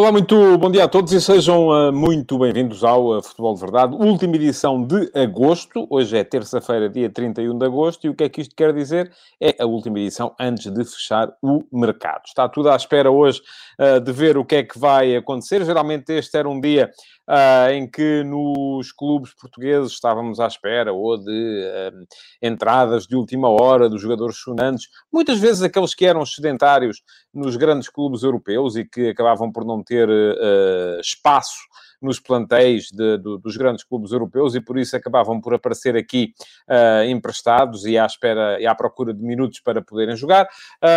Olá, 0.00 0.10
muito 0.10 0.56
bom 0.56 0.70
dia 0.70 0.84
a 0.84 0.88
todos 0.88 1.12
e 1.12 1.20
sejam 1.20 1.68
uh, 1.68 1.92
muito 1.92 2.38
bem-vindos 2.38 2.82
ao 2.82 3.18
uh, 3.18 3.22
Futebol 3.22 3.52
de 3.54 3.60
Verdade, 3.60 3.94
última 3.94 4.34
edição 4.34 4.82
de 4.82 5.12
agosto. 5.14 5.86
Hoje 5.90 6.16
é 6.16 6.24
terça-feira, 6.24 6.88
dia 6.88 7.10
31 7.10 7.58
de 7.58 7.66
agosto, 7.66 8.06
e 8.06 8.08
o 8.08 8.14
que 8.14 8.24
é 8.24 8.28
que 8.30 8.40
isto 8.40 8.56
quer 8.56 8.72
dizer? 8.72 9.12
É 9.38 9.62
a 9.62 9.66
última 9.66 10.00
edição 10.00 10.34
antes 10.40 10.72
de 10.72 10.84
fechar 10.86 11.30
o 11.42 11.64
mercado. 11.70 12.22
Está 12.24 12.48
tudo 12.48 12.70
à 12.70 12.76
espera 12.76 13.10
hoje 13.10 13.42
uh, 13.78 14.00
de 14.00 14.10
ver 14.10 14.38
o 14.38 14.44
que 14.44 14.54
é 14.54 14.62
que 14.62 14.78
vai 14.78 15.14
acontecer. 15.14 15.66
Geralmente 15.66 16.10
este 16.14 16.34
era 16.34 16.48
um 16.48 16.58
dia 16.58 16.90
uh, 17.30 17.70
em 17.70 17.88
que 17.88 18.24
nos 18.24 18.90
clubes 18.92 19.32
portugueses 19.34 19.92
estávamos 19.92 20.40
à 20.40 20.46
espera 20.46 20.92
ou 20.92 21.16
de 21.16 21.30
uh, 21.30 22.06
entradas 22.42 23.06
de 23.06 23.14
última 23.14 23.48
hora 23.48 23.88
dos 23.88 24.02
jogadores 24.02 24.38
sonantes, 24.38 24.88
muitas 25.12 25.38
vezes 25.38 25.62
aqueles 25.62 25.94
que 25.94 26.04
eram 26.04 26.26
sedentários 26.26 27.02
nos 27.32 27.56
grandes 27.56 27.88
clubes 27.88 28.22
europeus 28.22 28.76
e 28.76 28.84
que 28.84 29.10
acabavam 29.10 29.52
por 29.52 29.64
não 29.64 29.82
ter 29.90 30.08
uh, 30.08 31.00
espaço 31.00 31.58
nos 32.00 32.18
plantéis 32.18 32.90
de, 32.90 33.18
dos 33.18 33.56
grandes 33.56 33.84
clubes 33.84 34.12
europeus 34.12 34.54
e 34.54 34.60
por 34.60 34.78
isso 34.78 34.96
acabavam 34.96 35.40
por 35.40 35.54
aparecer 35.54 35.96
aqui 35.96 36.32
uh, 36.68 37.04
emprestados 37.04 37.84
e 37.84 37.98
à 37.98 38.06
espera 38.06 38.60
e 38.60 38.66
à 38.66 38.74
procura 38.74 39.12
de 39.12 39.22
minutos 39.22 39.60
para 39.60 39.82
poderem 39.82 40.16
jogar. 40.16 40.48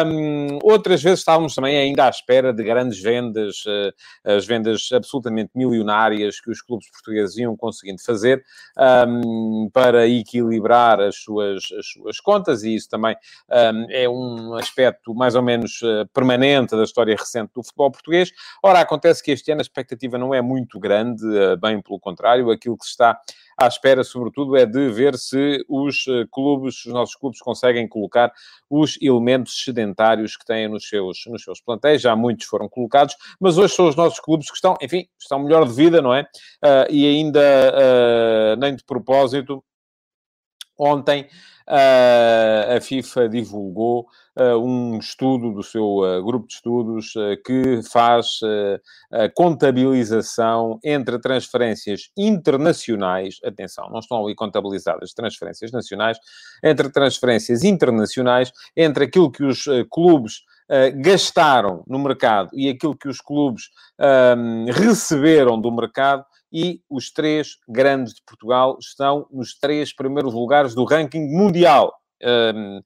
Um, 0.05 0.59
outras 0.63 1.03
vezes 1.03 1.19
estávamos 1.19 1.53
também 1.55 1.77
ainda 1.77 2.05
à 2.05 2.09
espera 2.09 2.53
de 2.53 2.63
grandes 2.63 3.01
vendas, 3.01 3.63
uh, 3.65 3.93
as 4.23 4.45
vendas 4.45 4.89
absolutamente 4.93 5.51
milionárias 5.53 6.39
que 6.39 6.49
os 6.49 6.61
clubes 6.61 6.89
portugueses 6.89 7.37
iam 7.37 7.55
conseguindo 7.57 8.01
fazer 8.01 8.43
um, 9.07 9.69
para 9.71 10.07
equilibrar 10.07 11.01
as 11.01 11.17
suas, 11.17 11.63
as 11.77 11.87
suas 11.87 12.19
contas 12.19 12.63
e 12.63 12.75
isso 12.75 12.89
também 12.89 13.15
um, 13.49 13.87
é 13.89 14.07
um 14.07 14.53
aspecto 14.55 15.13
mais 15.13 15.35
ou 15.35 15.41
menos 15.41 15.81
uh, 15.81 16.07
permanente 16.13 16.75
da 16.75 16.83
história 16.83 17.15
recente 17.15 17.51
do 17.53 17.63
futebol 17.63 17.91
português. 17.91 18.31
Ora, 18.61 18.79
acontece 18.79 19.21
que 19.21 19.31
este 19.31 19.51
ano 19.51 19.59
a 19.59 19.63
expectativa 19.63 20.17
não 20.17 20.33
é 20.33 20.41
muito 20.41 20.79
grande 20.79 20.92
grande, 20.93 21.37
eh, 21.37 21.55
bem 21.55 21.81
pelo 21.81 21.99
contrário, 21.99 22.51
aquilo 22.51 22.77
que 22.77 22.85
se 22.85 22.91
está 22.91 23.19
à 23.57 23.67
espera, 23.67 24.03
sobretudo, 24.03 24.55
é 24.55 24.65
de 24.65 24.89
ver 24.89 25.17
se 25.17 25.65
os 25.67 26.05
eh, 26.07 26.25
clubes, 26.31 26.85
os 26.85 26.93
nossos 26.93 27.15
clubes, 27.15 27.39
conseguem 27.39 27.87
colocar 27.87 28.31
os 28.69 28.97
elementos 29.01 29.63
sedentários 29.63 30.37
que 30.37 30.45
têm 30.45 30.67
nos 30.67 30.87
seus, 30.87 31.23
nos 31.27 31.43
seus 31.43 31.59
plantéis. 31.59 32.01
Já 32.01 32.15
muitos 32.15 32.45
foram 32.45 32.69
colocados, 32.69 33.15
mas 33.39 33.57
hoje 33.57 33.73
são 33.73 33.87
os 33.87 33.95
nossos 33.95 34.19
clubes 34.19 34.49
que 34.49 34.55
estão, 34.55 34.77
enfim, 34.81 35.07
estão 35.19 35.39
melhor 35.39 35.65
de 35.67 35.73
vida, 35.73 36.01
não 36.01 36.13
é? 36.13 36.21
Uh, 36.63 36.91
e 36.91 37.07
ainda, 37.07 37.41
uh, 37.41 38.59
nem 38.59 38.75
de 38.75 38.83
propósito, 38.83 39.63
ontem 40.77 41.27
a 41.67 42.79
FIFA 42.81 43.29
divulgou 43.29 44.07
uh, 44.37 44.57
um 44.57 44.97
estudo 44.97 45.53
do 45.53 45.63
seu 45.63 45.99
uh, 45.99 46.23
grupo 46.23 46.47
de 46.47 46.55
estudos 46.55 47.13
que 47.45 47.81
faz 47.91 48.39
a 49.11 49.29
contabilização 49.29 50.79
entre 50.83 51.19
transferências 51.19 52.09
internacionais, 52.17 53.39
atenção, 53.43 53.89
não 53.89 53.99
estão 53.99 54.23
ali 54.23 54.35
contabilizadas 54.35 55.13
transferências 55.13 55.71
nacionais, 55.71 56.17
entre 56.63 56.89
transferências 56.89 57.63
internacionais, 57.63 58.51
entre 58.75 59.05
aquilo 59.05 59.31
que 59.31 59.43
os 59.43 59.63
clubes 59.91 60.43
Uh, 60.63 60.95
gastaram 61.01 61.83
no 61.85 61.99
mercado 61.99 62.49
e 62.53 62.69
aquilo 62.69 62.97
que 62.97 63.09
os 63.09 63.19
clubes 63.19 63.63
um, 63.99 64.65
receberam 64.71 65.59
do 65.59 65.69
mercado 65.69 66.23
e 66.53 66.81
os 66.87 67.11
três 67.11 67.57
grandes 67.67 68.13
de 68.13 68.21
Portugal 68.25 68.77
estão 68.79 69.27
nos 69.31 69.57
três 69.57 69.93
primeiros 69.93 70.33
lugares 70.33 70.75
do 70.75 70.85
ranking 70.85 71.27
mundial. 71.35 71.91
Um, 72.23 72.81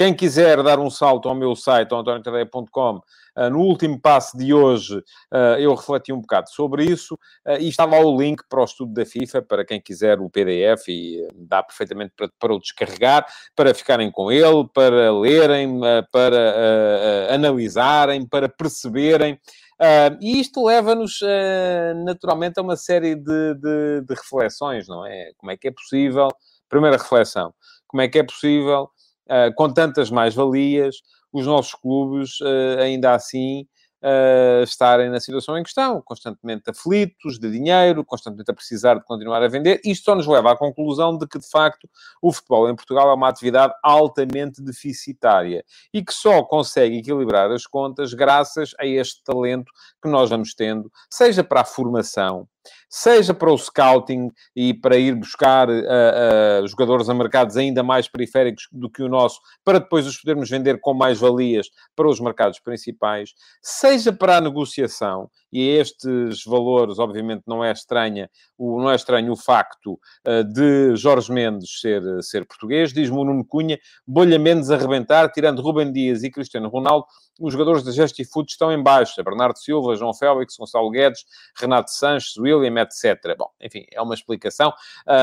quem 0.00 0.14
quiser 0.14 0.62
dar 0.62 0.78
um 0.78 0.88
salto 0.88 1.28
ao 1.28 1.34
meu 1.34 1.54
site, 1.54 1.94
antoniotadeia.com, 1.94 3.02
ah, 3.36 3.50
no 3.50 3.60
último 3.60 4.00
passo 4.00 4.34
de 4.34 4.54
hoje 4.54 4.98
ah, 5.30 5.56
eu 5.60 5.74
refleti 5.74 6.10
um 6.10 6.22
bocado 6.22 6.48
sobre 6.48 6.86
isso 6.86 7.18
ah, 7.44 7.58
e 7.58 7.68
está 7.68 7.84
lá 7.84 8.00
o 8.00 8.18
link 8.18 8.42
para 8.48 8.62
o 8.62 8.64
estudo 8.64 8.94
da 8.94 9.04
FIFA, 9.04 9.42
para 9.42 9.62
quem 9.62 9.78
quiser 9.78 10.18
o 10.18 10.30
PDF 10.30 10.88
e 10.88 11.28
dá 11.34 11.62
perfeitamente 11.62 12.14
para, 12.16 12.30
para 12.38 12.54
o 12.54 12.58
descarregar, 12.58 13.26
para 13.54 13.74
ficarem 13.74 14.10
com 14.10 14.32
ele, 14.32 14.66
para 14.72 15.12
lerem, 15.12 15.78
para 16.10 17.34
analisarem, 17.34 18.26
para 18.26 18.48
perceberem 18.48 19.38
Uh, 19.80 20.12
e 20.20 20.38
isto 20.38 20.62
leva-nos, 20.62 21.22
uh, 21.22 22.04
naturalmente, 22.04 22.60
a 22.60 22.62
uma 22.62 22.76
série 22.76 23.14
de, 23.14 23.54
de, 23.54 24.02
de, 24.02 24.14
reflexões, 24.14 24.86
não 24.86 25.06
é? 25.06 25.32
Como 25.38 25.50
é 25.50 25.56
que 25.56 25.68
é 25.68 25.70
possível, 25.70 26.28
primeira 26.68 26.98
reflexão, 26.98 27.54
como 27.88 28.02
é 28.02 28.08
que 28.08 28.18
é 28.18 28.22
possível, 28.22 28.90
uh, 29.30 29.54
com 29.56 29.72
tantas 29.72 30.10
mais-valias, 30.10 30.96
os 31.32 31.46
nossos 31.46 31.74
clubes, 31.74 32.38
ainda 32.82 33.14
assim, 33.14 33.64
uh, 34.02 34.62
estarem 34.62 35.10
na 35.10 35.20
situação 35.20 35.56
em 35.56 35.62
que 35.62 35.68
estão, 35.68 36.00
constantemente 36.02 36.70
aflitos 36.70 37.38
de 37.38 37.50
dinheiro, 37.50 38.04
constantemente 38.04 38.50
a 38.50 38.54
precisar 38.54 38.94
de 38.94 39.04
continuar 39.04 39.42
a 39.42 39.48
vender. 39.48 39.80
Isto 39.84 40.04
só 40.04 40.14
nos 40.14 40.26
leva 40.26 40.52
à 40.52 40.56
conclusão 40.56 41.16
de 41.16 41.26
que, 41.26 41.38
de 41.38 41.48
facto, 41.48 41.88
o 42.20 42.32
futebol 42.32 42.68
em 42.68 42.74
Portugal 42.74 43.10
é 43.10 43.14
uma 43.14 43.28
atividade 43.28 43.74
altamente 43.82 44.62
deficitária 44.62 45.64
e 45.92 46.04
que 46.04 46.12
só 46.12 46.42
consegue 46.42 46.98
equilibrar 46.98 47.50
as 47.50 47.66
contas 47.66 48.14
graças 48.14 48.74
a 48.78 48.86
este 48.86 49.22
talento 49.24 49.70
que 50.02 50.08
nós 50.08 50.30
vamos 50.30 50.54
tendo, 50.54 50.90
seja 51.10 51.44
para 51.44 51.60
a 51.60 51.64
formação, 51.64 52.48
seja 52.88 53.32
para 53.32 53.52
o 53.52 53.58
scouting 53.58 54.30
e 54.54 54.74
para 54.74 54.96
ir 54.96 55.14
buscar 55.14 55.68
uh, 55.68 55.72
uh, 55.72 56.66
jogadores 56.68 57.08
a 57.08 57.14
mercados 57.14 57.56
ainda 57.56 57.82
mais 57.82 58.08
periféricos 58.08 58.68
do 58.72 58.90
que 58.90 59.02
o 59.02 59.08
nosso, 59.08 59.40
para 59.64 59.78
depois 59.78 60.06
os 60.06 60.18
podermos 60.18 60.50
vender 60.50 60.80
com 60.80 60.94
mais 60.94 61.20
valias 61.20 61.68
para 61.94 62.08
os 62.08 62.20
mercados 62.20 62.58
principais, 62.60 63.30
seja 63.62 64.12
para 64.12 64.36
a 64.36 64.40
negociação, 64.40 65.30
e 65.52 65.68
estes 65.68 66.44
valores, 66.44 66.98
obviamente, 66.98 67.42
não 67.46 67.64
é 67.64 67.72
estranha, 67.72 68.30
o, 68.56 68.80
não 68.80 68.90
é 68.90 68.94
estranho 68.94 69.32
o 69.32 69.36
facto 69.36 69.98
uh, 70.26 70.44
de 70.44 70.96
Jorge 70.96 71.32
Mendes 71.32 71.80
ser, 71.80 72.02
ser 72.22 72.46
português, 72.46 72.92
diz-me 72.92 73.18
o 73.18 73.24
Nuno 73.24 73.44
Cunha, 73.44 73.78
bolha 74.06 74.38
Mendes 74.38 74.70
a 74.70 74.76
arrebentar, 74.76 75.30
tirando 75.30 75.62
Rubem 75.62 75.92
Dias 75.92 76.22
e 76.22 76.30
Cristiano 76.30 76.68
Ronaldo, 76.68 77.06
os 77.40 77.54
jogadores 77.54 77.82
da 77.82 77.90
Justifoot 77.90 78.52
estão 78.52 78.70
em 78.70 78.82
baixa, 78.82 79.22
Bernardo 79.22 79.58
Silva, 79.58 79.96
João 79.96 80.12
Félix, 80.12 80.56
Gonçalo 80.56 80.90
Guedes, 80.90 81.24
Renato 81.56 81.90
Sanches, 81.90 82.36
William, 82.36 82.80
etc. 82.82 83.34
Bom, 83.36 83.48
enfim, 83.60 83.86
é 83.90 84.00
uma 84.02 84.14
explicação. 84.14 84.72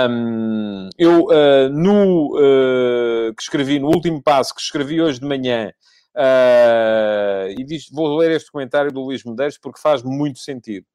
Um, 0.09 0.90
eu, 0.98 1.26
uh, 1.26 1.70
no 1.70 2.36
uh, 2.36 3.34
que 3.36 3.44
escrevi, 3.44 3.78
no 3.80 3.88
último 3.88 4.22
passo 4.22 4.56
que 4.56 4.62
escrevi 4.62 5.00
hoje 5.00 5.20
de 5.20 5.28
manhã, 5.28 5.72
Uh, 6.17 7.53
e 7.55 7.63
diz, 7.63 7.89
vou 7.91 8.17
ler 8.17 8.31
este 8.31 8.51
comentário 8.51 8.91
do 8.91 9.01
Luís 9.01 9.23
Medeiros 9.23 9.59
porque 9.59 9.79
faz 9.79 10.01
muito 10.01 10.39
sentido. 10.39 10.88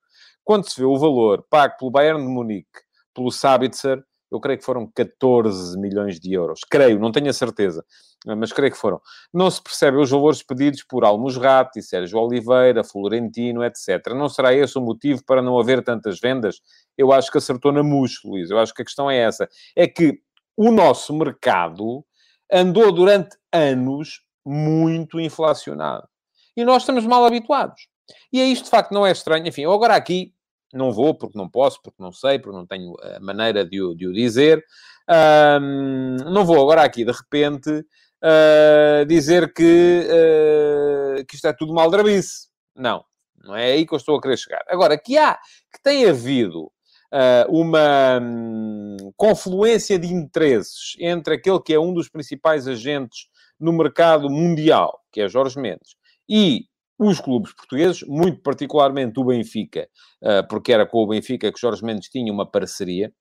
Quando 0.42 0.68
se 0.68 0.80
vê 0.80 0.84
o 0.84 0.98
valor 0.98 1.46
pago 1.48 1.76
pelo 1.78 1.92
Bayern 1.92 2.20
de 2.20 2.28
Munique, 2.28 2.80
pelo 3.14 3.30
Sabitzer, 3.30 4.02
eu 4.32 4.40
creio 4.40 4.58
que 4.58 4.64
foram 4.64 4.90
14 4.90 5.78
milhões 5.78 6.18
de 6.18 6.32
euros. 6.32 6.60
Creio, 6.68 6.98
não 6.98 7.12
tenho 7.12 7.28
a 7.28 7.32
certeza, 7.32 7.84
mas 8.26 8.52
creio 8.52 8.72
que 8.72 8.78
foram. 8.78 9.00
Não 9.32 9.48
se 9.48 9.62
percebe 9.62 9.98
os 9.98 10.10
valores 10.10 10.42
pedidos 10.42 10.82
por 10.82 11.04
Almusrati, 11.04 11.82
Sérgio 11.82 12.18
Oliveira, 12.18 12.82
Florentino, 12.82 13.62
etc. 13.62 14.08
Não 14.16 14.28
será 14.28 14.52
esse 14.54 14.76
o 14.76 14.80
motivo 14.80 15.22
para 15.24 15.42
não 15.42 15.56
haver 15.60 15.84
tantas 15.84 16.18
vendas? 16.18 16.60
Eu 16.96 17.12
acho 17.12 17.30
que 17.30 17.38
acertou 17.38 17.70
na 17.70 17.82
mousse, 17.82 18.26
Luís. 18.26 18.50
Eu 18.50 18.58
acho 18.58 18.74
que 18.74 18.82
a 18.82 18.84
questão 18.84 19.08
é 19.10 19.18
essa. 19.18 19.48
É 19.76 19.86
que 19.86 20.18
o 20.56 20.72
nosso 20.72 21.14
mercado 21.14 22.04
andou 22.50 22.90
durante 22.90 23.36
anos 23.52 24.22
muito 24.44 25.20
inflacionado. 25.20 26.08
E 26.56 26.64
nós 26.64 26.82
estamos 26.82 27.06
mal 27.06 27.24
habituados. 27.24 27.88
E 28.32 28.40
é 28.40 28.44
isto, 28.44 28.64
de 28.64 28.70
facto, 28.70 28.92
não 28.92 29.06
é 29.06 29.12
estranho. 29.12 29.46
Enfim, 29.46 29.62
eu 29.62 29.72
agora 29.72 29.94
aqui 29.94 30.34
não 30.72 30.92
vou, 30.92 31.14
porque 31.14 31.38
não 31.38 31.48
posso, 31.48 31.80
porque 31.82 32.02
não 32.02 32.12
sei, 32.12 32.38
porque 32.38 32.56
não 32.56 32.66
tenho 32.66 32.94
a 33.02 33.20
maneira 33.20 33.64
de 33.64 33.80
o, 33.80 33.94
de 33.94 34.06
o 34.06 34.12
dizer. 34.12 34.64
Um, 35.08 36.16
não 36.32 36.44
vou 36.44 36.60
agora 36.60 36.82
aqui, 36.82 37.04
de 37.04 37.12
repente, 37.12 37.70
uh, 37.70 39.04
dizer 39.06 39.52
que, 39.52 40.06
uh, 40.08 41.24
que 41.26 41.34
isto 41.34 41.46
é 41.46 41.52
tudo 41.52 41.74
maldrabice. 41.74 42.48
Não, 42.74 43.04
não 43.42 43.54
é 43.54 43.72
aí 43.72 43.86
que 43.86 43.92
eu 43.92 43.98
estou 43.98 44.16
a 44.16 44.20
querer 44.20 44.38
chegar. 44.38 44.64
Agora, 44.68 44.96
que 44.96 45.18
há, 45.18 45.34
que 45.72 45.82
tem 45.82 46.08
havido 46.08 46.64
uh, 47.12 47.50
uma 47.50 48.18
um, 48.20 48.96
confluência 49.16 49.98
de 49.98 50.06
interesses 50.06 50.96
entre 50.98 51.34
aquele 51.34 51.60
que 51.60 51.74
é 51.74 51.78
um 51.78 51.92
dos 51.92 52.08
principais 52.08 52.66
agentes 52.66 53.26
no 53.62 53.72
mercado 53.72 54.28
mundial, 54.28 55.00
que 55.12 55.20
é 55.20 55.28
Jorge 55.28 55.58
Mendes, 55.58 55.94
e 56.28 56.66
os 56.98 57.20
clubes 57.20 57.52
portugueses, 57.54 58.02
muito 58.06 58.42
particularmente 58.42 59.18
o 59.18 59.24
Benfica, 59.24 59.88
ah, 60.22 60.42
porque 60.48 60.72
era 60.72 60.86
com 60.86 60.98
o 60.98 61.06
Benfica 61.06 61.50
que 61.52 61.60
Jorge 61.60 61.84
Mendes 61.84 62.08
tinha 62.08 62.32
uma 62.32 62.48
parceria, 62.48 63.12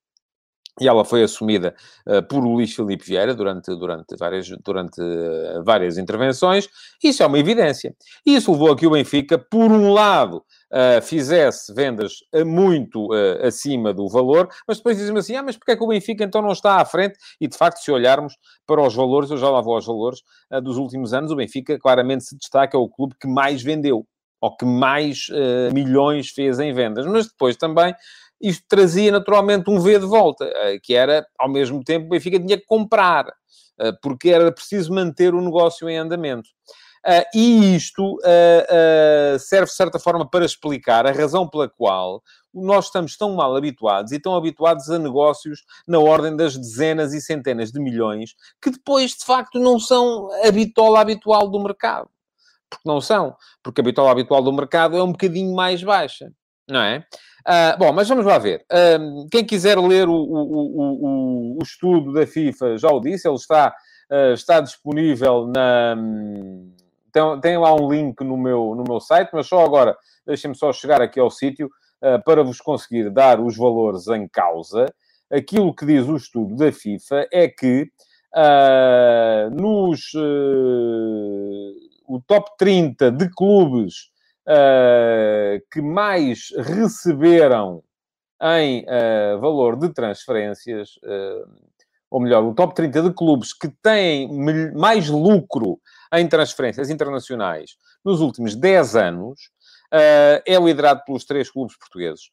e 0.79 0.87
ela 0.87 1.03
foi 1.03 1.23
assumida 1.23 1.75
uh, 2.07 2.23
por 2.23 2.39
Luís 2.39 2.73
Filipe 2.73 3.05
Vieira 3.05 3.35
durante, 3.35 3.75
durante, 3.75 4.15
várias, 4.17 4.47
durante 4.63 5.01
uh, 5.01 5.63
várias 5.63 5.97
intervenções. 5.97 6.69
Isso 7.03 7.21
é 7.21 7.25
uma 7.25 7.39
evidência. 7.39 7.93
Isso 8.25 8.51
levou 8.51 8.71
a 8.71 8.77
que 8.77 8.87
o 8.87 8.91
Benfica, 8.91 9.37
por 9.37 9.69
um 9.71 9.91
lado, 9.91 10.37
uh, 10.37 11.01
fizesse 11.01 11.73
vendas 11.73 12.13
muito 12.45 13.09
acima 13.43 13.93
do 13.93 14.07
valor, 14.07 14.47
mas 14.67 14.77
depois 14.77 14.97
dizem 14.97 15.17
assim, 15.17 15.35
ah, 15.35 15.43
mas 15.43 15.57
porquê 15.57 15.71
é 15.71 15.75
que 15.75 15.83
o 15.83 15.87
Benfica 15.87 16.23
então 16.23 16.41
não 16.41 16.51
está 16.51 16.79
à 16.79 16.85
frente? 16.85 17.17
E, 17.39 17.47
de 17.47 17.57
facto, 17.57 17.79
se 17.79 17.91
olharmos 17.91 18.35
para 18.65 18.81
os 18.81 18.95
valores, 18.95 19.29
eu 19.29 19.37
já 19.37 19.49
lá 19.49 19.59
vou 19.61 19.75
aos 19.75 19.85
valores, 19.85 20.21
dos 20.63 20.77
últimos 20.77 21.13
anos, 21.13 21.31
o 21.31 21.35
Benfica 21.35 21.77
claramente 21.77 22.23
se 22.23 22.37
destaca, 22.37 22.77
é 22.77 22.79
o 22.79 22.87
clube 22.87 23.15
que 23.19 23.27
mais 23.27 23.61
vendeu 23.61 24.05
ou 24.39 24.55
que 24.55 24.65
mais 24.65 25.27
milhões 25.73 26.29
fez 26.29 26.59
em 26.59 26.73
vendas. 26.73 27.05
Mas 27.05 27.27
depois 27.27 27.55
também 27.55 27.93
isto 28.41 28.65
trazia 28.67 29.11
naturalmente 29.11 29.69
um 29.69 29.79
V 29.79 29.99
de 29.99 30.05
volta, 30.05 30.45
eh, 30.45 30.79
que 30.81 30.93
era, 30.93 31.25
ao 31.37 31.49
mesmo 31.49 31.83
tempo, 31.83 32.05
o 32.07 32.09
Benfica 32.09 32.39
tinha 32.39 32.57
que 32.57 32.65
comprar, 32.65 33.25
eh, 33.79 33.91
porque 34.01 34.29
era 34.29 34.51
preciso 34.51 34.93
manter 34.93 35.33
o 35.33 35.41
negócio 35.41 35.89
em 35.89 35.97
andamento. 35.97 36.49
Uh, 37.03 37.25
e 37.33 37.75
isto 37.75 38.19
serve, 39.39 39.65
de 39.65 39.75
certa 39.75 39.97
forma, 39.97 40.29
para 40.29 40.45
explicar 40.45 41.07
a 41.07 41.11
razão 41.11 41.49
pela 41.49 41.67
qual 41.67 42.21
nós 42.53 42.85
estamos 42.85 43.17
tão 43.17 43.33
mal 43.33 43.55
habituados 43.55 44.11
e 44.11 44.19
tão 44.19 44.35
habituados 44.35 44.87
a 44.87 44.99
negócios 44.99 45.63
na 45.87 45.97
ordem 45.97 46.35
das 46.35 46.55
dezenas 46.55 47.11
e 47.13 47.19
centenas 47.19 47.71
de 47.71 47.79
milhões, 47.79 48.35
que 48.61 48.69
depois, 48.69 49.11
de 49.11 49.25
facto, 49.25 49.57
não 49.57 49.79
são 49.79 50.29
a 50.45 50.51
bitola 50.51 51.01
habitual 51.01 51.49
do 51.49 51.59
mercado. 51.59 52.07
Porque 52.69 52.87
não 52.87 53.01
são. 53.01 53.35
Porque 53.63 53.81
a 53.81 53.83
bitola 53.83 54.11
habitual 54.11 54.43
do 54.43 54.53
mercado 54.53 54.95
é 54.95 55.03
um 55.03 55.11
bocadinho 55.11 55.55
mais 55.55 55.83
baixa, 55.83 56.31
não 56.69 56.81
é? 56.81 57.05
Uh, 57.41 57.77
bom, 57.77 57.91
mas 57.91 58.07
vamos 58.07 58.25
lá 58.25 58.37
ver. 58.37 58.63
Uh, 58.71 59.27
quem 59.31 59.43
quiser 59.43 59.77
ler 59.79 60.07
o, 60.07 60.13
o, 60.13 61.55
o, 61.55 61.57
o, 61.57 61.63
estudo 61.63 62.13
da 62.13 62.27
FIFA 62.27 62.77
já 62.77 62.89
o 62.89 62.99
disse, 62.99 63.27
ele 63.27 63.35
está, 63.35 63.73
uh, 64.11 64.33
está 64.33 64.61
disponível 64.61 65.47
na. 65.47 65.95
Tem, 67.11 67.41
tem, 67.41 67.57
lá 67.57 67.73
um 67.73 67.91
link 67.91 68.23
no 68.23 68.37
meu, 68.37 68.73
no 68.75 68.83
meu 68.87 68.99
site, 68.99 69.31
mas 69.33 69.47
só 69.47 69.65
agora 69.65 69.97
deixem-me 70.25 70.55
só 70.55 70.71
chegar 70.71 71.01
aqui 71.01 71.19
ao 71.19 71.29
sítio 71.29 71.69
para 72.25 72.41
vos 72.41 72.59
conseguir 72.59 73.11
dar 73.11 73.39
os 73.39 73.57
valores 73.57 74.07
em 74.07 74.27
causa. 74.27 74.85
Aquilo 75.29 75.75
que 75.75 75.85
diz 75.85 76.07
o 76.07 76.15
estudo 76.15 76.55
da 76.55 76.71
FIFA 76.71 77.27
é 77.31 77.49
que 77.49 77.91
nos 79.51 80.13
o 82.07 82.21
top 82.25 82.49
30 82.57 83.11
de 83.11 83.29
clubes 83.29 84.10
uh, 84.51 85.61
que 85.71 85.81
mais 85.81 86.49
receberam 86.57 87.83
em 88.41 88.83
uh, 88.83 89.39
valor 89.39 89.77
de 89.77 89.89
transferências, 89.89 90.97
uh, 90.97 91.47
ou 92.09 92.19
melhor, 92.19 92.43
o 92.43 92.53
top 92.53 92.75
30 92.75 93.03
de 93.03 93.13
clubes 93.13 93.53
que 93.53 93.69
têm 93.81 94.29
mais 94.73 95.07
lucro 95.07 95.79
em 96.13 96.27
transferências 96.27 96.89
internacionais 96.89 97.77
nos 98.03 98.19
últimos 98.19 98.55
10 98.55 98.95
anos, 98.95 99.51
é 99.93 100.57
liderado 100.57 101.03
pelos 101.05 101.25
três 101.25 101.51
clubes 101.51 101.77
portugueses. 101.77 102.31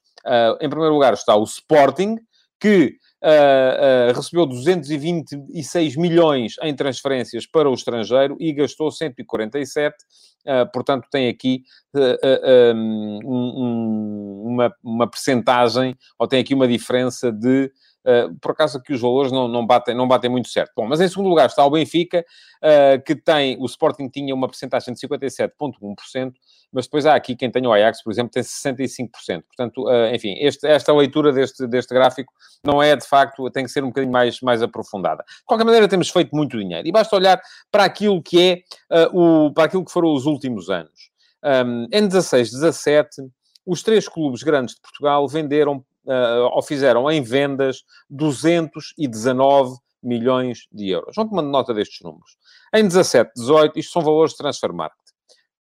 em 0.60 0.68
primeiro 0.68 0.94
lugar 0.94 1.12
está 1.12 1.36
o 1.36 1.42
Sporting, 1.42 2.16
que 2.60 2.96
uh, 3.22 4.10
uh, 4.10 4.14
recebeu 4.14 4.46
226 4.46 5.96
milhões 5.96 6.54
em 6.62 6.74
transferências 6.74 7.46
para 7.46 7.68
o 7.70 7.74
estrangeiro 7.74 8.36
e 8.40 8.52
gastou 8.52 8.90
147. 8.90 9.96
Uh, 10.46 10.70
portanto, 10.72 11.06
tem 11.10 11.28
aqui 11.28 11.62
um, 12.74 13.20
um, 13.24 14.42
uma, 14.46 14.74
uma 14.82 15.10
percentagem, 15.10 15.96
ou 16.18 16.26
tem 16.26 16.40
aqui 16.40 16.54
uma 16.54 16.66
diferença 16.66 17.30
de 17.30 17.70
Uh, 18.08 18.34
por 18.40 18.52
acaso 18.52 18.78
aqui 18.78 18.94
os 18.94 19.02
valores 19.02 19.30
não, 19.30 19.46
não, 19.46 19.66
batem, 19.66 19.94
não 19.94 20.08
batem 20.08 20.30
muito 20.30 20.48
certo. 20.48 20.72
Bom, 20.74 20.86
mas 20.86 20.98
em 20.98 21.08
segundo 21.08 21.28
lugar 21.28 21.44
está 21.44 21.62
o 21.62 21.70
Benfica, 21.70 22.24
uh, 22.62 23.02
que 23.04 23.14
tem, 23.14 23.58
o 23.60 23.66
Sporting 23.66 24.08
tinha 24.08 24.34
uma 24.34 24.48
percentagem 24.48 24.94
de 24.94 25.00
57,1%, 25.00 26.32
mas 26.72 26.86
depois 26.86 27.04
há 27.04 27.14
aqui 27.14 27.36
quem 27.36 27.50
tem 27.50 27.66
o 27.66 27.72
Ajax, 27.72 28.02
por 28.02 28.10
exemplo, 28.10 28.30
tem 28.30 28.42
65%. 28.42 29.10
Portanto, 29.42 29.86
uh, 29.86 30.14
enfim, 30.14 30.34
este, 30.38 30.66
esta 30.66 30.90
leitura 30.94 31.32
deste, 31.32 31.66
deste 31.66 31.92
gráfico 31.92 32.32
não 32.64 32.82
é, 32.82 32.96
de 32.96 33.06
facto, 33.06 33.50
tem 33.50 33.64
que 33.64 33.70
ser 33.70 33.84
um 33.84 33.88
bocadinho 33.88 34.12
mais, 34.12 34.40
mais 34.40 34.62
aprofundada. 34.62 35.22
De 35.28 35.44
qualquer 35.44 35.64
maneira, 35.64 35.86
temos 35.86 36.08
feito 36.08 36.34
muito 36.34 36.58
dinheiro. 36.58 36.88
E 36.88 36.90
basta 36.90 37.14
olhar 37.14 37.38
para 37.70 37.84
aquilo 37.84 38.22
que 38.22 38.64
é, 38.90 39.06
o, 39.12 39.52
para 39.52 39.64
aquilo 39.64 39.84
que 39.84 39.92
foram 39.92 40.14
os 40.14 40.24
últimos 40.24 40.70
anos. 40.70 41.10
Um, 41.44 41.86
em 41.92 42.08
16, 42.08 42.50
17, 42.52 43.22
os 43.66 43.82
três 43.82 44.08
clubes 44.08 44.42
grandes 44.42 44.74
de 44.74 44.80
Portugal 44.80 45.28
venderam 45.28 45.84
ou 46.52 46.62
fizeram 46.62 47.10
em 47.10 47.22
vendas 47.22 47.82
219 48.08 49.76
milhões 50.02 50.66
de 50.72 50.88
euros. 50.90 51.14
Vamos 51.16 51.30
tomando 51.30 51.50
nota 51.50 51.74
destes 51.74 52.00
números. 52.02 52.36
Em 52.74 52.84
17, 52.84 53.32
18, 53.36 53.78
isto 53.78 53.92
são 53.92 54.02
valores 54.02 54.32
de 54.32 54.38
transfer 54.38 54.72
market 54.72 55.08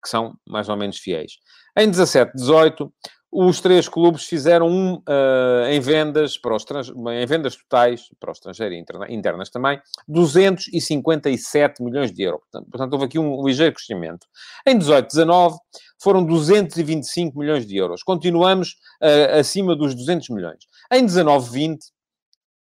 que 0.02 0.10
são 0.10 0.36
mais 0.48 0.70
ou 0.70 0.78
menos 0.78 0.98
fiéis. 0.98 1.34
Em 1.78 1.90
17, 1.90 2.32
18, 2.36 2.92
os 3.40 3.62
três 3.62 3.88
clubes 3.88 4.24
fizeram 4.26 4.68
um 4.68 4.96
uh, 4.96 5.68
em 5.70 5.80
vendas 5.80 6.40
para 6.40 6.56
os 6.56 6.66
em 6.66 7.26
vendas 7.28 7.56
totais 7.56 8.10
para 8.20 8.32
o 8.32 8.34
estrangeiro 8.34 8.74
e 8.74 8.80
interna 8.80 9.06
internas 9.12 9.52
também 9.52 9.80
257 10.08 11.84
milhões 11.84 12.12
de 12.12 12.24
euros. 12.24 12.42
Portanto, 12.52 12.94
houve 12.94 13.06
aqui 13.06 13.20
um 13.20 13.46
ligeiro 13.46 13.76
crescimento. 13.76 14.26
Em 14.66 14.76
18, 14.76 15.08
19 15.08 15.56
foram 16.02 16.26
225 16.26 17.38
milhões 17.38 17.68
de 17.68 17.78
euros. 17.78 18.02
Continuamos 18.02 18.70
uh, 19.04 19.38
acima 19.40 19.76
dos 19.76 19.94
200 19.94 20.30
milhões. 20.30 20.66
Em 20.92 21.06
19, 21.06 21.52
20 21.52 21.86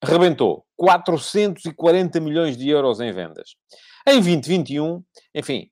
rebentou 0.04 0.64
440 0.78 2.20
milhões 2.20 2.56
de 2.56 2.70
euros 2.70 3.00
em 3.00 3.12
vendas. 3.12 3.56
Em 4.08 4.22
2021, 4.22 5.04
enfim, 5.34 5.72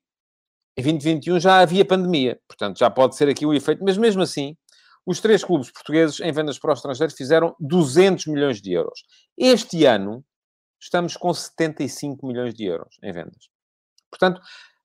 em 0.76 0.82
2021 0.82 1.38
já 1.38 1.60
havia 1.60 1.84
pandemia, 1.84 2.40
portanto 2.48 2.78
já 2.78 2.90
pode 2.90 3.14
ser 3.14 3.28
aqui 3.28 3.46
o 3.46 3.54
efeito, 3.54 3.84
mas 3.84 3.96
mesmo 3.96 4.22
assim, 4.22 4.56
os 5.06 5.20
três 5.20 5.42
clubes 5.42 5.70
portugueses 5.70 6.20
em 6.20 6.32
vendas 6.32 6.58
para 6.58 6.70
o 6.70 6.74
estrangeiro 6.74 7.12
fizeram 7.12 7.54
200 7.58 8.26
milhões 8.26 8.60
de 8.60 8.72
euros. 8.72 9.02
Este 9.36 9.84
ano 9.84 10.24
estamos 10.80 11.16
com 11.16 11.32
75 11.32 12.26
milhões 12.26 12.54
de 12.54 12.64
euros 12.64 12.96
em 13.02 13.12
vendas. 13.12 13.48
Portanto, 14.10 14.40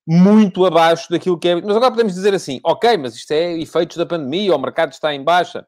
muito 0.08 0.66
abaixo 0.66 1.10
daquilo 1.10 1.40
que 1.40 1.50
é. 1.50 1.56
Mas 1.56 1.76
agora 1.76 1.92
podemos 1.92 2.14
dizer 2.14 2.34
assim, 2.34 2.60
ok, 2.64 2.98
mas 2.98 3.16
isto 3.16 3.32
é 3.32 3.58
efeitos 3.58 3.98
da 3.98 4.06
pandemia, 4.06 4.56
o 4.56 4.60
mercado 4.60 4.92
está 4.92 5.14
em 5.14 5.24
baixa. 5.24 5.66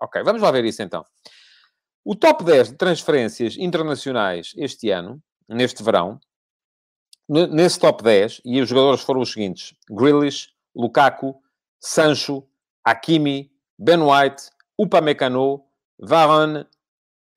Ok, 0.00 0.22
vamos 0.22 0.42
lá 0.42 0.50
ver 0.50 0.64
isso 0.64 0.82
então. 0.82 1.04
O 2.04 2.14
top 2.14 2.44
10 2.44 2.70
de 2.70 2.76
transferências 2.76 3.56
internacionais 3.56 4.52
este 4.56 4.90
ano, 4.90 5.22
neste 5.48 5.82
verão, 5.82 6.20
nesse 7.28 7.78
top 7.78 8.02
10, 8.02 8.40
e 8.44 8.60
os 8.60 8.68
jogadores 8.68 9.02
foram 9.02 9.20
os 9.20 9.32
seguintes: 9.32 9.74
Grealish, 9.90 10.48
Lukaku, 10.74 11.40
Sancho, 11.80 12.46
Hakimi, 12.84 13.50
Ben 13.78 14.00
White, 14.02 14.50
Upamecano, 14.78 15.64
Varane, 15.98 16.66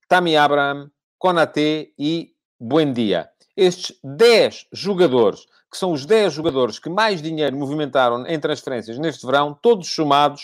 Tammy 0.07 0.37
Abraham, 0.37 0.91
Konaté 1.17 1.89
e 1.97 2.33
Buendia. 2.59 3.29
Estes 3.55 3.97
10 4.03 4.67
jogadores, 4.71 5.45
que 5.71 5.77
são 5.77 5.91
os 5.91 6.05
10 6.05 6.33
jogadores 6.33 6.79
que 6.79 6.89
mais 6.89 7.21
dinheiro 7.21 7.55
movimentaram 7.57 8.25
em 8.27 8.39
transferências 8.39 8.97
neste 8.97 9.25
verão, 9.25 9.57
todos 9.61 9.93
somados, 9.93 10.43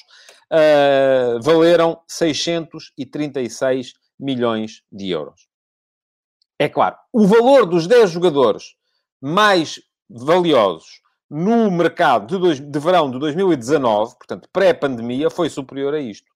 uh, 0.51 1.41
valeram 1.41 2.01
636 2.08 3.93
milhões 4.20 4.84
de 4.91 5.10
euros. 5.10 5.48
É 6.60 6.70
claro, 6.70 6.96
o 7.12 7.25
valor 7.25 7.65
dos 7.65 7.88
10 7.88 8.12
jogadores 8.12 8.75
mais 9.20 9.79
valiosos 10.10 11.01
no 11.32 11.72
mercado 11.72 12.28
de, 12.28 12.38
dois, 12.38 12.60
de 12.60 12.80
verão 12.80 13.10
de 13.10 13.18
2019, 13.18 14.16
portanto, 14.18 14.50
pré-pandemia, 14.52 15.30
foi 15.30 15.50
superior 15.50 15.94
a 15.94 16.00
isto. 16.02 16.30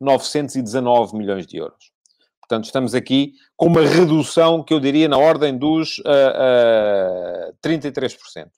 919 0.00 1.16
milhões 1.16 1.46
de 1.46 1.56
euros. 1.58 1.92
Portanto, 2.40 2.64
estamos 2.64 2.96
aqui 2.96 3.34
com 3.56 3.66
uma 3.66 3.82
redução 3.82 4.64
que 4.64 4.74
eu 4.74 4.80
diria 4.80 5.08
na 5.08 5.16
ordem 5.16 5.56
dos 5.56 5.98
uh, 5.98 7.52
uh, 7.52 7.56
33%. 7.64 8.48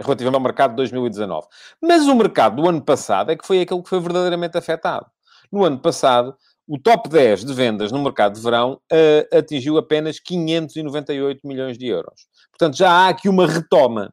Relativamente 0.00 0.34
ao 0.34 0.42
mercado 0.42 0.70
de 0.70 0.76
2019. 0.76 1.46
Mas 1.80 2.08
o 2.08 2.14
mercado 2.16 2.56
do 2.56 2.68
ano 2.68 2.82
passado 2.82 3.30
é 3.30 3.36
que 3.36 3.46
foi 3.46 3.60
aquele 3.60 3.80
que 3.80 3.88
foi 3.88 4.00
verdadeiramente 4.00 4.58
afetado. 4.58 5.06
No 5.52 5.64
ano 5.64 5.78
passado, 5.78 6.36
o 6.66 6.78
top 6.78 7.08
10 7.08 7.44
de 7.44 7.54
vendas 7.54 7.92
no 7.92 8.02
mercado 8.02 8.34
de 8.34 8.40
verão 8.40 8.80
uh, 8.92 9.38
atingiu 9.38 9.78
apenas 9.78 10.18
598 10.18 11.46
milhões 11.46 11.78
de 11.78 11.86
euros. 11.86 12.26
Portanto, 12.50 12.76
já 12.76 12.90
há 12.90 13.08
aqui 13.08 13.28
uma 13.28 13.46
retoma. 13.46 14.12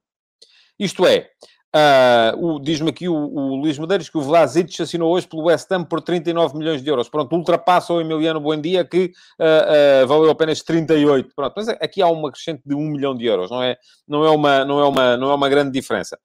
Isto 0.80 1.06
é, 1.06 1.30
uh, 1.76 2.60
diz-me 2.62 2.90
aqui 2.90 3.10
o, 3.10 3.14
o 3.14 3.56
Luís 3.56 3.78
Medeiros 3.78 4.10
que 4.10 4.18
o 4.18 4.22
Vlasic 4.22 4.82
assinou 4.82 5.14
hoje 5.14 5.28
pelo 5.28 5.44
West 5.44 5.72
Ham 5.72 5.84
por 5.84 6.02
39 6.02 6.58
milhões 6.58 6.82
de 6.82 6.90
euros. 6.90 7.10
Pronto, 7.10 7.36
ultrapassa 7.36 7.94
o 7.94 8.02
Emiliano 8.02 8.40
Buendia 8.40 8.86
que 8.86 9.12
uh, 9.40 10.08
valeu 10.08 10.32
apenas 10.32 10.62
38. 10.62 11.36
Pronto, 11.36 11.54
mas 11.56 11.68
aqui 11.68 12.02
há 12.02 12.08
uma 12.08 12.32
crescente 12.32 12.64
de 12.66 12.74
1 12.74 12.80
milhão 12.80 13.16
de 13.16 13.26
euros. 13.26 13.52
Não 13.52 13.62
é, 13.62 13.78
não 14.08 14.26
é, 14.26 14.30
uma, 14.30 14.66
não 14.66 14.80
é, 14.80 14.88
uma, 14.88 15.18
não 15.18 15.32
é 15.32 15.36
uma 15.36 15.50
grande 15.50 15.72
diferença. 15.72 16.18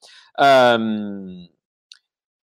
Um, 0.78 1.48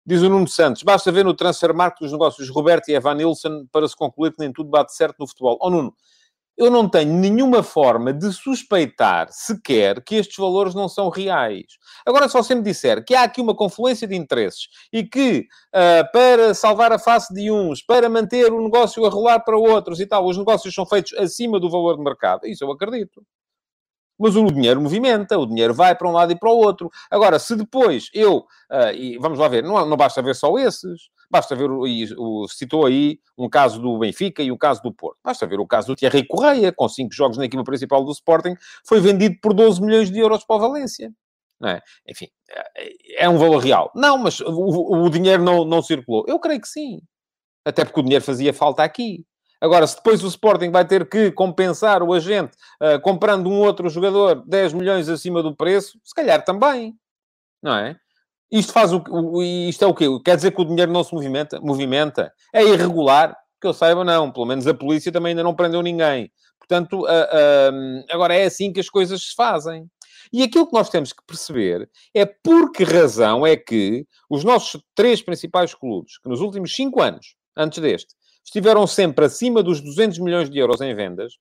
Diz 0.08 0.22
o 0.22 0.28
Nuno 0.28 0.46
Santos, 0.46 0.84
basta 0.84 1.10
ver 1.10 1.24
no 1.24 1.34
transfer 1.34 1.74
market 1.74 1.98
dos 1.98 2.12
negócios 2.12 2.48
Roberto 2.48 2.88
e 2.88 2.94
Evan 2.94 3.16
Nilsson 3.16 3.66
para 3.72 3.88
se 3.88 3.96
concluir 3.96 4.30
que 4.30 4.38
nem 4.38 4.52
tudo 4.52 4.70
bate 4.70 4.94
certo 4.94 5.16
no 5.18 5.26
futebol. 5.26 5.58
Oh 5.60 5.68
Nuno, 5.68 5.92
eu 6.56 6.70
não 6.70 6.88
tenho 6.88 7.12
nenhuma 7.12 7.62
forma 7.62 8.12
de 8.12 8.32
suspeitar 8.32 9.28
sequer 9.30 10.02
que 10.02 10.14
estes 10.14 10.36
valores 10.36 10.74
não 10.74 10.88
são 10.88 11.10
reais. 11.10 11.66
Agora, 12.06 12.28
se 12.28 12.34
você 12.34 12.54
me 12.54 12.62
disser 12.62 13.04
que 13.04 13.14
há 13.14 13.24
aqui 13.24 13.40
uma 13.40 13.54
confluência 13.54 14.08
de 14.08 14.16
interesses 14.16 14.68
e 14.92 15.04
que, 15.04 15.46
uh, 15.74 16.10
para 16.12 16.54
salvar 16.54 16.92
a 16.92 16.98
face 16.98 17.32
de 17.34 17.50
uns, 17.50 17.82
para 17.82 18.08
manter 18.08 18.52
o 18.52 18.62
negócio 18.62 19.04
a 19.04 19.10
rolar 19.10 19.40
para 19.40 19.58
outros 19.58 20.00
e 20.00 20.06
tal, 20.06 20.26
os 20.26 20.38
negócios 20.38 20.74
são 20.74 20.86
feitos 20.86 21.12
acima 21.14 21.60
do 21.60 21.70
valor 21.70 21.96
de 21.96 22.02
mercado, 22.02 22.46
isso 22.46 22.64
eu 22.64 22.72
acredito. 22.72 23.22
Mas 24.18 24.34
o 24.34 24.50
dinheiro 24.50 24.80
movimenta, 24.80 25.38
o 25.38 25.46
dinheiro 25.46 25.74
vai 25.74 25.94
para 25.94 26.08
um 26.08 26.12
lado 26.12 26.32
e 26.32 26.38
para 26.38 26.50
o 26.50 26.56
outro. 26.56 26.90
Agora, 27.10 27.38
se 27.38 27.54
depois 27.54 28.08
eu, 28.14 28.38
uh, 28.38 28.94
e 28.94 29.18
vamos 29.18 29.38
lá 29.38 29.46
ver, 29.46 29.62
não, 29.62 29.84
não 29.84 29.96
basta 29.96 30.22
ver 30.22 30.34
só 30.34 30.56
esses, 30.58 31.10
basta 31.30 31.54
ver, 31.54 31.70
o, 31.70 31.82
o, 31.82 32.48
citou 32.48 32.86
aí 32.86 33.18
um 33.36 33.48
caso 33.48 33.80
do 33.80 33.98
Benfica 33.98 34.42
e 34.42 34.50
o 34.50 34.58
caso 34.58 34.82
do 34.82 34.92
Porto. 34.92 35.18
Basta 35.24 35.46
ver 35.46 35.60
o 35.60 35.66
caso 35.66 35.88
do 35.88 35.96
Thierry 35.96 36.26
Correia, 36.26 36.72
com 36.72 36.88
cinco 36.88 37.14
jogos 37.14 37.36
na 37.36 37.44
equipa 37.44 37.64
principal 37.64 38.04
do 38.04 38.12
Sporting, 38.12 38.54
foi 38.84 39.00
vendido 39.00 39.36
por 39.40 39.52
12 39.52 39.80
milhões 39.82 40.10
de 40.10 40.18
euros 40.18 40.44
para 40.44 40.56
o 40.56 40.60
Valência. 40.60 41.12
É? 41.64 41.80
Enfim, 42.08 42.28
é, 42.50 43.24
é 43.24 43.28
um 43.28 43.38
valor 43.38 43.58
real. 43.58 43.90
Não, 43.94 44.18
mas 44.18 44.40
o, 44.40 45.04
o 45.04 45.08
dinheiro 45.08 45.42
não, 45.42 45.64
não 45.64 45.80
circulou. 45.80 46.24
Eu 46.28 46.38
creio 46.38 46.60
que 46.60 46.68
sim. 46.68 47.00
Até 47.64 47.84
porque 47.84 48.00
o 48.00 48.02
dinheiro 48.02 48.24
fazia 48.24 48.52
falta 48.52 48.82
aqui. 48.82 49.24
Agora, 49.60 49.86
se 49.86 49.96
depois 49.96 50.22
o 50.22 50.28
Sporting 50.28 50.70
vai 50.70 50.86
ter 50.86 51.08
que 51.08 51.32
compensar 51.32 52.02
o 52.02 52.12
agente 52.12 52.56
uh, 52.80 53.00
comprando 53.00 53.48
um 53.48 53.58
outro 53.58 53.88
jogador 53.88 54.44
10 54.46 54.74
milhões 54.74 55.08
acima 55.08 55.42
do 55.42 55.56
preço, 55.56 55.98
se 56.04 56.14
calhar 56.14 56.44
também, 56.44 56.94
não 57.62 57.74
é? 57.74 57.98
Isto 58.50 58.72
faz 58.72 58.92
o, 58.92 59.02
o 59.10 59.42
isto 59.42 59.84
é 59.84 59.86
o 59.86 59.94
quê? 59.94 60.06
Quer 60.24 60.36
dizer 60.36 60.52
que 60.52 60.60
o 60.60 60.64
dinheiro 60.64 60.92
não 60.92 61.02
se 61.02 61.12
movimenta? 61.14 61.60
Movimenta. 61.60 62.32
É 62.54 62.62
irregular? 62.62 63.36
Que 63.60 63.66
eu 63.66 63.72
saiba, 63.72 64.04
não. 64.04 64.30
Pelo 64.30 64.46
menos 64.46 64.66
a 64.66 64.74
polícia 64.74 65.10
também 65.10 65.30
ainda 65.30 65.42
não 65.42 65.54
prendeu 65.54 65.82
ninguém. 65.82 66.30
Portanto, 66.58 67.00
uh, 67.00 67.04
uh, 67.04 68.04
agora 68.10 68.34
é 68.34 68.44
assim 68.44 68.72
que 68.72 68.80
as 68.80 68.88
coisas 68.88 69.22
se 69.22 69.34
fazem. 69.34 69.88
E 70.32 70.42
aquilo 70.42 70.66
que 70.66 70.72
nós 70.72 70.90
temos 70.90 71.12
que 71.12 71.24
perceber 71.24 71.88
é 72.12 72.26
por 72.26 72.72
que 72.72 72.82
razão 72.82 73.46
é 73.46 73.56
que 73.56 74.04
os 74.28 74.42
nossos 74.42 74.82
três 74.94 75.22
principais 75.22 75.72
clubes, 75.72 76.18
que 76.18 76.28
nos 76.28 76.40
últimos 76.40 76.74
cinco 76.74 77.00
anos, 77.00 77.36
antes 77.56 77.78
deste, 77.78 78.14
estiveram 78.44 78.86
sempre 78.86 79.24
acima 79.24 79.62
dos 79.62 79.80
200 79.80 80.18
milhões 80.18 80.50
de 80.50 80.58
euros 80.58 80.80
em 80.80 80.94
vendas, 80.94 81.34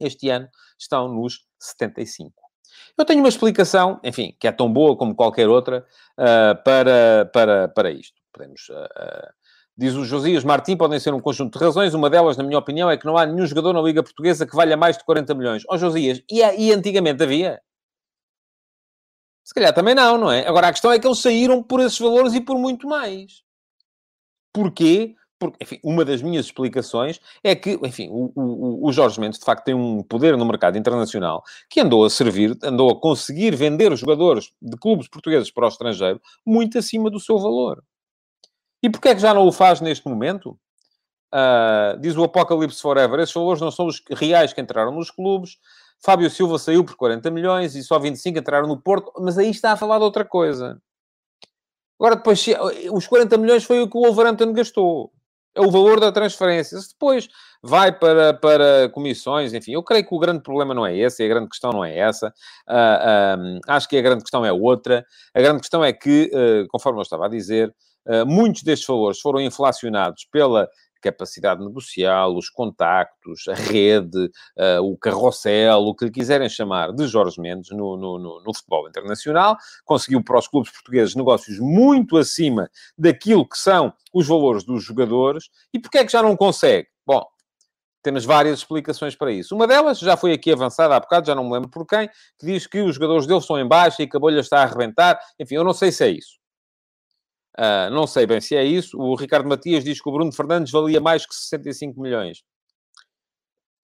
este 0.00 0.28
ano 0.28 0.48
estão 0.78 1.08
nos 1.08 1.44
75. 1.60 2.45
Eu 2.96 3.04
tenho 3.04 3.20
uma 3.20 3.28
explicação, 3.28 4.00
enfim, 4.02 4.34
que 4.38 4.46
é 4.48 4.52
tão 4.52 4.72
boa 4.72 4.96
como 4.96 5.14
qualquer 5.14 5.48
outra, 5.48 5.86
uh, 6.18 6.62
para, 6.64 7.30
para, 7.32 7.68
para 7.68 7.90
isto. 7.90 8.20
Podemos. 8.32 8.68
Uh, 8.68 9.28
diz 9.76 9.94
o 9.94 10.04
Josias 10.04 10.44
Martim, 10.44 10.76
podem 10.76 10.98
ser 10.98 11.12
um 11.12 11.20
conjunto 11.20 11.58
de 11.58 11.64
razões. 11.64 11.94
Uma 11.94 12.08
delas, 12.08 12.36
na 12.36 12.44
minha 12.44 12.58
opinião, 12.58 12.90
é 12.90 12.96
que 12.96 13.04
não 13.04 13.16
há 13.16 13.26
nenhum 13.26 13.46
jogador 13.46 13.72
na 13.72 13.82
Liga 13.82 14.02
Portuguesa 14.02 14.46
que 14.46 14.56
valha 14.56 14.76
mais 14.76 14.96
de 14.96 15.04
40 15.04 15.34
milhões. 15.34 15.62
Ó 15.68 15.74
oh, 15.74 15.78
Josias, 15.78 16.22
e, 16.30 16.40
e 16.40 16.72
antigamente 16.72 17.22
havia? 17.22 17.60
Se 19.44 19.54
calhar 19.54 19.72
também 19.72 19.94
não, 19.94 20.18
não 20.18 20.32
é? 20.32 20.46
Agora, 20.46 20.68
a 20.68 20.72
questão 20.72 20.90
é 20.90 20.98
que 20.98 21.06
eles 21.06 21.18
saíram 21.18 21.62
por 21.62 21.80
esses 21.80 21.98
valores 21.98 22.34
e 22.34 22.40
por 22.40 22.58
muito 22.58 22.88
mais. 22.88 23.44
Porquê? 24.52 25.14
Porque, 25.38 25.62
enfim, 25.62 25.78
uma 25.84 26.04
das 26.04 26.22
minhas 26.22 26.46
explicações 26.46 27.20
é 27.44 27.54
que, 27.54 27.78
enfim, 27.82 28.08
o, 28.10 28.32
o, 28.34 28.88
o, 28.88 28.92
Jorge 28.92 29.20
Mendes, 29.20 29.38
de 29.38 29.44
facto, 29.44 29.64
tem 29.64 29.74
um 29.74 30.02
poder 30.02 30.36
no 30.36 30.46
mercado 30.46 30.78
internacional 30.78 31.42
que 31.68 31.80
andou 31.80 32.04
a 32.04 32.10
servir, 32.10 32.56
andou 32.62 32.90
a 32.90 32.98
conseguir 32.98 33.54
vender 33.54 33.92
os 33.92 34.00
jogadores 34.00 34.50
de 34.62 34.76
clubes 34.78 35.08
portugueses 35.08 35.50
para 35.50 35.66
o 35.66 35.68
estrangeiro 35.68 36.20
muito 36.44 36.78
acima 36.78 37.10
do 37.10 37.20
seu 37.20 37.38
valor. 37.38 37.82
E 38.82 38.88
porquê 38.88 39.10
é 39.10 39.14
que 39.14 39.20
já 39.20 39.34
não 39.34 39.46
o 39.46 39.52
faz 39.52 39.80
neste 39.80 40.08
momento? 40.08 40.58
Uh, 41.34 41.98
diz 42.00 42.16
o 42.16 42.24
Apocalipse 42.24 42.80
Forever, 42.80 43.20
esses 43.20 43.34
valores 43.34 43.60
não 43.60 43.70
são 43.70 43.86
os 43.86 44.02
reais 44.10 44.54
que 44.54 44.60
entraram 44.60 44.92
nos 44.92 45.10
clubes. 45.10 45.58
Fábio 46.02 46.30
Silva 46.30 46.58
saiu 46.58 46.84
por 46.84 46.96
40 46.96 47.30
milhões 47.30 47.74
e 47.74 47.82
só 47.82 47.98
25 47.98 48.38
entraram 48.38 48.68
no 48.68 48.80
Porto, 48.80 49.12
mas 49.18 49.36
aí 49.36 49.50
está 49.50 49.72
a 49.72 49.76
falar 49.76 49.98
de 49.98 50.04
outra 50.04 50.24
coisa. 50.24 50.80
Agora, 51.98 52.16
depois, 52.16 52.44
os 52.92 53.06
40 53.06 53.38
milhões 53.38 53.64
foi 53.64 53.82
o 53.82 53.88
que 53.88 53.96
o 53.96 54.02
Wolverhampton 54.02 54.52
gastou 54.52 55.12
o 55.58 55.70
valor 55.70 56.00
da 56.00 56.12
transferência. 56.12 56.78
Se 56.78 56.90
depois 56.92 57.28
vai 57.62 57.92
para, 57.92 58.34
para 58.34 58.88
comissões, 58.90 59.52
enfim, 59.52 59.72
eu 59.72 59.82
creio 59.82 60.06
que 60.06 60.14
o 60.14 60.18
grande 60.18 60.42
problema 60.42 60.74
não 60.74 60.86
é 60.86 60.96
esse, 60.96 61.22
a 61.22 61.28
grande 61.28 61.48
questão 61.48 61.70
não 61.70 61.84
é 61.84 61.96
essa. 61.96 62.28
Uh, 62.68 63.60
acho 63.68 63.88
que 63.88 63.96
a 63.96 64.02
grande 64.02 64.22
questão 64.22 64.44
é 64.44 64.52
outra. 64.52 65.04
A 65.34 65.40
grande 65.40 65.60
questão 65.60 65.84
é 65.84 65.92
que, 65.92 66.30
uh, 66.32 66.66
conforme 66.68 66.98
eu 66.98 67.02
estava 67.02 67.26
a 67.26 67.28
dizer, 67.28 67.74
muitos 68.24 68.62
destes 68.62 68.86
valores 68.86 69.18
foram 69.18 69.40
inflacionados 69.40 70.28
pela 70.30 70.68
capacidade 71.00 71.64
negocial, 71.64 72.36
os 72.36 72.48
contactos, 72.48 73.48
a 73.48 73.54
rede, 73.54 74.30
uh, 74.58 74.82
o 74.82 74.96
carrossel, 74.96 75.80
o 75.80 75.94
que 75.94 76.06
lhe 76.06 76.10
quiserem 76.10 76.48
chamar 76.48 76.92
de 76.92 77.06
Jorge 77.06 77.40
Mendes 77.40 77.70
no, 77.70 77.96
no, 77.96 78.18
no, 78.18 78.42
no, 78.42 78.54
futebol 78.54 78.88
internacional. 78.88 79.56
Conseguiu 79.84 80.22
para 80.22 80.38
os 80.38 80.48
clubes 80.48 80.70
portugueses 80.70 81.14
negócios 81.14 81.58
muito 81.58 82.16
acima 82.16 82.68
daquilo 82.96 83.48
que 83.48 83.58
são 83.58 83.92
os 84.12 84.26
valores 84.26 84.64
dos 84.64 84.82
jogadores. 84.82 85.50
E 85.72 85.78
porquê 85.78 85.98
é 85.98 86.04
que 86.04 86.12
já 86.12 86.22
não 86.22 86.36
consegue? 86.36 86.88
Bom, 87.06 87.24
temos 88.02 88.24
várias 88.24 88.60
explicações 88.60 89.16
para 89.16 89.32
isso. 89.32 89.54
Uma 89.54 89.66
delas 89.66 89.98
já 89.98 90.16
foi 90.16 90.32
aqui 90.32 90.52
avançada 90.52 90.94
há 90.94 91.00
bocado, 91.00 91.26
já 91.26 91.34
não 91.34 91.42
me 91.42 91.52
lembro 91.52 91.68
por 91.68 91.84
quem, 91.84 92.08
que 92.38 92.46
diz 92.46 92.64
que 92.64 92.80
os 92.80 92.94
jogadores 92.94 93.26
dele 93.26 93.40
estão 93.40 93.58
em 93.58 93.66
baixa 93.66 94.02
e 94.02 94.08
que 94.08 94.16
a 94.16 94.20
bolha 94.20 94.38
está 94.38 94.60
a 94.60 94.62
arrebentar. 94.62 95.18
Enfim, 95.40 95.56
eu 95.56 95.64
não 95.64 95.72
sei 95.72 95.90
se 95.90 96.04
é 96.04 96.10
isso. 96.10 96.38
Uh, 97.58 97.90
não 97.90 98.06
sei 98.06 98.26
bem 98.26 98.40
se 98.40 98.54
é 98.54 98.64
isso. 98.64 98.98
O 98.98 99.14
Ricardo 99.14 99.48
Matias 99.48 99.82
diz 99.82 100.00
que 100.00 100.08
o 100.08 100.12
Bruno 100.12 100.32
Fernandes 100.32 100.70
valia 100.70 101.00
mais 101.00 101.24
que 101.24 101.34
65 101.34 102.00
milhões. 102.00 102.42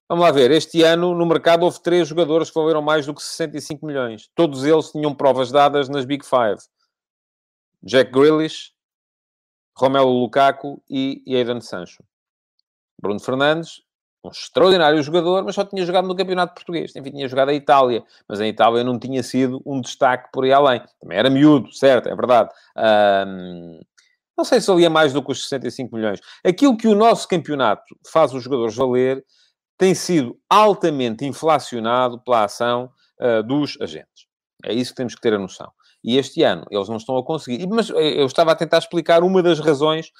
Vamos 0.09 0.25
lá 0.25 0.31
ver. 0.31 0.51
Este 0.51 0.83
ano, 0.83 1.15
no 1.15 1.25
mercado, 1.25 1.63
houve 1.63 1.83
três 1.83 2.07
jogadores 2.07 2.51
que 2.51 2.55
valeram 2.55 2.83
mais 2.83 3.07
do 3.07 3.15
que 3.15 3.23
65 3.23 3.87
milhões. 3.87 4.31
Todos 4.35 4.65
eles 4.65 4.91
tinham 4.91 5.15
provas 5.15 5.51
dadas 5.51 5.89
nas 5.89 6.05
Big 6.05 6.25
Five. 6.25 6.61
Jack 7.83 8.13
Grealish, 8.13 8.73
Romelu 9.75 10.11
Lukaku 10.11 10.83
e 10.89 11.23
Aidan 11.27 11.61
Sancho. 11.61 12.05
Bruno 13.01 13.21
Fernandes 13.21 13.83
um 14.25 14.31
extraordinário 14.31 15.03
jogador, 15.03 15.45
mas 15.45 15.55
só 15.55 15.65
tinha 15.65 15.85
jogado 15.85 16.07
no 16.07 16.15
Campeonato 16.15 16.55
Português. 16.55 16.95
Enfim, 16.95 17.11
tinha 17.11 17.29
jogado 17.29 17.49
a 17.49 17.55
Itália, 17.55 18.05
mas 18.29 18.41
a 18.41 18.47
Itália 18.47 18.85
não 18.85 18.99
tinha 18.99 19.23
sido 19.23 19.61
um 19.67 19.81
destaque 19.81 20.29
por 20.33 20.45
aí 20.45 20.53
além. 20.53 20.81
Também 21.01 21.19
era 21.19 21.29
miúdo, 21.29 21.73
certo, 21.73 22.09
é 22.09 22.15
verdade. 22.15 22.51
Um, 23.27 23.81
não 24.37 24.45
sei 24.45 24.61
se 24.61 24.69
valia 24.69 24.89
mais 24.89 25.13
do 25.13 25.23
que 25.23 25.33
os 25.33 25.43
65 25.43 25.95
milhões. 25.95 26.21
Aquilo 26.45 26.77
que 26.77 26.87
o 26.87 26.95
nosso 26.95 27.27
campeonato 27.27 27.97
faz 28.07 28.33
os 28.33 28.45
jogadores 28.45 28.77
valer 28.77 29.25
tem 29.77 29.95
sido 29.95 30.39
altamente 30.49 31.25
inflacionado 31.25 32.21
pela 32.21 32.45
ação 32.45 32.91
uh, 33.21 33.43
dos 33.43 33.77
agentes. 33.81 34.27
É 34.65 34.73
isso 34.73 34.93
que 34.93 34.97
temos 34.97 35.15
que 35.17 35.21
ter 35.21 35.35
a 35.35 35.39
noção. 35.39 35.71
E 36.05 36.17
este 36.17 36.43
ano 36.43 36.65
eles 36.71 36.89
não 36.89 36.97
estão 36.97 37.17
a 37.17 37.25
conseguir. 37.25 37.67
Mas 37.67 37.91
eu 37.91 38.27
estava 38.27 38.53
a 38.53 38.55
tentar 38.55 38.79
explicar 38.79 39.25
uma 39.25 39.43
das 39.43 39.59
razões, 39.59 40.13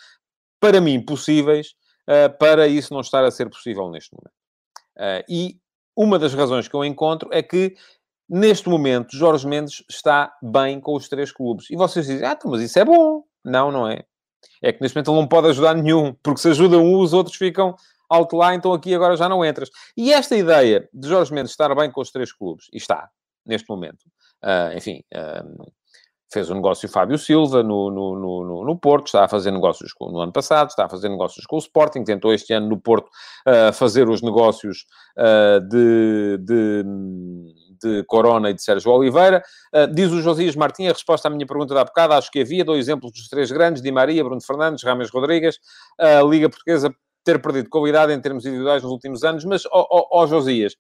para 0.61 0.81
mim, 0.81 1.01
possíveis 1.01 1.75
para 2.39 2.67
isso 2.67 2.93
não 2.93 3.01
estar 3.01 3.25
a 3.25 3.31
ser 3.31 3.49
possível 3.49 3.89
neste 3.91 4.11
momento. 4.13 4.35
Uh, 4.97 5.25
e 5.29 5.57
uma 5.97 6.19
das 6.19 6.35
razões 6.35 6.69
que 6.69 6.75
eu 6.75 6.85
encontro 6.85 7.29
é 7.33 7.43
que, 7.43 7.75
neste 8.29 8.69
momento, 8.69 9.17
Jorge 9.17 9.47
Mendes 9.47 9.85
está 9.89 10.33
bem 10.43 10.81
com 10.81 10.95
os 10.95 11.09
três 11.09 11.31
clubes. 11.31 11.71
E 11.71 11.77
vocês 11.77 12.07
dizem, 12.07 12.27
ah, 12.27 12.33
então, 12.33 12.51
mas 12.51 12.63
isso 12.63 12.79
é 12.79 12.85
bom. 12.85 13.25
Não, 13.45 13.71
não 13.71 13.89
é. 13.89 14.05
É 14.61 14.73
que 14.73 14.81
neste 14.81 14.97
momento 14.97 15.11
ele 15.11 15.21
não 15.21 15.29
pode 15.29 15.49
ajudar 15.49 15.75
nenhum, 15.75 16.15
porque 16.23 16.41
se 16.41 16.49
ajuda 16.49 16.79
um, 16.79 16.99
os 16.99 17.13
outros 17.13 17.37
ficam 17.37 17.77
alto 18.09 18.37
lá, 18.37 18.55
então 18.55 18.73
aqui 18.73 18.95
agora 18.95 19.17
já 19.17 19.29
não 19.29 19.45
entras. 19.45 19.71
E 19.97 20.13
esta 20.13 20.37
ideia 20.37 20.89
de 20.93 21.09
Jorge 21.09 21.33
Mendes 21.33 21.53
estar 21.53 21.75
bem 21.75 21.91
com 21.91 22.01
os 22.01 22.11
três 22.11 22.33
clubes, 22.33 22.67
e 22.73 22.77
está, 22.77 23.09
neste 23.47 23.69
momento, 23.69 24.03
uh, 24.43 24.77
enfim, 24.77 25.03
uh, 25.15 25.73
fez 26.33 26.49
o 26.49 26.53
um 26.53 26.57
negócio 26.57 26.89
Fábio 26.89 27.19
Silva 27.19 27.63
no, 27.63 27.91
no, 27.91 28.19
no, 28.19 28.65
no, 28.65 28.77
Porto, 28.79 29.07
está 29.07 29.25
a 29.25 29.29
fazer 29.29 29.51
negócios 29.51 29.93
com, 29.93 30.11
no 30.11 30.21
ano 30.21 30.33
passado, 30.33 30.71
está 30.71 30.87
a 30.87 30.89
fazer 30.89 31.09
negócios 31.09 31.45
com 31.47 31.57
o 31.57 31.59
Sporting, 31.59 32.05
tentou 32.05 32.33
este 32.33 32.53
ano 32.53 32.69
no 32.69 32.81
Porto 32.81 33.09
uh, 33.47 33.73
fazer 33.73 34.09
os 34.09 34.23
negócios 34.23 34.87
uh, 35.19 35.61
de, 35.61 36.39
de, 36.39 36.85
de, 37.83 38.05
Corona 38.05 38.51
e 38.51 38.55
de 38.55 38.63
Sérgio 38.63 38.91
Oliveira. 38.91 39.43
Uh, 39.75 39.87
diz 39.93 40.11
o 40.11 40.23
Josias 40.23 40.57
Martins, 40.57 40.91
a 40.91 40.93
resposta 40.93 41.29
à 41.29 41.31
minha 41.31 41.47
pergunta 41.47 41.75
da 41.75 41.85
bocada, 41.85 42.17
acho 42.17 42.31
que 42.31 42.41
havia, 42.41 42.65
dois 42.65 42.81
exemplos 42.81 43.13
dos 43.13 43.29
três 43.29 43.51
grandes, 43.51 43.83
Di 43.83 43.93
Maria, 43.93 44.25
Bruno 44.25 44.41
Fernandes, 44.41 44.83
Rames 44.83 45.11
Rodrigues, 45.11 45.59
a 45.99 46.23
Liga 46.23 46.49
Portuguesa 46.49 46.95
ter 47.25 47.41
perdido 47.41 47.69
qualidade 47.69 48.13
em 48.13 48.21
termos 48.21 48.45
individuais 48.45 48.83
nos 48.83 48.91
últimos 48.91 49.23
anos, 49.25 49.45
mas, 49.45 49.65
ó 49.67 49.87
oh, 49.91 49.99
oh, 49.99 50.23
oh, 50.23 50.27
Josias, 50.27 50.75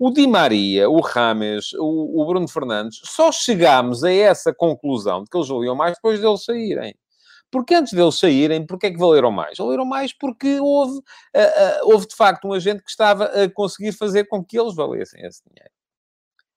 o 0.00 0.10
Di 0.10 0.26
Maria, 0.26 0.88
o 0.88 0.98
Rames, 1.02 1.74
o, 1.74 2.22
o, 2.22 2.24
Bruno 2.24 2.48
Fernandes, 2.48 3.02
só 3.04 3.30
chegámos 3.30 4.02
a 4.02 4.10
essa 4.10 4.50
conclusão 4.50 5.22
de 5.22 5.28
que 5.28 5.36
eles 5.36 5.48
valiam 5.48 5.76
mais 5.76 5.94
depois 5.94 6.18
deles 6.18 6.42
saírem. 6.42 6.94
Porque 7.50 7.74
antes 7.74 7.92
deles 7.92 8.18
saírem, 8.18 8.64
porque 8.64 8.86
é 8.86 8.90
que 8.90 8.96
valeram 8.96 9.30
mais? 9.30 9.58
Valeram 9.58 9.84
mais 9.84 10.14
porque 10.14 10.58
houve, 10.58 10.96
uh, 10.96 11.00
uh, 11.00 11.92
houve 11.92 12.08
de 12.08 12.16
facto 12.16 12.48
um 12.48 12.54
agente 12.54 12.82
que 12.82 12.88
estava 12.88 13.26
a 13.26 13.50
conseguir 13.50 13.92
fazer 13.92 14.24
com 14.24 14.42
que 14.42 14.58
eles 14.58 14.74
valessem 14.74 15.20
esse 15.26 15.42
dinheiro. 15.46 15.70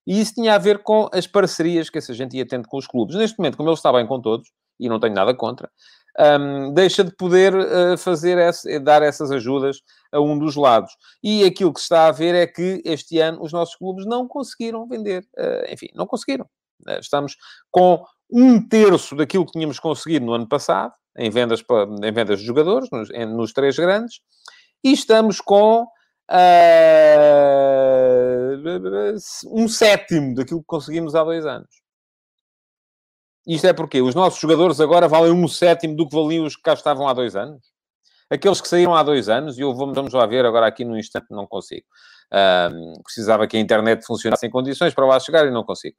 E 0.07 0.21
isso 0.21 0.35
tinha 0.35 0.55
a 0.55 0.57
ver 0.57 0.81
com 0.81 1.09
as 1.11 1.27
parcerias 1.27 1.89
que 1.89 1.97
essa 1.97 2.13
gente 2.13 2.37
ia 2.37 2.47
tendo 2.47 2.69
com 2.69 2.77
os 2.77 2.87
clubes. 2.87 3.17
Neste 3.17 3.37
momento, 3.37 3.57
como 3.57 3.67
ele 3.67 3.75
está 3.75 3.91
bem 3.91 4.07
com 4.07 4.21
todos, 4.21 4.49
e 4.79 4.89
não 4.89 4.99
tenho 4.99 5.13
nada 5.13 5.33
contra, 5.33 5.69
um, 6.19 6.73
deixa 6.73 7.03
de 7.03 7.15
poder 7.15 7.55
uh, 7.55 7.97
fazer 7.97 8.37
essa, 8.37 8.79
dar 8.79 9.01
essas 9.01 9.31
ajudas 9.31 9.81
a 10.11 10.19
um 10.19 10.37
dos 10.37 10.55
lados. 10.55 10.91
E 11.23 11.43
aquilo 11.43 11.73
que 11.73 11.79
se 11.79 11.85
está 11.85 12.07
a 12.07 12.11
ver 12.11 12.35
é 12.35 12.45
que 12.45 12.81
este 12.85 13.19
ano 13.19 13.41
os 13.41 13.51
nossos 13.51 13.75
clubes 13.75 14.05
não 14.05 14.27
conseguiram 14.27 14.87
vender. 14.87 15.25
Uh, 15.37 15.71
enfim, 15.73 15.87
não 15.95 16.05
conseguiram. 16.05 16.45
Uh, 16.87 16.99
estamos 16.99 17.35
com 17.71 18.03
um 18.31 18.67
terço 18.67 19.15
daquilo 19.15 19.45
que 19.45 19.53
tínhamos 19.53 19.79
conseguido 19.79 20.25
no 20.25 20.33
ano 20.33 20.47
passado, 20.47 20.93
em 21.17 21.29
vendas, 21.29 21.63
em 22.03 22.11
vendas 22.11 22.39
de 22.39 22.45
jogadores, 22.45 22.89
nos, 22.91 23.09
em, 23.11 23.25
nos 23.25 23.51
três 23.51 23.75
grandes, 23.75 24.19
e 24.83 24.91
estamos 24.91 25.39
com 25.39 25.85
um 29.51 29.67
sétimo 29.67 30.33
daquilo 30.33 30.61
que 30.61 30.65
conseguimos 30.65 31.13
há 31.13 31.23
dois 31.23 31.45
anos. 31.45 31.82
Isto 33.45 33.67
é 33.67 33.73
porque 33.73 34.01
os 34.01 34.15
nossos 34.15 34.39
jogadores 34.39 34.79
agora 34.79 35.07
valem 35.07 35.31
um 35.31 35.47
sétimo 35.47 35.95
do 35.95 36.07
que 36.07 36.15
valiam 36.15 36.45
os 36.45 36.55
que 36.55 36.61
cá 36.61 36.73
estavam 36.73 37.07
há 37.07 37.13
dois 37.13 37.35
anos. 37.35 37.73
Aqueles 38.29 38.61
que 38.61 38.67
saíram 38.67 38.95
há 38.95 39.03
dois 39.03 39.27
anos, 39.29 39.57
e 39.57 39.61
eu 39.61 39.75
vamos, 39.75 39.95
vamos 39.95 40.13
lá 40.13 40.25
ver 40.25 40.45
agora 40.45 40.65
aqui 40.65 40.85
no 40.85 40.97
instante, 40.97 41.27
não 41.29 41.45
consigo. 41.45 41.85
Um, 42.31 42.93
precisava 43.03 43.45
que 43.45 43.57
a 43.57 43.59
internet 43.59 44.05
funcionasse 44.05 44.47
em 44.47 44.49
condições 44.49 44.93
para 44.93 45.05
lá 45.05 45.19
chegar 45.19 45.45
e 45.45 45.51
não 45.51 45.63
consigo. 45.63 45.95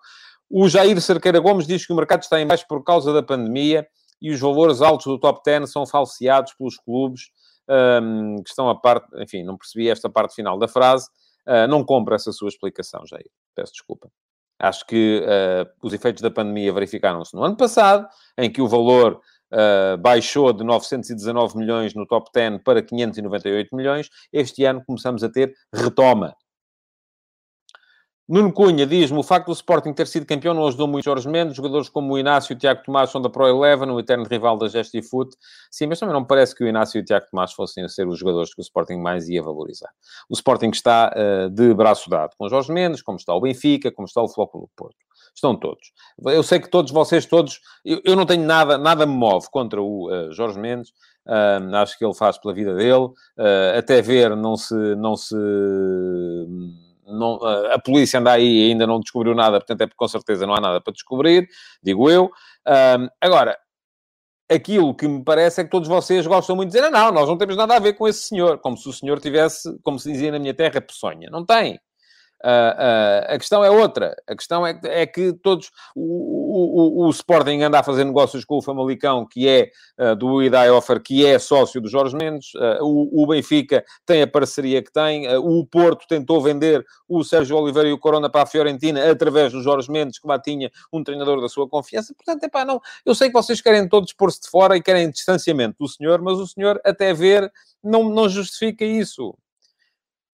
O 0.50 0.68
Jair 0.68 1.00
Cerqueira 1.00 1.38
Gomes 1.38 1.66
diz 1.66 1.86
que 1.86 1.92
o 1.92 1.96
mercado 1.96 2.22
está 2.22 2.40
em 2.40 2.46
baixo 2.46 2.66
por 2.68 2.82
causa 2.82 3.12
da 3.12 3.22
pandemia 3.22 3.86
e 4.20 4.32
os 4.32 4.40
valores 4.40 4.80
altos 4.80 5.06
do 5.06 5.18
top 5.18 5.40
10 5.44 5.70
são 5.70 5.86
falseados 5.86 6.54
pelos 6.54 6.76
clubes 6.78 7.24
um, 7.68 8.36
que 8.42 8.48
estão 8.48 8.68
a 8.68 8.74
parte... 8.74 9.06
Enfim, 9.22 9.44
não 9.44 9.56
percebi 9.56 9.88
esta 9.88 10.08
parte 10.08 10.34
final 10.34 10.58
da 10.58 10.66
frase. 10.66 11.08
Uh, 11.46 11.68
não 11.68 11.84
compro 11.84 12.14
essa 12.14 12.32
sua 12.32 12.48
explicação, 12.48 13.06
Jair. 13.06 13.30
Peço 13.54 13.72
desculpa. 13.72 14.10
Acho 14.58 14.86
que 14.86 15.22
uh, 15.22 15.68
os 15.82 15.92
efeitos 15.92 16.22
da 16.22 16.30
pandemia 16.30 16.72
verificaram-se 16.72 17.34
no 17.34 17.42
ano 17.42 17.56
passado, 17.56 18.08
em 18.38 18.50
que 18.50 18.62
o 18.62 18.68
valor 18.68 19.20
uh, 19.52 19.98
baixou 19.98 20.52
de 20.52 20.64
919 20.64 21.58
milhões 21.58 21.94
no 21.94 22.06
top 22.06 22.30
10 22.32 22.62
para 22.62 22.82
598 22.82 23.74
milhões. 23.74 24.08
Este 24.32 24.64
ano 24.64 24.82
começamos 24.86 25.22
a 25.24 25.28
ter 25.28 25.54
retoma. 25.74 26.34
Nuno 28.26 28.50
Cunha 28.54 28.86
diz-me 28.86 29.18
o 29.18 29.22
facto 29.22 29.48
do 29.48 29.52
Sporting 29.52 29.92
ter 29.92 30.06
sido 30.06 30.24
campeão 30.24 30.54
não 30.54 30.66
ajudou 30.66 30.88
muito 30.88 31.04
Jorge 31.04 31.28
Mendes. 31.28 31.54
Jogadores 31.54 31.90
como 31.90 32.14
o 32.14 32.18
Inácio 32.18 32.54
e 32.54 32.56
o 32.56 32.58
Tiago 32.58 32.82
Tomás 32.82 33.10
são 33.10 33.20
da 33.20 33.28
Pro 33.28 33.46
Eleven, 33.46 33.90
o 33.90 34.00
eterno 34.00 34.24
rival 34.24 34.56
da 34.56 34.66
Gesti 34.66 35.02
Foot. 35.02 35.36
Sim, 35.70 35.88
mas 35.88 36.00
também 36.00 36.14
não 36.14 36.24
parece 36.24 36.54
que 36.54 36.64
o 36.64 36.66
Inácio 36.66 36.98
e 36.98 37.02
o 37.02 37.04
Tiago 37.04 37.26
Tomás 37.30 37.52
fossem 37.52 37.84
a 37.84 37.88
ser 37.88 38.08
os 38.08 38.18
jogadores 38.18 38.54
que 38.54 38.60
o 38.60 38.62
Sporting 38.62 38.96
mais 38.96 39.28
ia 39.28 39.42
valorizar. 39.42 39.90
O 40.26 40.32
Sporting 40.32 40.70
está 40.70 41.12
uh, 41.14 41.50
de 41.50 41.74
braço 41.74 42.08
dado 42.08 42.34
com 42.38 42.48
Jorge 42.48 42.72
Mendes, 42.72 43.02
como 43.02 43.18
está 43.18 43.34
o 43.34 43.40
Benfica, 43.42 43.92
como 43.92 44.06
está 44.06 44.22
o 44.22 44.28
Flóculo 44.28 44.70
Porto. 44.74 44.96
Estão 45.34 45.54
todos. 45.54 45.92
Eu 46.24 46.42
sei 46.42 46.60
que 46.60 46.70
todos 46.70 46.92
vocês, 46.92 47.26
todos... 47.26 47.60
Eu, 47.84 48.00
eu 48.04 48.16
não 48.16 48.24
tenho 48.24 48.46
nada, 48.46 48.78
nada 48.78 49.04
me 49.04 49.14
move 49.14 49.48
contra 49.50 49.82
o 49.82 50.08
uh, 50.10 50.32
Jorge 50.32 50.58
Mendes. 50.58 50.90
Uh, 51.26 51.76
acho 51.76 51.98
que 51.98 52.04
ele 52.06 52.14
faz 52.14 52.38
pela 52.38 52.54
vida 52.54 52.74
dele. 52.74 53.08
até 53.76 54.00
ver, 54.00 54.34
não 54.34 54.56
se... 54.56 54.74
Não 54.96 55.14
se 55.14 55.34
não, 57.06 57.38
a 57.72 57.78
polícia 57.78 58.20
anda 58.20 58.32
aí 58.32 58.66
e 58.66 58.70
ainda 58.70 58.86
não 58.86 59.00
descobriu 59.00 59.34
nada, 59.34 59.58
portanto 59.58 59.80
é 59.82 59.86
porque 59.86 59.96
com 59.96 60.08
certeza 60.08 60.46
não 60.46 60.54
há 60.54 60.60
nada 60.60 60.80
para 60.80 60.92
descobrir, 60.92 61.48
digo 61.82 62.10
eu. 62.10 62.30
Um, 62.66 63.08
agora, 63.20 63.58
aquilo 64.50 64.94
que 64.94 65.06
me 65.06 65.22
parece 65.22 65.60
é 65.60 65.64
que 65.64 65.70
todos 65.70 65.88
vocês 65.88 66.26
gostam 66.26 66.56
muito 66.56 66.70
de 66.70 66.76
dizer, 66.78 66.90
não, 66.90 67.12
nós 67.12 67.28
não 67.28 67.36
temos 67.36 67.56
nada 67.56 67.76
a 67.76 67.78
ver 67.78 67.94
com 67.94 68.06
esse 68.08 68.22
senhor, 68.22 68.58
como 68.58 68.76
se 68.76 68.88
o 68.88 68.92
senhor 68.92 69.20
tivesse, 69.20 69.78
como 69.82 69.98
se 69.98 70.10
dizia 70.10 70.32
na 70.32 70.38
minha 70.38 70.54
terra, 70.54 70.80
peçonha. 70.80 71.28
Não 71.30 71.44
tem. 71.44 71.78
Uh, 72.44 72.46
uh, 72.46 73.34
a 73.34 73.38
questão 73.38 73.64
é 73.64 73.70
outra. 73.70 74.14
A 74.28 74.36
questão 74.36 74.66
é, 74.66 74.78
é 74.84 75.06
que 75.06 75.32
todos... 75.32 75.70
O, 75.96 77.02
o, 77.02 77.06
o, 77.06 77.10
Sporting 77.10 77.62
anda 77.62 77.78
a 77.78 77.82
fazer 77.82 78.04
negócios 78.04 78.44
com 78.44 78.58
o 78.58 78.62
Famalicão, 78.62 79.26
que 79.26 79.48
é 79.48 79.70
uh, 79.98 80.14
do 80.14 80.42
Idai 80.42 80.70
Offer, 80.70 81.00
que 81.00 81.24
é 81.24 81.38
sócio 81.38 81.80
do 81.80 81.88
Jorge 81.88 82.14
Mendes. 82.14 82.52
O, 82.82 83.22
o, 83.22 83.26
Benfica 83.26 83.82
tem 84.04 84.20
a 84.20 84.26
parceria 84.26 84.82
que 84.82 84.92
tem. 84.92 85.26
o 85.38 85.64
Porto 85.64 86.06
tentou 86.06 86.42
vender 86.42 86.84
o 87.08 87.24
Sérgio 87.24 87.56
Oliveira 87.56 87.88
e 87.88 87.92
o 87.92 87.98
Corona 87.98 88.28
para 88.28 88.42
a 88.42 88.46
Fiorentina 88.46 89.10
através 89.10 89.52
do 89.52 89.62
Jorge 89.62 89.90
Mendes, 89.90 90.18
que 90.18 90.28
lá 90.28 90.38
tinha 90.38 90.70
um 90.92 91.02
treinador 91.02 91.40
da 91.40 91.48
sua 91.48 91.66
confiança. 91.66 92.14
Portanto, 92.14 92.44
epá, 92.44 92.64
não... 92.64 92.78
Eu 93.06 93.14
sei 93.14 93.28
que 93.28 93.34
vocês 93.34 93.62
querem 93.62 93.88
todos 93.88 94.12
pôr-se 94.12 94.42
de 94.42 94.50
fora 94.50 94.76
e 94.76 94.82
querem 94.82 95.10
distanciamento 95.10 95.76
do 95.80 95.88
senhor, 95.88 96.20
mas 96.20 96.38
o 96.38 96.46
senhor, 96.46 96.78
até 96.84 97.14
ver, 97.14 97.50
não, 97.82 98.10
não 98.10 98.28
justifica 98.28 98.84
isso 98.84 99.34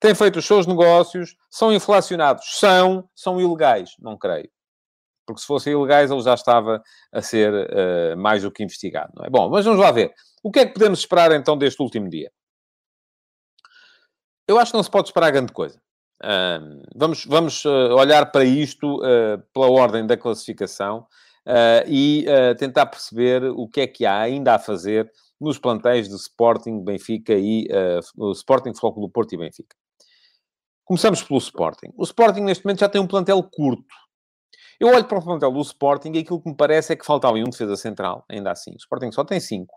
têm 0.00 0.14
feito 0.14 0.38
os 0.38 0.46
seus 0.46 0.66
negócios, 0.66 1.36
são 1.50 1.72
inflacionados, 1.72 2.58
são, 2.58 3.08
são 3.14 3.40
ilegais, 3.40 3.90
não 3.98 4.16
creio. 4.16 4.50
Porque 5.26 5.40
se 5.40 5.46
fossem 5.46 5.72
ilegais, 5.72 6.10
ele 6.10 6.22
já 6.22 6.34
estava 6.34 6.82
a 7.12 7.22
ser 7.22 7.52
uh, 7.52 8.16
mais 8.16 8.42
do 8.42 8.50
que 8.50 8.64
investigado, 8.64 9.12
não 9.14 9.24
é? 9.24 9.30
Bom, 9.30 9.48
mas 9.48 9.64
vamos 9.64 9.80
lá 9.80 9.92
ver. 9.92 10.12
O 10.42 10.50
que 10.50 10.60
é 10.60 10.66
que 10.66 10.72
podemos 10.72 11.00
esperar 11.00 11.30
então 11.32 11.56
deste 11.56 11.80
último 11.80 12.08
dia? 12.08 12.32
Eu 14.48 14.58
acho 14.58 14.72
que 14.72 14.76
não 14.76 14.82
se 14.82 14.90
pode 14.90 15.08
esperar 15.08 15.30
grande 15.30 15.52
coisa. 15.52 15.80
Uh, 16.22 16.82
vamos 16.96 17.24
vamos 17.24 17.64
uh, 17.64 17.94
olhar 17.94 18.30
para 18.30 18.44
isto 18.44 19.00
eh, 19.02 19.38
pela 19.54 19.70
ordem 19.70 20.06
da 20.06 20.18
classificação 20.18 21.06
e 21.86 22.26
tentar 22.58 22.86
perceber 22.86 23.42
o 23.44 23.66
que 23.66 23.80
é 23.80 23.86
que 23.86 24.04
há 24.04 24.20
ainda 24.20 24.54
a 24.54 24.58
fazer 24.58 25.10
nos 25.40 25.58
plantéis 25.58 26.08
de 26.08 26.14
Sporting, 26.16 26.84
Benfica 26.84 27.32
e 27.34 27.66
uh, 28.18 28.30
Sporting, 28.32 28.74
Futebol 28.74 29.06
do 29.06 29.10
Porto 29.10 29.32
e 29.32 29.38
Benfica. 29.38 29.74
Começamos 30.90 31.22
pelo 31.22 31.38
Sporting. 31.38 31.92
O 31.96 32.02
Sporting, 32.02 32.40
neste 32.40 32.64
momento, 32.64 32.80
já 32.80 32.88
tem 32.88 33.00
um 33.00 33.06
plantel 33.06 33.40
curto. 33.44 33.94
Eu 34.80 34.88
olho 34.88 35.04
para 35.04 35.20
o 35.20 35.22
plantel 35.22 35.52
do 35.52 35.60
Sporting 35.60 36.10
e 36.14 36.18
aquilo 36.18 36.42
que 36.42 36.48
me 36.48 36.56
parece 36.56 36.92
é 36.92 36.96
que 36.96 37.06
falta 37.06 37.28
ali 37.28 37.44
um 37.44 37.48
defesa 37.48 37.76
central, 37.76 38.24
ainda 38.28 38.50
assim. 38.50 38.72
O 38.72 38.76
Sporting 38.76 39.12
só 39.12 39.22
tem 39.22 39.38
cinco. 39.38 39.72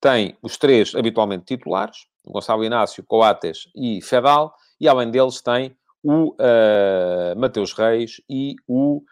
Tem 0.00 0.38
os 0.40 0.56
três 0.56 0.94
habitualmente 0.94 1.44
titulares, 1.44 2.06
Gonçalo 2.26 2.64
Inácio, 2.64 3.04
Coates 3.04 3.68
e 3.76 4.00
Fedal, 4.00 4.54
e 4.80 4.88
além 4.88 5.10
deles 5.10 5.42
tem 5.42 5.76
o 6.02 6.30
uh, 6.30 7.38
Mateus 7.38 7.74
Reis 7.74 8.22
e 8.26 8.54
o 8.66 9.02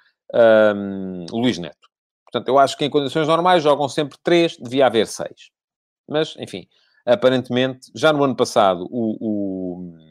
um, 0.75 1.27
Luís 1.31 1.59
Neto. 1.59 1.87
Portanto, 2.25 2.49
eu 2.49 2.59
acho 2.59 2.79
que 2.79 2.87
em 2.87 2.91
condições 2.91 3.29
normais 3.29 3.63
jogam 3.63 3.91
sempre 3.91 4.17
três, 4.25 4.57
devia 4.57 4.87
haver 4.87 5.07
seis. 5.07 5.51
Mas, 6.09 6.35
enfim, 6.39 6.67
aparentemente, 7.05 7.91
já 7.95 8.11
no 8.11 8.25
ano 8.25 8.35
passado, 8.35 8.89
o, 8.91 9.19
o 9.21 10.09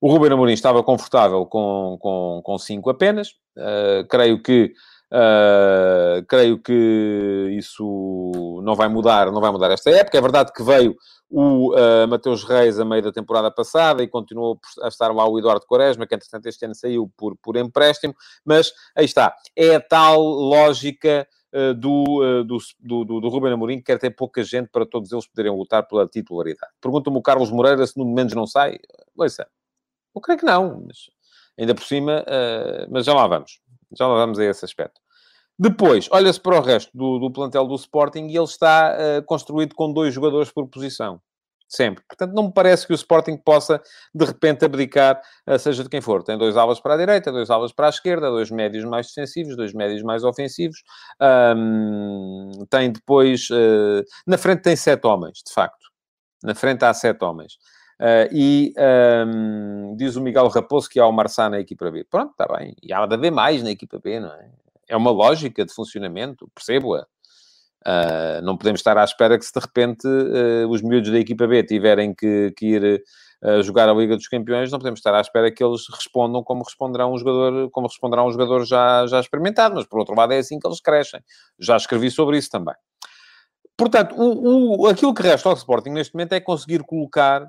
o 0.00 0.10
Ruben 0.10 0.32
Amorim 0.32 0.52
estava 0.52 0.82
confortável 0.82 1.44
com, 1.46 1.96
com, 2.00 2.40
com 2.42 2.58
cinco 2.58 2.90
apenas. 2.90 3.30
Uh, 3.56 4.06
creio 4.08 4.40
que 4.40 4.72
uh, 5.12 6.24
creio 6.28 6.60
que 6.62 7.56
isso 7.58 8.60
não 8.62 8.76
vai 8.76 8.88
mudar, 8.88 9.32
não 9.32 9.40
vai 9.40 9.50
mudar 9.50 9.70
esta 9.72 9.90
época. 9.90 10.16
É 10.16 10.20
verdade 10.20 10.52
que 10.52 10.62
veio 10.62 10.96
o 11.28 11.74
uh, 11.74 12.06
Mateus 12.08 12.44
Reis 12.44 12.78
a 12.78 12.84
meio 12.84 13.02
da 13.02 13.12
temporada 13.12 13.50
passada 13.50 14.02
e 14.02 14.08
continuou 14.08 14.60
a 14.82 14.88
estar 14.88 15.12
lá 15.12 15.28
o 15.28 15.38
Eduardo 15.38 15.66
Quaresma, 15.66 16.06
que 16.06 16.14
entretanto 16.14 16.46
este 16.46 16.64
ano 16.64 16.74
saiu 16.76 17.12
por, 17.16 17.36
por 17.36 17.56
empréstimo, 17.56 18.14
mas 18.44 18.72
aí 18.96 19.04
está. 19.04 19.34
É 19.56 19.74
a 19.74 19.80
tal 19.80 20.22
lógica 20.22 21.26
do, 21.78 22.44
do, 22.44 22.58
do, 22.78 23.20
do, 23.22 23.28
Ruben 23.30 23.54
Amorim 23.54 23.78
que 23.78 23.84
quer 23.84 23.98
ter 23.98 24.10
pouca 24.10 24.44
gente 24.44 24.68
para 24.68 24.84
todos 24.84 25.10
eles 25.10 25.26
poderem 25.26 25.50
lutar 25.50 25.88
pela 25.88 26.06
titularidade. 26.06 26.70
Pergunta-me 26.78 27.16
o 27.16 27.22
Carlos 27.22 27.50
Moreira 27.50 27.86
se 27.86 27.98
no 27.98 28.04
menos 28.04 28.34
não 28.34 28.46
sai. 28.46 28.78
Ouça, 29.16 29.48
eu 30.14 30.20
creio 30.20 30.38
que 30.38 30.46
não, 30.46 30.84
mas 30.86 31.08
ainda 31.58 31.74
por 31.74 31.84
cima, 31.84 32.22
uh, 32.22 32.88
mas 32.90 33.04
já 33.04 33.12
lá 33.12 33.26
vamos. 33.26 33.60
Já 33.96 34.06
lá 34.06 34.14
vamos 34.14 34.38
a 34.38 34.44
esse 34.44 34.64
aspecto. 34.64 35.00
Depois, 35.58 36.08
olha-se 36.12 36.40
para 36.40 36.56
o 36.56 36.62
resto 36.62 36.96
do, 36.96 37.18
do, 37.18 37.32
plantel 37.32 37.66
do 37.66 37.74
Sporting 37.74 38.28
e 38.28 38.36
ele 38.36 38.44
está 38.44 38.94
uh, 38.96 39.22
construído 39.24 39.74
com 39.74 39.92
dois 39.92 40.14
jogadores 40.14 40.52
por 40.52 40.68
posição. 40.68 41.20
Sempre. 41.68 42.02
Portanto, 42.08 42.32
não 42.32 42.44
me 42.44 42.52
parece 42.52 42.86
que 42.86 42.92
o 42.92 42.94
Sporting 42.94 43.36
possa, 43.36 43.82
de 44.14 44.24
repente, 44.24 44.64
abdicar, 44.64 45.20
uh, 45.46 45.58
seja 45.58 45.82
de 45.82 45.88
quem 45.88 46.00
for. 46.00 46.22
Tem 46.22 46.38
dois 46.38 46.56
alas 46.56 46.80
para 46.80 46.94
a 46.94 46.96
direita, 46.96 47.32
dois 47.32 47.50
alas 47.50 47.72
para 47.72 47.86
a 47.86 47.90
esquerda, 47.90 48.30
dois 48.30 48.50
médios 48.50 48.84
mais 48.84 49.08
defensivos, 49.08 49.56
dois 49.56 49.74
médios 49.74 50.02
mais 50.02 50.22
ofensivos. 50.22 50.82
Um, 51.20 52.52
tem 52.70 52.92
depois... 52.92 53.48
Na 54.26 54.38
frente 54.38 54.62
tem 54.62 54.76
sete 54.76 55.06
homens, 55.06 55.42
de 55.46 55.52
facto. 55.52 55.88
Na 56.42 56.54
frente 56.54 56.84
há 56.84 56.94
sete 56.94 57.22
homens. 57.24 57.58
Uh, 58.00 58.30
e 58.32 58.74
um, 59.26 59.96
diz 59.96 60.14
o 60.14 60.20
Miguel 60.20 60.46
Raposo 60.48 60.88
que 60.88 61.00
há 61.00 61.06
o 61.06 61.12
Marçá 61.12 61.50
na 61.50 61.58
equipa 61.58 61.90
B. 61.90 62.04
Pronto, 62.04 62.30
está 62.30 62.46
bem. 62.56 62.76
E 62.80 62.92
há 62.92 63.04
de 63.04 63.14
haver 63.14 63.32
mais 63.32 63.62
na 63.62 63.70
equipa 63.70 63.98
B, 63.98 64.20
não 64.20 64.32
é? 64.32 64.50
É 64.88 64.96
uma 64.96 65.10
lógica 65.10 65.64
de 65.64 65.74
funcionamento, 65.74 66.48
percebo-a. 66.54 67.06
Uh, 67.86 68.42
não 68.42 68.56
podemos 68.56 68.80
estar 68.80 68.96
à 68.96 69.04
espera 69.04 69.38
que 69.38 69.44
se 69.44 69.52
de 69.52 69.60
repente 69.60 70.06
uh, 70.06 70.68
os 70.68 70.82
miúdos 70.82 71.10
da 71.10 71.18
equipa 71.18 71.46
B 71.46 71.62
tiverem 71.62 72.14
que, 72.14 72.52
que 72.56 72.66
ir 72.66 73.04
jogar 73.62 73.88
a 73.88 73.92
Liga 73.92 74.16
dos 74.16 74.26
Campeões, 74.26 74.72
não 74.72 74.80
podemos 74.80 74.98
estar 74.98 75.14
à 75.14 75.20
espera 75.20 75.48
que 75.48 75.62
eles 75.62 75.82
respondam 75.94 76.42
como 76.42 76.64
responderá 76.64 77.06
um 77.06 77.16
jogador, 77.16 77.70
como 77.70 77.86
responderá 77.86 78.24
um 78.24 78.32
jogador 78.32 78.64
já, 78.64 79.06
já 79.06 79.20
experimentado, 79.20 79.76
mas 79.76 79.86
por 79.86 80.00
outro 80.00 80.16
lado 80.16 80.32
é 80.32 80.38
assim 80.38 80.58
que 80.58 80.66
eles 80.66 80.80
crescem. 80.80 81.20
Já 81.56 81.76
escrevi 81.76 82.10
sobre 82.10 82.36
isso 82.36 82.50
também. 82.50 82.74
Portanto, 83.76 84.16
o, 84.16 84.82
o, 84.82 84.86
aquilo 84.88 85.14
que 85.14 85.22
resta 85.22 85.48
ao 85.48 85.54
Sporting 85.54 85.90
neste 85.90 86.14
momento 86.14 86.32
é 86.32 86.40
conseguir 86.40 86.82
colocar 86.82 87.48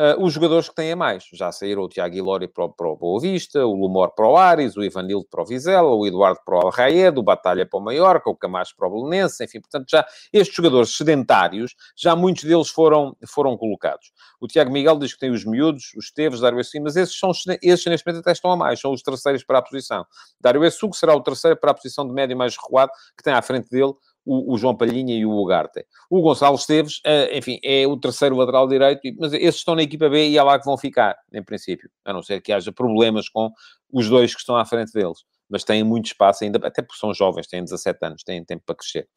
uh, 0.00 0.24
os 0.24 0.32
jogadores 0.32 0.68
que 0.68 0.74
têm 0.74 0.92
a 0.92 0.96
mais. 0.96 1.24
Já 1.32 1.52
saíram 1.52 1.82
o 1.82 1.88
Tiago 1.88 2.16
Ilori 2.16 2.48
para, 2.48 2.68
para 2.70 2.88
o 2.88 2.96
Boa 2.96 3.20
Vista, 3.20 3.66
o 3.66 3.74
Lumor 3.74 4.14
para 4.14 4.26
o 4.26 4.36
Ares, 4.36 4.76
o 4.76 4.82
Ivanildo 4.82 5.26
para 5.30 5.42
o 5.42 5.44
Vizela, 5.44 5.88
o 5.88 6.06
Eduardo 6.06 6.40
para 6.44 6.56
o 6.56 6.60
Alraed, 6.62 7.18
o 7.18 7.22
Batalha 7.22 7.66
para 7.66 7.78
o 7.78 7.82
Maiorca, 7.82 8.30
o 8.30 8.34
Camacho 8.34 8.74
para 8.76 8.88
o 8.88 8.90
Belenense, 8.90 9.44
enfim, 9.44 9.60
portanto, 9.60 9.86
já 9.90 10.06
estes 10.32 10.56
jogadores 10.56 10.96
sedentários, 10.96 11.74
já 11.96 12.16
muitos 12.16 12.44
deles 12.44 12.70
foram, 12.70 13.14
foram 13.26 13.56
colocados. 13.56 14.10
O 14.40 14.46
Tiago 14.46 14.72
Miguel 14.72 14.98
diz 14.98 15.12
que 15.12 15.20
tem 15.20 15.30
os 15.30 15.44
miúdos, 15.44 15.92
os 15.96 16.10
Teves, 16.10 16.40
Dário 16.40 16.58
Essu, 16.58 16.80
mas 16.80 16.96
esses, 16.96 17.18
são, 17.18 17.30
esses 17.62 17.86
neste 17.86 18.06
momento 18.06 18.20
até 18.20 18.32
estão 18.32 18.50
a 18.50 18.56
mais, 18.56 18.80
são 18.80 18.92
os 18.92 19.02
terceiros 19.02 19.44
para 19.44 19.58
a 19.58 19.62
posição. 19.62 20.06
Dário 20.40 20.64
Essu, 20.64 20.88
que 20.88 20.96
será 20.96 21.14
o 21.14 21.20
terceiro 21.20 21.56
para 21.58 21.72
a 21.72 21.74
posição 21.74 22.06
de 22.06 22.14
médio 22.14 22.36
mais 22.36 22.56
recuado, 22.56 22.90
que 23.16 23.22
tem 23.22 23.34
à 23.34 23.42
frente 23.42 23.68
dele 23.68 23.92
o, 24.24 24.54
o, 24.54 24.58
João 24.58 24.76
Palhinha 24.76 25.16
e 25.16 25.24
o 25.24 25.32
Ugarte. 25.32 25.84
O 26.08 26.20
Gonçalo 26.20 26.56
Esteves, 26.56 26.98
uh, 26.98 27.36
enfim, 27.36 27.58
é 27.64 27.86
o 27.86 27.96
terceiro 27.96 28.36
lateral 28.36 28.68
direito, 28.68 29.00
mas 29.18 29.32
esses 29.32 29.56
estão 29.56 29.74
na 29.74 29.82
equipa 29.82 30.08
B 30.08 30.28
e 30.28 30.38
é 30.38 30.42
lá 30.42 30.58
que 30.58 30.64
vão 30.64 30.76
ficar, 30.76 31.16
em 31.32 31.42
princípio. 31.42 31.90
A 32.04 32.12
não 32.12 32.22
ser 32.22 32.40
que 32.40 32.52
haja 32.52 32.72
problemas 32.72 33.28
com 33.28 33.50
os 33.92 34.08
dois 34.08 34.34
que 34.34 34.40
estão 34.40 34.56
à 34.56 34.64
frente 34.64 34.92
deles. 34.92 35.18
Mas 35.48 35.64
têm 35.64 35.82
muito 35.82 36.06
espaço 36.06 36.44
ainda, 36.44 36.64
até 36.64 36.80
porque 36.80 36.98
são 36.98 37.12
jovens, 37.12 37.48
têm 37.48 37.64
17 37.64 37.98
anos, 38.02 38.22
têm 38.22 38.44
tempo 38.44 38.62
para 38.64 38.76
crescer. 38.76 39.08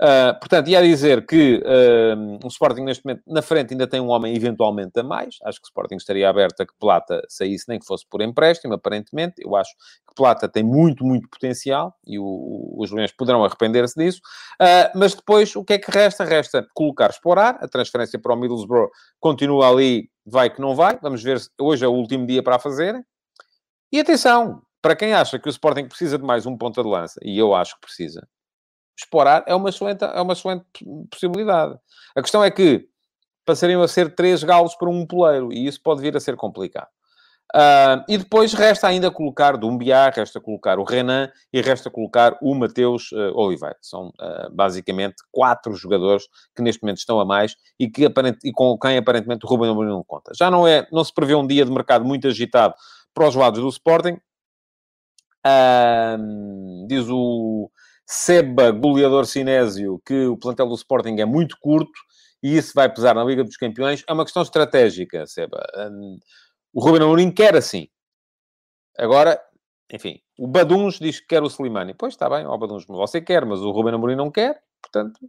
Uh, 0.00 0.38
portanto, 0.38 0.68
ia 0.68 0.80
dizer 0.80 1.26
que 1.26 1.56
uh, 1.56 2.38
o 2.44 2.48
Sporting 2.48 2.82
neste 2.82 3.04
momento 3.04 3.22
na 3.26 3.42
frente 3.42 3.72
ainda 3.72 3.86
tem 3.86 4.00
um 4.00 4.08
homem 4.08 4.34
eventualmente 4.34 4.98
a 5.00 5.02
mais. 5.02 5.36
Acho 5.44 5.60
que 5.60 5.66
o 5.66 5.70
Sporting 5.70 5.96
estaria 5.96 6.28
aberto 6.28 6.60
a 6.60 6.66
que 6.66 6.72
Plata 6.78 7.20
saísse, 7.28 7.66
nem 7.68 7.78
que 7.78 7.86
fosse 7.86 8.06
por 8.08 8.22
empréstimo, 8.22 8.74
aparentemente. 8.74 9.34
Eu 9.38 9.56
acho 9.56 9.70
que 10.08 10.14
Plata 10.14 10.48
tem 10.48 10.62
muito, 10.62 11.04
muito 11.04 11.28
potencial 11.28 11.94
e 12.06 12.18
o, 12.18 12.24
o, 12.24 12.76
os 12.82 12.92
Leões 12.92 13.12
poderão 13.12 13.44
arrepender-se 13.44 13.98
disso. 13.98 14.20
Uh, 14.60 14.96
mas 14.96 15.14
depois, 15.14 15.56
o 15.56 15.64
que 15.64 15.72
é 15.72 15.78
que 15.78 15.90
resta? 15.90 16.24
Resta 16.24 16.66
colocar 16.74 17.10
explorar. 17.10 17.58
A 17.60 17.66
transferência 17.66 18.20
para 18.20 18.34
o 18.34 18.36
Middlesbrough 18.36 18.90
continua 19.18 19.68
ali, 19.68 20.08
vai 20.24 20.48
que 20.48 20.60
não 20.60 20.76
vai. 20.76 20.96
Vamos 21.02 21.22
ver 21.22 21.40
se 21.40 21.50
hoje 21.60 21.84
é 21.84 21.88
o 21.88 21.92
último 21.92 22.24
dia 22.24 22.42
para 22.42 22.56
a 22.56 22.58
fazerem. 22.60 23.02
E 23.90 23.98
atenção, 23.98 24.62
para 24.82 24.94
quem 24.94 25.12
acha 25.12 25.38
que 25.38 25.48
o 25.48 25.50
Sporting 25.50 25.86
precisa 25.86 26.18
de 26.18 26.24
mais 26.24 26.46
um 26.46 26.56
ponta 26.56 26.82
de 26.82 26.88
lança, 26.88 27.18
e 27.22 27.38
eu 27.38 27.54
acho 27.54 27.74
que 27.74 27.80
precisa, 27.80 28.26
explorar 28.98 29.44
é 29.46 29.54
uma 29.54 29.68
excelente, 29.68 30.04
é 30.04 30.20
uma 30.20 30.32
excelente 30.32 30.64
possibilidade. 31.10 31.78
A 32.16 32.22
questão 32.22 32.42
é 32.42 32.50
que 32.50 32.88
passariam 33.46 33.80
a 33.80 33.88
ser 33.88 34.14
três 34.14 34.42
galos 34.42 34.74
para 34.74 34.90
um 34.90 35.06
poleiro 35.06 35.52
e 35.52 35.66
isso 35.66 35.80
pode 35.82 36.02
vir 36.02 36.16
a 36.16 36.20
ser 36.20 36.36
complicado. 36.36 36.88
Uh, 37.54 38.04
e 38.06 38.18
depois 38.18 38.52
resta 38.52 38.86
ainda 38.86 39.10
colocar 39.10 39.56
Dumbiá, 39.56 40.10
resta 40.10 40.38
colocar 40.38 40.78
o 40.78 40.84
Renan 40.84 41.30
e 41.50 41.62
resta 41.62 41.88
colocar 41.88 42.36
o 42.42 42.54
Mateus 42.54 43.10
uh, 43.12 43.32
Oliveira. 43.34 43.76
São 43.80 44.08
uh, 44.08 44.52
basicamente 44.52 45.16
quatro 45.32 45.72
jogadores 45.74 46.24
que 46.54 46.60
neste 46.60 46.82
momento 46.82 46.98
estão 46.98 47.18
a 47.18 47.24
mais 47.24 47.56
e, 47.80 47.88
que 47.88 48.04
aparent... 48.04 48.36
e 48.44 48.52
com 48.52 48.76
quem 48.78 48.98
aparentemente 48.98 49.46
o 49.46 49.48
Ruben 49.48 49.70
Amorim 49.70 49.88
não 49.88 50.04
conta. 50.04 50.32
Já 50.36 50.50
não, 50.50 50.68
é, 50.68 50.86
não 50.92 51.02
se 51.02 51.14
prevê 51.14 51.34
um 51.34 51.46
dia 51.46 51.64
de 51.64 51.70
mercado 51.70 52.04
muito 52.04 52.28
agitado 52.28 52.74
para 53.14 53.26
os 53.26 53.34
lados 53.34 53.60
do 53.62 53.68
Sporting. 53.68 54.18
diz 56.86 57.06
o 57.08 57.70
Seba, 58.10 58.70
goleador 58.70 59.26
cinésio, 59.26 60.00
que 60.02 60.24
o 60.28 60.36
plantel 60.38 60.66
do 60.66 60.74
Sporting 60.74 61.16
é 61.20 61.26
muito 61.26 61.58
curto 61.60 61.92
e 62.42 62.56
isso 62.56 62.72
vai 62.74 62.90
pesar 62.90 63.14
na 63.14 63.22
Liga 63.22 63.44
dos 63.44 63.58
Campeões. 63.58 64.02
É 64.08 64.12
uma 64.14 64.24
questão 64.24 64.42
estratégica, 64.42 65.26
Seba. 65.26 65.62
Um, 65.76 66.18
o 66.72 66.80
Ruben 66.80 67.02
Amorim 67.02 67.30
quer 67.30 67.54
assim. 67.54 67.86
Agora, 68.96 69.38
enfim, 69.92 70.22
o 70.38 70.46
Baduns 70.46 70.98
diz 70.98 71.20
que 71.20 71.26
quer 71.26 71.42
o 71.42 71.48
Slimani. 71.48 71.92
Pois 71.92 72.14
está 72.14 72.30
bem, 72.30 72.46
o 72.46 72.56
Baduns, 72.56 72.86
você 72.86 73.20
quer, 73.20 73.44
mas 73.44 73.60
o 73.60 73.70
Ruben 73.70 73.92
Amorim 73.92 74.16
não 74.16 74.30
quer, 74.30 74.58
portanto, 74.80 75.20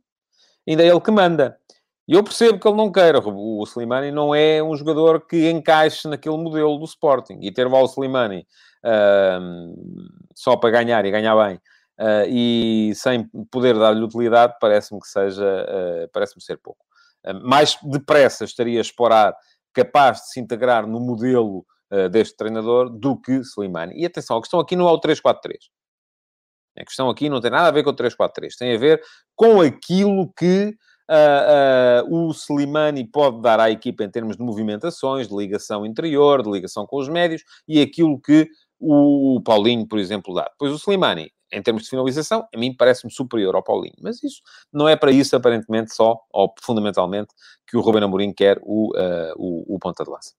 ainda 0.65 0.81
é 0.81 0.87
ele 0.87 1.01
que 1.01 1.11
manda. 1.11 1.59
E 2.07 2.13
eu 2.13 2.23
percebo 2.23 2.57
que 2.57 2.65
ele 2.65 2.77
não 2.77 2.93
queira. 2.93 3.19
O 3.19 3.61
Slimani 3.65 4.09
não 4.09 4.33
é 4.33 4.63
um 4.63 4.73
jogador 4.77 5.27
que 5.27 5.49
encaixe 5.51 6.07
naquele 6.07 6.37
modelo 6.37 6.77
do 6.77 6.85
Sporting. 6.85 7.39
E 7.41 7.51
ter 7.51 7.67
o 7.67 7.85
Slimani 7.85 8.47
uh, 8.85 10.23
só 10.33 10.55
para 10.55 10.69
ganhar 10.69 11.03
e 11.03 11.11
ganhar 11.11 11.35
bem 11.35 11.59
uh, 11.99 12.25
e 12.27 12.93
sem 12.95 13.29
poder 13.51 13.77
dar-lhe 13.77 14.01
utilidade, 14.01 14.55
parece-me 14.59 14.99
que 14.99 15.07
seja, 15.07 15.45
uh, 15.45 16.09
parece-me 16.13 16.41
ser 16.41 16.57
pouco. 16.57 16.85
Uh, 17.25 17.47
mais 17.47 17.77
depressa 17.83 18.45
estaria 18.45 18.79
a 18.79 18.81
explorar 18.81 19.35
capaz 19.73 20.21
de 20.21 20.29
se 20.31 20.39
integrar 20.39 20.87
no 20.87 20.99
modelo 20.99 21.65
deste 22.11 22.37
treinador 22.37 22.87
do 22.87 23.19
que 23.19 23.31
Slimani. 23.39 23.99
E 23.99 24.05
atenção, 24.05 24.37
a 24.37 24.41
questão 24.41 24.59
aqui 24.59 24.75
não 24.75 24.87
é 24.87 24.91
o 24.91 25.01
3-4-3. 25.01 25.55
A 26.77 26.85
questão 26.85 27.09
aqui 27.09 27.29
não 27.29 27.41
tem 27.41 27.49
nada 27.49 27.67
a 27.67 27.71
ver 27.71 27.83
com 27.83 27.89
o 27.89 27.95
3-4-3. 27.95 28.49
Tem 28.59 28.75
a 28.75 28.77
ver 28.77 29.01
com 29.35 29.59
aquilo 29.59 30.31
que 30.37 30.75
Uh, 31.09 32.05
uh, 32.05 32.27
o 32.27 32.31
Slimani 32.31 33.03
pode 33.03 33.41
dar 33.41 33.59
à 33.59 33.71
equipa 33.71 34.03
em 34.03 34.11
termos 34.11 34.37
de 34.37 34.43
movimentações, 34.43 35.27
de 35.27 35.35
ligação 35.35 35.83
interior, 35.83 36.43
de 36.43 36.51
ligação 36.51 36.85
com 36.85 36.97
os 36.97 37.09
médios, 37.09 37.41
e 37.67 37.81
aquilo 37.81 38.21
que 38.21 38.47
o 38.79 39.41
Paulinho, 39.43 39.87
por 39.87 39.97
exemplo, 39.97 40.35
dá. 40.35 40.51
Pois 40.59 40.71
o 40.71 40.75
Slimani 40.75 41.31
em 41.51 41.61
termos 41.61 41.83
de 41.83 41.89
finalização, 41.89 42.47
a 42.53 42.57
mim 42.57 42.75
parece-me 42.75 43.11
superior 43.11 43.55
ao 43.55 43.63
Paulinho. 43.63 43.95
Mas 44.01 44.23
isso 44.23 44.41
não 44.71 44.87
é 44.87 44.95
para 44.95 45.11
isso, 45.11 45.35
aparentemente, 45.35 45.93
só, 45.93 46.19
ou 46.31 46.53
fundamentalmente, 46.61 47.33
que 47.67 47.77
o 47.77 47.81
Ruben 47.81 48.03
Amorim 48.03 48.33
quer 48.33 48.59
o, 48.61 48.95
uh, 48.95 49.33
o, 49.35 49.75
o 49.75 49.79
ponta 49.79 50.03
de 50.03 50.09
lança. 50.09 50.33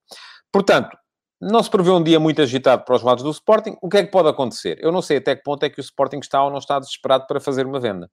Portanto, 0.52 0.96
não 1.40 1.62
se 1.62 1.70
prevê 1.70 1.90
um 1.90 2.02
dia 2.02 2.20
muito 2.20 2.42
agitado 2.42 2.84
para 2.84 2.94
os 2.94 3.02
lados 3.02 3.24
do 3.24 3.30
Sporting. 3.30 3.76
O 3.80 3.88
que 3.88 3.96
é 3.96 4.04
que 4.04 4.10
pode 4.10 4.28
acontecer? 4.28 4.78
Eu 4.80 4.92
não 4.92 5.00
sei 5.00 5.16
até 5.16 5.34
que 5.34 5.42
ponto 5.42 5.62
é 5.64 5.70
que 5.70 5.80
o 5.80 5.82
Sporting 5.82 6.18
está 6.18 6.44
ou 6.44 6.50
não 6.50 6.58
está 6.58 6.78
desesperado 6.78 7.26
para 7.26 7.40
fazer 7.40 7.66
uma 7.66 7.80
venda. 7.80 8.10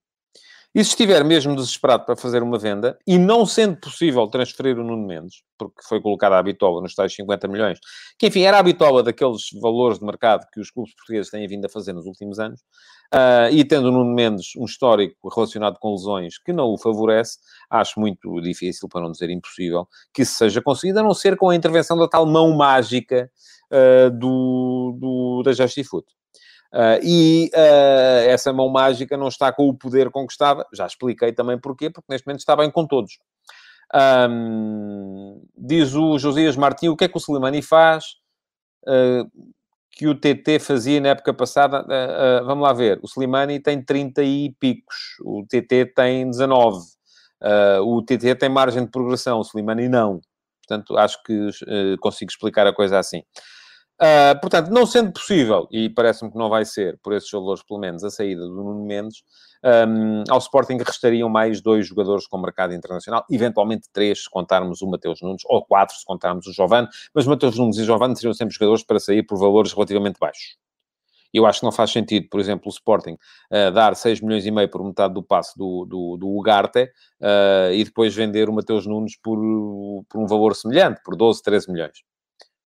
E 0.75 0.83
se 0.83 0.91
estiver 0.91 1.23
mesmo 1.23 1.55
desesperado 1.55 2.05
para 2.05 2.15
fazer 2.15 2.43
uma 2.43 2.59
venda, 2.59 2.99
e 3.07 3.17
não 3.17 3.45
sendo 3.45 3.77
possível 3.77 4.27
transferir 4.27 4.77
o 4.77 4.83
Nuno 4.83 5.07
Mendes, 5.07 5.41
porque 5.57 5.81
foi 5.87 5.99
colocada 5.99 6.37
a 6.37 6.43
bitola 6.43 6.81
nos 6.81 6.93
tais 6.93 7.13
50 7.15 7.47
milhões, 7.47 7.79
que 8.19 8.27
enfim 8.27 8.41
era 8.41 8.59
a 8.59 8.63
bitola 8.63 9.01
daqueles 9.01 9.43
valores 9.59 9.97
de 9.97 10.05
mercado 10.05 10.45
que 10.53 10.59
os 10.59 10.69
clubes 10.69 10.93
portugueses 10.93 11.31
têm 11.31 11.47
vindo 11.47 11.65
a 11.65 11.69
fazer 11.69 11.93
nos 11.93 12.05
últimos 12.05 12.37
anos, 12.37 12.61
uh, 13.13 13.51
e 13.51 13.63
tendo 13.63 13.87
o 13.87 13.91
Nuno 13.91 14.13
Mendes 14.13 14.51
um 14.55 14.65
histórico 14.65 15.29
relacionado 15.33 15.77
com 15.79 15.93
lesões 15.93 16.37
que 16.37 16.53
não 16.53 16.67
o 16.67 16.77
favorece, 16.77 17.39
acho 17.69 17.99
muito 17.99 18.39
difícil, 18.41 18.87
para 18.87 19.01
não 19.01 19.11
dizer 19.11 19.29
impossível, 19.29 19.87
que 20.13 20.21
isso 20.21 20.35
seja 20.35 20.61
conseguido, 20.61 20.99
a 20.99 21.03
não 21.03 21.13
ser 21.13 21.37
com 21.37 21.49
a 21.49 21.55
intervenção 21.55 21.97
da 21.97 22.07
tal 22.07 22.25
mão 22.25 22.55
mágica 22.55 23.31
uh, 23.71 24.11
do, 24.11 24.95
do, 24.99 25.43
da 25.43 25.53
Justifoot. 25.53 26.05
Uh, 26.73 26.99
e 27.01 27.49
uh, 27.55 28.29
essa 28.29 28.51
mão 28.51 28.67
mágica 28.69 29.15
não 29.15 29.27
está 29.27 29.51
com 29.51 29.67
o 29.67 29.73
poder 29.73 30.09
estava. 30.31 30.65
Já 30.73 30.85
expliquei 30.85 31.31
também 31.31 31.57
porquê, 31.57 31.89
porque 31.89 32.07
neste 32.09 32.27
momento 32.27 32.39
está 32.39 32.55
bem 32.55 32.69
com 32.69 32.85
todos. 32.85 33.17
Um, 34.29 35.41
diz 35.57 35.93
o 35.93 36.19
Josias 36.19 36.57
Martins, 36.57 36.89
o 36.89 36.95
que 36.95 37.05
é 37.05 37.07
que 37.07 37.17
o 37.17 37.21
Slimani 37.21 37.61
faz 37.61 38.03
uh, 38.85 39.29
que 39.91 40.07
o 40.07 40.13
TT 40.13 40.59
fazia 40.59 40.99
na 40.99 41.09
época 41.09 41.33
passada? 41.33 41.85
vamos 42.45 42.63
lá 42.63 42.73
ver. 42.73 42.99
O 43.01 43.07
Slimani 43.07 43.59
tem 43.59 43.81
30 43.81 44.21
e 44.23 44.53
picos, 44.59 44.95
o 45.23 45.43
TT 45.47 45.93
tem 45.95 46.29
19. 46.29 46.79
o 47.83 48.03
TT 48.03 48.35
tem 48.35 48.49
margem 48.49 48.85
de 48.85 48.91
progressão, 48.91 49.39
o 49.39 49.43
Slimani 49.43 49.89
não. 49.89 50.21
Portanto, 50.67 50.95
acho 50.97 51.23
que 51.23 51.49
consigo 51.99 52.29
explicar 52.29 52.67
a 52.67 52.73
coisa 52.73 52.99
assim. 52.99 53.23
Uh, 53.99 54.39
portanto, 54.39 54.69
não 54.69 54.85
sendo 54.85 55.11
possível, 55.11 55.67
e 55.71 55.89
parece-me 55.89 56.31
que 56.31 56.37
não 56.37 56.49
vai 56.49 56.63
ser, 56.65 56.99
por 57.01 57.13
esses 57.13 57.31
valores 57.31 57.63
pelo 57.63 57.79
menos, 57.79 58.03
a 58.03 58.11
saída 58.11 58.41
do 58.41 58.53
Nuno 58.53 58.85
Mendes, 58.85 59.23
um, 59.63 60.23
ao 60.29 60.37
Sporting 60.37 60.77
restariam 60.77 61.27
mais 61.27 61.61
dois 61.61 61.87
jogadores 61.87 62.27
com 62.27 62.37
mercado 62.37 62.75
internacional, 62.75 63.25
eventualmente 63.31 63.89
três, 63.91 64.23
se 64.23 64.29
contarmos 64.29 64.83
o 64.83 64.87
Mateus 64.87 65.19
Nunes, 65.21 65.41
ou 65.45 65.65
quatro, 65.65 65.95
se 65.95 66.05
contarmos 66.05 66.45
o 66.45 66.53
Giovane, 66.53 66.87
mas 67.11 67.25
Mateus 67.25 67.57
Nunes 67.57 67.77
e 67.77 67.85
Giovane 67.85 68.15
seriam 68.15 68.35
sempre 68.35 68.53
jogadores 68.53 68.83
para 68.83 68.99
sair 68.99 69.23
por 69.23 69.39
valores 69.39 69.73
relativamente 69.73 70.19
baixos. 70.19 70.57
Eu 71.33 71.45
acho 71.45 71.59
que 71.59 71.65
não 71.65 71.71
faz 71.71 71.91
sentido, 71.91 72.29
por 72.29 72.39
exemplo, 72.39 72.67
o 72.67 72.69
Sporting 72.69 73.13
uh, 73.51 73.71
dar 73.73 73.95
6 73.95 74.21
milhões 74.21 74.45
e 74.45 74.51
meio 74.51 74.69
por 74.69 74.83
metade 74.83 75.13
do 75.13 75.23
passe 75.23 75.57
do, 75.57 75.85
do, 75.85 76.17
do 76.17 76.27
Ugarte 76.37 76.83
uh, 76.83 77.73
e 77.73 77.83
depois 77.83 78.15
vender 78.15 78.47
o 78.47 78.53
Mateus 78.53 78.85
Nunes 78.85 79.17
por, 79.17 79.37
por 80.07 80.21
um 80.21 80.27
valor 80.27 80.55
semelhante, 80.55 81.01
por 81.03 81.15
12, 81.15 81.41
13 81.41 81.71
milhões. 81.71 82.03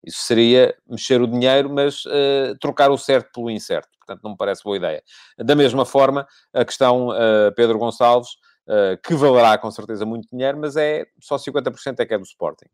Isso 0.04 0.22
seria 0.22 0.74
mexer 0.88 1.20
o 1.20 1.26
dinheiro, 1.26 1.70
mas 1.70 2.04
uh, 2.04 2.56
trocar 2.60 2.90
o 2.90 2.98
certo 2.98 3.30
pelo 3.32 3.50
incerto. 3.50 3.88
Portanto, 3.98 4.20
não 4.24 4.32
me 4.32 4.36
parece 4.36 4.64
boa 4.64 4.76
ideia. 4.76 5.02
Da 5.38 5.54
mesma 5.54 5.84
forma, 5.84 6.26
a 6.52 6.64
questão 6.64 7.08
uh, 7.08 7.52
Pedro 7.54 7.78
Gonçalves, 7.78 8.30
uh, 8.66 9.00
que 9.04 9.14
valerá 9.14 9.56
com 9.58 9.70
certeza 9.70 10.04
muito 10.04 10.28
dinheiro, 10.28 10.58
mas 10.58 10.76
é 10.76 11.06
só 11.20 11.36
50% 11.36 12.00
é 12.00 12.06
que 12.06 12.14
é 12.14 12.18
do 12.18 12.24
Sporting. 12.24 12.66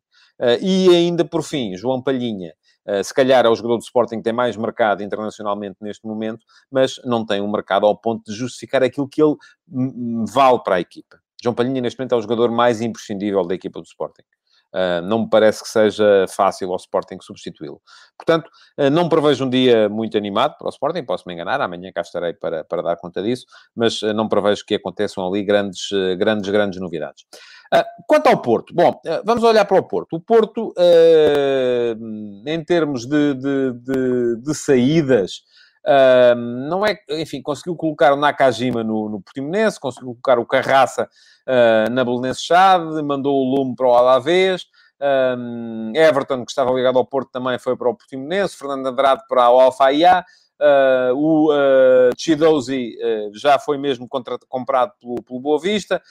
e 0.62 0.88
ainda 0.88 1.24
por 1.24 1.42
fim, 1.42 1.76
João 1.76 2.02
Palhinha. 2.02 2.54
se 3.04 3.12
calhar 3.12 3.44
é 3.44 3.48
o 3.48 3.54
jogador 3.54 3.76
do 3.76 3.82
Sporting 3.82 4.16
que 4.16 4.22
tem 4.22 4.32
mais 4.32 4.56
mercado 4.56 5.02
internacionalmente 5.02 5.76
neste 5.82 6.06
momento, 6.06 6.44
mas 6.70 6.98
não 7.04 7.26
tem 7.26 7.42
um 7.42 7.50
mercado 7.50 7.84
ao 7.84 7.96
ponto 7.96 8.24
de 8.24 8.34
justificar 8.36 8.82
aquilo 8.82 9.08
que 9.08 9.22
ele 9.22 9.36
vale 10.32 10.62
para 10.62 10.76
a 10.76 10.80
equipa. 10.80 11.20
João 11.42 11.54
Palhinha, 11.54 11.80
neste 11.80 11.98
momento, 11.98 12.14
é 12.14 12.16
o 12.16 12.22
jogador 12.22 12.50
mais 12.50 12.80
imprescindível 12.80 13.46
da 13.46 13.54
equipa 13.54 13.80
do 13.80 13.84
Sporting. 13.84 14.24
Uh, 14.74 15.00
não 15.02 15.20
me 15.20 15.30
parece 15.30 15.62
que 15.62 15.68
seja 15.68 16.26
fácil 16.28 16.70
ao 16.70 16.76
Sporting 16.76 17.16
substituí-lo. 17.22 17.80
Portanto, 18.18 18.50
uh, 18.78 18.90
não 18.90 19.08
prevejo 19.08 19.46
um 19.46 19.48
dia 19.48 19.88
muito 19.88 20.16
animado 20.16 20.56
para 20.58 20.66
o 20.66 20.70
Sporting, 20.70 21.04
posso 21.04 21.24
me 21.26 21.32
enganar, 21.32 21.60
amanhã 21.60 21.90
cá 21.90 22.02
estarei 22.02 22.34
para, 22.34 22.64
para 22.64 22.82
dar 22.82 22.96
conta 22.96 23.22
disso, 23.22 23.46
mas 23.74 24.02
uh, 24.02 24.12
não 24.12 24.28
prevejo 24.28 24.64
que 24.66 24.74
aconteçam 24.74 25.26
ali 25.26 25.42
grandes, 25.42 25.88
grandes, 26.18 26.50
grandes 26.50 26.80
novidades. 26.80 27.24
quanto 28.06 28.26
ao 28.26 28.42
Porto, 28.42 28.74
bom, 28.74 29.00
vamos 29.24 29.42
olhar 29.42 29.64
para 29.64 29.78
o 29.78 29.88
Porto. 29.88 30.16
O 30.16 30.20
Porto, 30.20 30.74
em 32.46 32.64
termos 32.64 33.06
de, 33.06 33.34
de, 33.34 33.72
de, 33.72 34.36
de 34.42 34.54
saídas, 34.54 35.42
Não 36.36 36.84
é, 36.84 36.98
enfim, 37.10 37.40
conseguiu 37.40 37.74
colocar 37.74 38.12
o 38.12 38.16
Nakajima 38.16 38.84
no, 38.84 39.08
no 39.08 39.20
Portimonense, 39.20 39.80
conseguiu 39.80 40.10
colocar 40.10 40.38
o 40.38 40.46
Carraça 40.46 41.08
uh, 41.46 41.90
na 41.90 42.04
Belenense 42.04 42.42
Chade, 42.42 43.02
mandou 43.02 43.34
o 43.34 43.56
Lume 43.56 43.74
para 43.74 43.88
o 43.88 43.94
Alavés, 43.94 44.66
um, 45.00 45.92
Everton, 45.94 46.44
que 46.44 46.50
estava 46.50 46.70
ligado 46.72 46.98
ao 46.98 47.06
Porto, 47.06 47.30
também 47.30 47.58
foi 47.58 47.76
para 47.76 47.88
o 47.88 47.94
Portimonense, 47.94 48.56
Fernando 48.56 48.86
Andrade 48.86 49.22
para 49.28 49.50
o 49.50 49.60
Alfaia, 49.60 50.24
Uh, 50.60 51.14
o 51.14 51.52
uh, 51.52 52.10
Chidozi 52.18 52.96
uh, 52.96 53.30
já 53.32 53.60
foi 53.60 53.78
mesmo 53.78 54.08
comprado 54.08 54.92
pelo, 55.00 55.22
pelo 55.22 55.38
Boa 55.38 55.60
Vista 55.60 56.02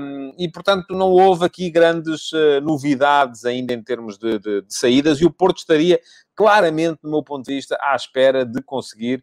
um, 0.00 0.32
e, 0.38 0.50
portanto, 0.50 0.94
não 0.94 1.10
houve 1.10 1.44
aqui 1.44 1.68
grandes 1.68 2.30
novidades 2.62 3.44
ainda 3.44 3.74
em 3.74 3.82
termos 3.82 4.16
de, 4.16 4.38
de, 4.38 4.62
de, 4.62 4.74
saídas 4.74 5.20
e 5.20 5.26
o 5.26 5.30
Porto 5.30 5.58
estaria 5.58 6.00
claramente, 6.34 7.00
do 7.02 7.10
meu 7.10 7.22
ponto 7.22 7.44
de 7.44 7.54
vista, 7.54 7.76
à 7.82 7.94
espera 7.94 8.46
de 8.46 8.62
conseguir 8.62 9.22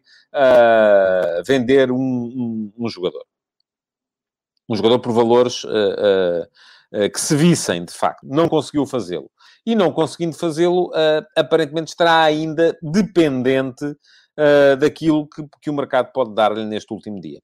vender 1.44 1.90
um, 1.90 1.96
um, 1.98 2.72
um, 2.78 2.88
jogador. 2.88 3.24
Um 4.68 4.76
jogador 4.76 5.00
por 5.00 5.12
valores 5.12 5.64
que 7.12 7.20
se 7.20 7.34
vissem, 7.34 7.84
de 7.84 7.92
facto. 7.92 8.24
Não 8.24 8.48
conseguiu 8.48 8.86
fazê-lo. 8.86 9.30
E 9.66 9.74
não 9.74 9.92
conseguindo 9.92 10.36
fazê-lo, 10.36 10.92
aparentemente 11.36 11.90
estará 11.90 12.22
ainda 12.22 12.78
dependente 12.80 13.96
daquilo 14.78 15.28
que, 15.28 15.44
que 15.60 15.70
o 15.70 15.74
mercado 15.74 16.12
pode 16.12 16.34
dar-lhe 16.34 16.64
neste 16.64 16.92
último 16.92 17.20
dia. 17.20 17.40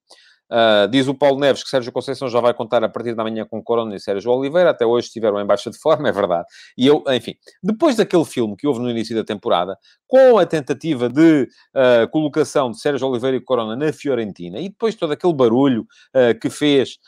Uh, 0.50 0.88
diz 0.88 1.09
o 1.09 1.14
Paulo 1.14 1.40
Neves 1.40 1.62
que 1.64 1.68
Sérgio 1.68 1.90
Conceição 1.90 2.28
já 2.28 2.40
vai 2.40 2.54
contar 2.54 2.82
a 2.85 2.88
partir 2.88 3.14
da 3.14 3.24
manhã 3.24 3.44
com 3.44 3.62
Corona 3.62 3.96
e 3.96 4.00
Sérgio 4.00 4.30
Oliveira. 4.30 4.70
Até 4.70 4.87
hoje 4.87 5.09
estiveram 5.09 5.40
em 5.40 5.46
baixa 5.46 5.70
de 5.70 5.78
forma, 5.78 6.09
é 6.09 6.12
verdade. 6.12 6.46
E 6.78 6.87
eu, 6.87 7.02
enfim, 7.09 7.35
depois 7.62 7.96
daquele 7.96 8.24
filme 8.24 8.56
que 8.56 8.66
houve 8.66 8.80
no 8.80 8.88
início 8.88 9.14
da 9.16 9.24
temporada, 9.24 9.76
com 10.06 10.38
a 10.38 10.46
tentativa 10.46 11.09
de 11.09 11.48
uh, 11.74 12.09
colocação 12.11 12.70
de 12.70 12.80
Sérgio 12.80 13.09
Oliveira 13.09 13.37
e 13.37 13.40
Corona 13.40 13.74
na 13.74 13.92
Fiorentina, 13.92 14.61
e 14.61 14.68
depois 14.68 14.94
todo 14.94 15.12
aquele 15.12 15.32
barulho 15.32 15.82
uh, 16.14 16.38
que 16.40 16.48
fez 16.48 16.98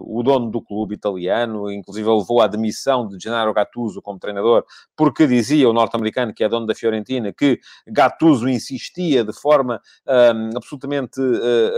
o 0.00 0.22
dono 0.22 0.50
do 0.50 0.60
clube 0.60 0.94
italiano, 0.94 1.70
inclusive 1.72 2.06
levou 2.06 2.42
à 2.42 2.46
demissão 2.46 3.08
de 3.08 3.18
Gennaro 3.18 3.52
Gattuso 3.54 4.02
como 4.02 4.18
treinador, 4.18 4.64
porque 4.94 5.26
dizia 5.26 5.68
o 5.68 5.72
norte-americano, 5.72 6.34
que 6.34 6.44
é 6.44 6.48
dono 6.48 6.66
da 6.66 6.74
Fiorentina, 6.74 7.32
que 7.32 7.58
Gattuso 7.86 8.48
insistia 8.48 9.24
de 9.24 9.32
forma 9.32 9.80
absolutamente 10.54 11.20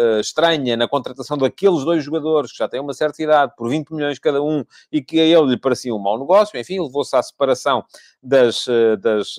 uh, 0.01 0.21
estranha 0.21 0.77
na 0.77 0.89
contratação 0.89 1.37
daqueles 1.37 1.85
dois 1.85 2.03
jogadores 2.03 2.53
que 2.53 2.59
já 2.59 2.69
têm 2.69 2.81
uma 2.81 2.93
certa 2.93 3.23
idade, 3.23 3.53
por 3.57 3.69
20 3.69 3.91
milhões 3.91 4.19
cada 4.19 4.43
um, 4.43 4.65
e 4.91 5.03
que 5.03 5.21
a 5.21 5.25
ele 5.25 5.51
lhe 5.51 5.57
parecia 5.59 5.95
um 5.95 5.99
mau 5.99 6.19
negócio, 6.19 6.59
enfim, 6.59 6.81
levou-se 6.81 7.15
à 7.15 7.23
separação 7.23 7.85
das, 8.23 8.67
eh, 8.69 8.97
das, 8.97 9.37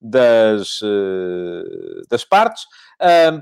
das, 0.00 0.80
das 2.08 2.24
partes. 2.24 2.64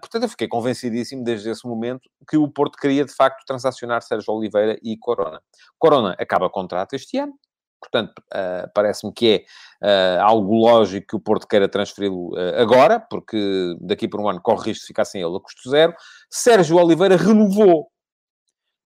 portanto, 0.01 0.25
eu 0.25 0.29
fiquei 0.29 0.49
convencidíssimo 0.49 1.25
desde 1.25 1.51
esse 1.51 1.67
momento 1.67 2.09
que 2.29 2.37
o 2.37 2.49
Porto 2.49 2.77
queria, 2.79 3.05
de 3.05 3.13
facto, 3.13 3.45
transacionar 3.47 4.03
Sérgio 4.03 4.35
Oliveira 4.35 4.79
e 4.83 4.97
Corona. 4.97 5.41
Corona 5.79 6.17
acaba 6.19 6.51
contrato 6.51 6.95
este 6.95 7.19
ano, 7.19 7.35
Portanto, 7.81 8.19
uh, 8.19 8.69
parece-me 8.75 9.13
que 9.13 9.47
é 9.83 10.19
uh, 10.19 10.23
algo 10.25 10.55
lógico 10.55 11.07
que 11.09 11.17
o 11.17 11.21
Porto 11.21 11.47
queira 11.47 11.69
transferi-lo 11.69 12.35
uh, 12.35 12.61
agora, 12.61 12.99
porque 12.99 13.77
daqui 13.81 14.09
por 14.09 14.21
um 14.21 14.29
ano 14.29 14.41
corre 14.41 14.71
risco 14.71 14.83
de 14.83 14.89
ficar 14.89 15.05
sem 15.05 15.23
ele 15.23 15.37
a 15.37 15.41
custo 15.41 15.71
zero. 15.71 15.95
Sérgio 16.31 16.77
Oliveira 16.77 17.17
renovou. 17.17 17.89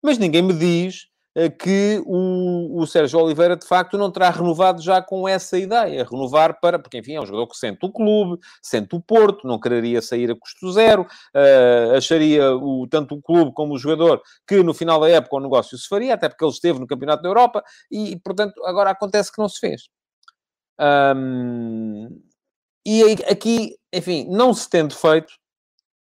Mas 0.03 0.17
ninguém 0.17 0.41
me 0.41 0.53
diz 0.53 1.10
que 1.57 2.01
o, 2.05 2.81
o 2.81 2.85
Sérgio 2.85 3.19
Oliveira, 3.19 3.55
de 3.55 3.65
facto, 3.65 3.97
não 3.97 4.11
terá 4.11 4.29
renovado 4.29 4.81
já 4.81 5.01
com 5.01 5.27
essa 5.27 5.57
ideia. 5.57 6.05
Renovar 6.09 6.59
para... 6.59 6.77
Porque, 6.77 6.97
enfim, 6.97 7.15
é 7.15 7.21
um 7.21 7.25
jogador 7.25 7.47
que 7.47 7.57
sente 7.57 7.85
o 7.85 7.91
clube, 7.91 8.39
sente 8.61 8.95
o 8.95 9.01
Porto, 9.01 9.47
não 9.47 9.59
quereria 9.59 10.01
sair 10.01 10.29
a 10.29 10.35
custo 10.35 10.71
zero, 10.73 11.03
uh, 11.03 11.95
acharia 11.95 12.55
o, 12.55 12.85
tanto 12.87 13.15
o 13.15 13.21
clube 13.21 13.53
como 13.53 13.73
o 13.73 13.77
jogador 13.77 14.21
que 14.47 14.61
no 14.61 14.73
final 14.73 14.99
da 14.99 15.09
época 15.09 15.37
o 15.37 15.39
negócio 15.39 15.77
se 15.77 15.87
faria, 15.87 16.13
até 16.13 16.27
porque 16.27 16.43
ele 16.43 16.51
esteve 16.51 16.79
no 16.79 16.87
Campeonato 16.87 17.23
da 17.23 17.29
Europa 17.29 17.63
e, 17.89 18.19
portanto, 18.19 18.63
agora 18.65 18.89
acontece 18.89 19.31
que 19.31 19.39
não 19.39 19.47
se 19.47 19.59
fez. 19.59 19.89
Um, 21.15 22.09
e 22.85 23.03
aqui, 23.29 23.77
enfim, 23.93 24.27
não 24.29 24.53
se 24.53 24.69
tendo 24.69 24.95
feito, 24.95 25.33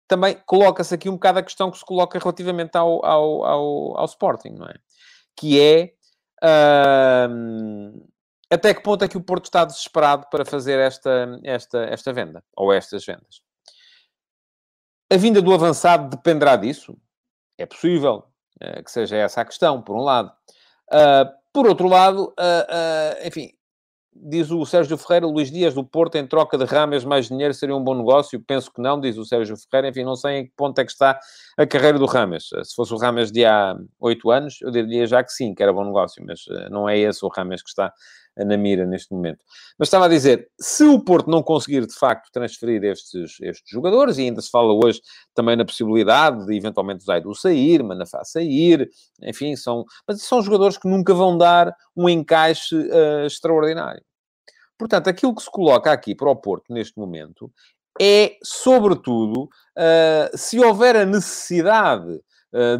também 0.08 0.36
coloca-se 0.46 0.94
aqui 0.94 1.08
um 1.08 1.14
bocado 1.14 1.38
a 1.38 1.42
questão 1.42 1.70
que 1.70 1.78
se 1.78 1.84
coloca 1.84 2.18
relativamente 2.18 2.76
ao, 2.76 3.04
ao, 3.04 3.44
ao, 3.44 3.98
ao 3.98 4.04
Sporting, 4.04 4.50
não 4.50 4.66
é? 4.66 4.74
Que 5.36 5.60
é 5.60 5.94
uh, 6.44 8.02
até 8.52 8.74
que 8.74 8.82
ponto 8.82 9.02
é 9.02 9.08
que 9.08 9.16
o 9.16 9.22
Porto 9.22 9.46
está 9.46 9.64
desesperado 9.64 10.26
para 10.30 10.44
fazer 10.44 10.78
esta, 10.78 11.40
esta, 11.42 11.84
esta 11.84 12.12
venda, 12.12 12.44
ou 12.54 12.70
estas 12.70 13.02
vendas. 13.02 13.40
A 15.10 15.16
vinda 15.16 15.40
do 15.40 15.54
avançado 15.54 16.14
dependerá 16.14 16.56
disso? 16.56 16.94
É 17.56 17.64
possível 17.64 18.26
uh, 18.62 18.84
que 18.84 18.90
seja 18.90 19.16
essa 19.16 19.40
a 19.40 19.44
questão, 19.46 19.80
por 19.80 19.96
um 19.96 20.02
lado. 20.02 20.30
Uh, 20.90 21.32
por 21.50 21.66
outro 21.66 21.88
lado, 21.88 22.34
uh, 22.38 23.26
enfim, 23.26 23.52
diz 24.14 24.50
o 24.50 24.64
Sérgio 24.66 24.96
Ferreira, 24.96 25.26
Luís 25.26 25.50
Dias 25.50 25.74
do 25.74 25.84
Porto, 25.84 26.16
em 26.16 26.26
troca 26.26 26.58
de 26.58 26.64
Rames, 26.64 27.04
mais 27.04 27.28
dinheiro 27.28 27.54
seria 27.54 27.74
um 27.74 27.82
bom 27.82 27.94
negócio? 27.94 28.40
Penso 28.40 28.72
que 28.72 28.80
não, 28.80 29.00
diz 29.00 29.16
o 29.16 29.24
Sérgio 29.24 29.56
Ferreira. 29.56 29.88
Enfim, 29.88 30.04
não 30.04 30.16
sei 30.16 30.38
em 30.38 30.44
que 30.46 30.52
ponto 30.56 30.78
é 30.78 30.84
que 30.84 30.92
está 30.92 31.18
a 31.56 31.66
carreira 31.66 31.98
do 31.98 32.06
Rames. 32.06 32.50
Se 32.64 32.74
fosse 32.74 32.92
o 32.92 32.96
Rames 32.98 33.32
de 33.32 33.44
há 33.44 33.76
oito 34.00 34.30
anos, 34.30 34.58
eu 34.62 34.70
diria 34.70 35.06
já 35.06 35.22
que 35.22 35.32
sim, 35.32 35.54
que 35.54 35.62
era 35.62 35.72
bom 35.72 35.84
negócio, 35.84 36.22
mas 36.26 36.44
eh, 36.50 36.68
não 36.68 36.88
é 36.88 36.98
esse 36.98 37.24
o 37.24 37.28
Rames 37.28 37.62
que 37.62 37.68
está 37.68 37.92
na 38.36 38.56
mira 38.56 38.86
neste 38.86 39.12
momento. 39.12 39.44
Mas 39.78 39.88
estava 39.88 40.06
a 40.06 40.08
dizer, 40.08 40.48
se 40.58 40.84
o 40.84 41.00
Porto 41.00 41.30
não 41.30 41.42
conseguir 41.42 41.86
de 41.86 41.94
facto 41.94 42.30
transferir 42.32 42.82
estes, 42.84 43.38
estes 43.40 43.70
jogadores, 43.70 44.18
e 44.18 44.22
ainda 44.22 44.40
se 44.40 44.50
fala 44.50 44.72
hoje 44.72 45.00
também 45.34 45.56
na 45.56 45.64
possibilidade 45.64 46.46
de 46.46 46.56
eventualmente 46.56 47.02
o 47.02 47.06
Zaidu 47.06 47.34
sair, 47.34 47.82
Manafá 47.82 48.24
sair, 48.24 48.88
enfim, 49.22 49.54
são, 49.56 49.84
mas 50.06 50.22
são 50.22 50.42
jogadores 50.42 50.78
que 50.78 50.88
nunca 50.88 51.12
vão 51.14 51.36
dar 51.36 51.74
um 51.96 52.08
encaixe 52.08 52.74
uh, 52.74 53.26
extraordinário. 53.26 54.02
Portanto, 54.78 55.08
aquilo 55.08 55.34
que 55.34 55.42
se 55.42 55.50
coloca 55.50 55.92
aqui 55.92 56.14
para 56.14 56.30
o 56.30 56.36
Porto 56.36 56.72
neste 56.72 56.98
momento 56.98 57.52
é, 58.00 58.36
sobretudo, 58.42 59.44
uh, 59.44 60.36
se 60.36 60.58
houver 60.58 60.96
a 60.96 61.04
necessidade 61.04 62.20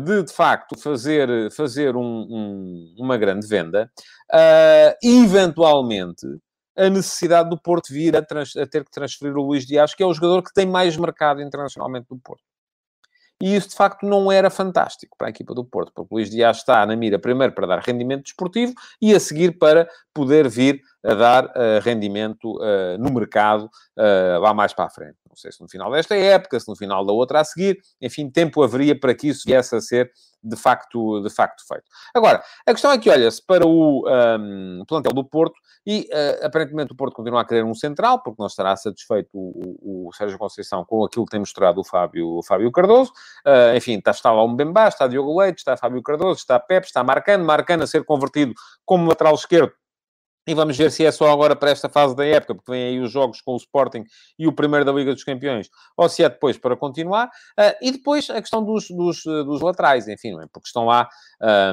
de, 0.05 0.23
de 0.25 0.33
facto, 0.33 0.79
fazer, 0.79 1.51
fazer 1.51 1.97
um, 1.97 2.27
um, 2.29 2.95
uma 2.99 3.17
grande 3.17 3.47
venda, 3.47 3.91
uh, 4.33 4.97
eventualmente 5.03 6.27
a 6.77 6.89
necessidade 6.89 7.51
do 7.51 7.59
Porto 7.59 7.93
vir 7.93 8.17
a, 8.17 8.23
trans, 8.23 8.57
a, 8.57 8.67
ter 8.67 8.85
que 8.85 8.91
transferir 8.91 9.37
o 9.37 9.43
Luís 9.43 9.67
Dias, 9.67 9.95
que 9.95 10.03
é 10.03 10.07
o 10.07 10.13
jogador 10.13 10.43
que 10.43 10.53
tem 10.53 10.67
mais 10.67 10.97
mercado 10.97 11.43
internacionalmente 11.43 12.07
do 12.09 12.19
Porto. 12.19 12.43
E 13.43 13.57
isso, 13.57 13.71
de 13.71 13.75
facto, 13.75 14.07
não 14.07 14.31
era 14.31 14.49
fantástico 14.51 15.17
para 15.19 15.27
a 15.27 15.31
equipa 15.31 15.53
do 15.53 15.65
Porto, 15.65 15.91
porque 15.93 16.15
o 16.15 16.17
Luís 16.17 16.31
Dias 16.31 16.59
está 16.59 16.87
na 16.87 16.95
mira 16.95 17.19
primeiro 17.19 17.53
para 17.53 17.67
dar 17.67 17.81
rendimento 17.81 18.23
desportivo 18.23 18.73
e 19.01 19.13
a 19.13 19.19
seguir 19.19 19.59
para 19.59 19.89
poder 20.15 20.49
vir 20.49 20.81
a 21.05 21.15
dar 21.15 21.47
uh, 21.47 21.81
rendimento 21.83 22.57
uh, 22.59 22.97
no 22.99 23.13
mercado 23.13 23.69
lá 24.41 24.55
mais 24.55 24.73
para 24.73 24.87
a 24.87 24.91
frente. 24.91 25.17
Não 25.33 25.37
sei 25.37 25.51
se 25.51 25.63
no 25.63 25.69
final 25.69 25.91
desta 25.91 26.15
época, 26.15 26.61
se 26.61 26.69
no 26.69 26.77
final 26.77 27.07
da 27.07 27.13
outra 27.13 27.41
a 27.41 27.45
seguir, 27.45 27.79
enfim, 28.03 28.29
tempo 28.29 28.63
haveria 28.63 28.99
para 28.99 29.15
que 29.15 29.29
isso 29.29 29.45
viesse 29.47 29.75
a 29.75 29.81
ser 29.81 30.13
de 30.45 30.57
facto, 30.57 31.23
de 31.23 31.31
facto 31.31 31.67
feito. 31.67 31.85
Agora, 32.15 32.43
a 32.67 32.73
questão 32.73 32.91
é 32.93 32.99
que 32.99 33.09
olha-se 33.09 33.41
para 33.45 33.67
o 33.67 34.05
um, 34.07 34.85
plantel 34.87 35.13
do 35.13 35.25
Porto 35.25 35.55
e 35.87 36.09
uh, 36.13 36.47
aparentemente 36.47 36.93
o 36.93 36.97
Porto 36.97 37.15
continua 37.15 37.41
a 37.41 37.45
querer 37.45 37.65
um 37.65 37.75
central, 37.75 38.23
porque 38.23 38.43
não 38.43 38.47
estará 38.47 38.77
satisfeito 38.77 39.31
o, 39.33 39.79
o, 39.81 40.09
o 40.09 40.13
Sérgio 40.13 40.39
Conceição 40.39 40.85
com 40.85 41.05
aquilo 41.05 41.25
que 41.25 41.31
tem 41.31 41.41
mostrado 41.41 41.81
o 41.81 41.85
Fábio, 41.85 42.29
o 42.29 42.43
Fábio 42.43 42.71
Cardoso. 42.71 43.13
Uh, 43.47 43.75
enfim, 43.75 43.99
está, 43.99 44.11
está 44.11 44.31
lá 44.31 44.43
o 44.43 44.49
Mbemba, 44.49 44.89
está 44.89 45.07
Diogo 45.07 45.41
Leite, 45.41 45.59
está 45.59 45.77
Fábio 45.77 46.03
Cardoso, 46.03 46.41
está 46.41 46.59
Pepe, 46.61 46.89
está 46.89 47.03
Marcano, 47.03 47.45
Marcano 47.45 47.85
a 47.85 47.87
ser 47.87 48.05
convertido 48.05 48.53
como 48.85 49.09
lateral 49.09 49.35
esquerdo 49.35 49.73
e 50.47 50.55
vamos 50.55 50.77
ver 50.77 50.91
se 50.91 51.05
é 51.05 51.13
só 51.13 51.31
agora 51.31 51.55
para 51.55 51.71
esta 51.71 51.89
fase 51.89 52.17
da 52.17 52.25
época, 52.25 52.55
porque 52.55 52.71
vem 52.71 52.83
aí 52.83 53.01
os 53.01 53.13
jogos 53.13 53.41
com 53.41 53.53
o 53.53 53.57
Sporting 53.57 54.05
e 54.39 54.47
o 54.47 54.53
primeiro 54.53 54.85
da 54.85 54.93
Liga 54.93 55.13
dos 55.13 55.23
Campeões, 55.23 55.69
ou 55.97 56.09
se 56.09 56.25
é 56.25 56.29
depois 56.29 56.59
para 56.59 56.77
continuar. 56.77 57.27
Uh, 57.59 57.75
e 57.81 57.93
depois 57.93 58.29
a 58.29 58.41
questão 58.41 58.65
dos, 58.65 58.89
dos, 58.91 59.23
dos 59.23 59.61
laterais, 59.61 60.09
enfim, 60.09 60.33
é? 60.41 60.47
porque 60.53 60.67
estão 60.67 60.87
lá 60.87 61.09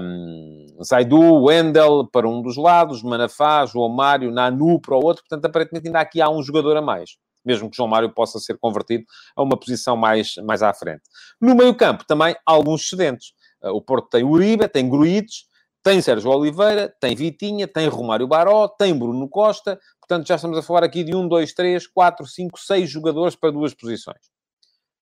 um, 0.02 0.68
Zaidu, 0.84 1.44
Wendel 1.44 2.08
para 2.12 2.28
um 2.28 2.42
dos 2.42 2.58
lados, 2.58 3.02
Manafá, 3.02 3.66
João 3.66 3.90
Mário, 3.90 4.32
Nanu 4.32 4.80
para 4.80 4.96
o 4.96 5.04
outro. 5.04 5.24
Portanto, 5.24 5.46
aparentemente 5.46 5.88
ainda 5.88 6.00
aqui 6.00 6.22
há 6.22 6.30
um 6.30 6.44
jogador 6.44 6.78
a 6.78 6.82
mais. 6.82 7.18
Mesmo 7.44 7.70
que 7.70 7.78
João 7.78 7.90
Mário 7.90 8.14
possa 8.14 8.38
ser 8.38 8.58
convertido 8.60 9.06
a 9.36 9.42
uma 9.42 9.58
posição 9.58 9.96
mais, 9.98 10.36
mais 10.44 10.62
à 10.62 10.74
frente. 10.74 11.02
No 11.42 11.56
meio 11.56 11.74
campo, 11.74 12.06
também 12.06 12.36
alguns 12.46 12.84
excedentes. 12.84 13.34
O 13.62 13.82
Porto 13.82 14.10
tem 14.10 14.24
Uribe, 14.24 14.68
tem 14.68 14.88
Gruites, 14.88 15.49
tem 15.84 16.02
Sérgio 16.02 16.30
Oliveira, 16.32 16.94
tem 17.00 17.16
Vitinha, 17.16 17.68
tem 17.68 17.88
Romário 17.88 18.28
Baró, 18.28 18.68
tem 18.68 18.98
Bruno 18.98 19.28
Costa. 19.30 19.80
Portanto, 20.00 20.28
já 20.28 20.36
estamos 20.36 20.58
a 20.58 20.62
falar 20.62 20.84
aqui 20.84 21.04
de 21.04 21.16
um, 21.16 21.28
dois, 21.28 21.54
três, 21.54 21.88
quatro, 21.88 22.26
cinco, 22.26 22.60
seis 22.60 22.90
jogadores 22.90 23.36
para 23.36 23.52
duas 23.52 23.74
posições. 23.74 24.20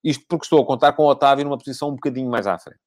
Isto 0.04 0.24
porque 0.28 0.44
estou 0.44 0.62
a 0.62 0.66
contar 0.66 0.92
com 0.92 1.02
o 1.04 1.08
Otávio 1.08 1.44
numa 1.44 1.58
posição 1.58 1.88
um 1.88 1.94
bocadinho 1.94 2.30
mais 2.30 2.46
à 2.46 2.58
frente. 2.58 2.80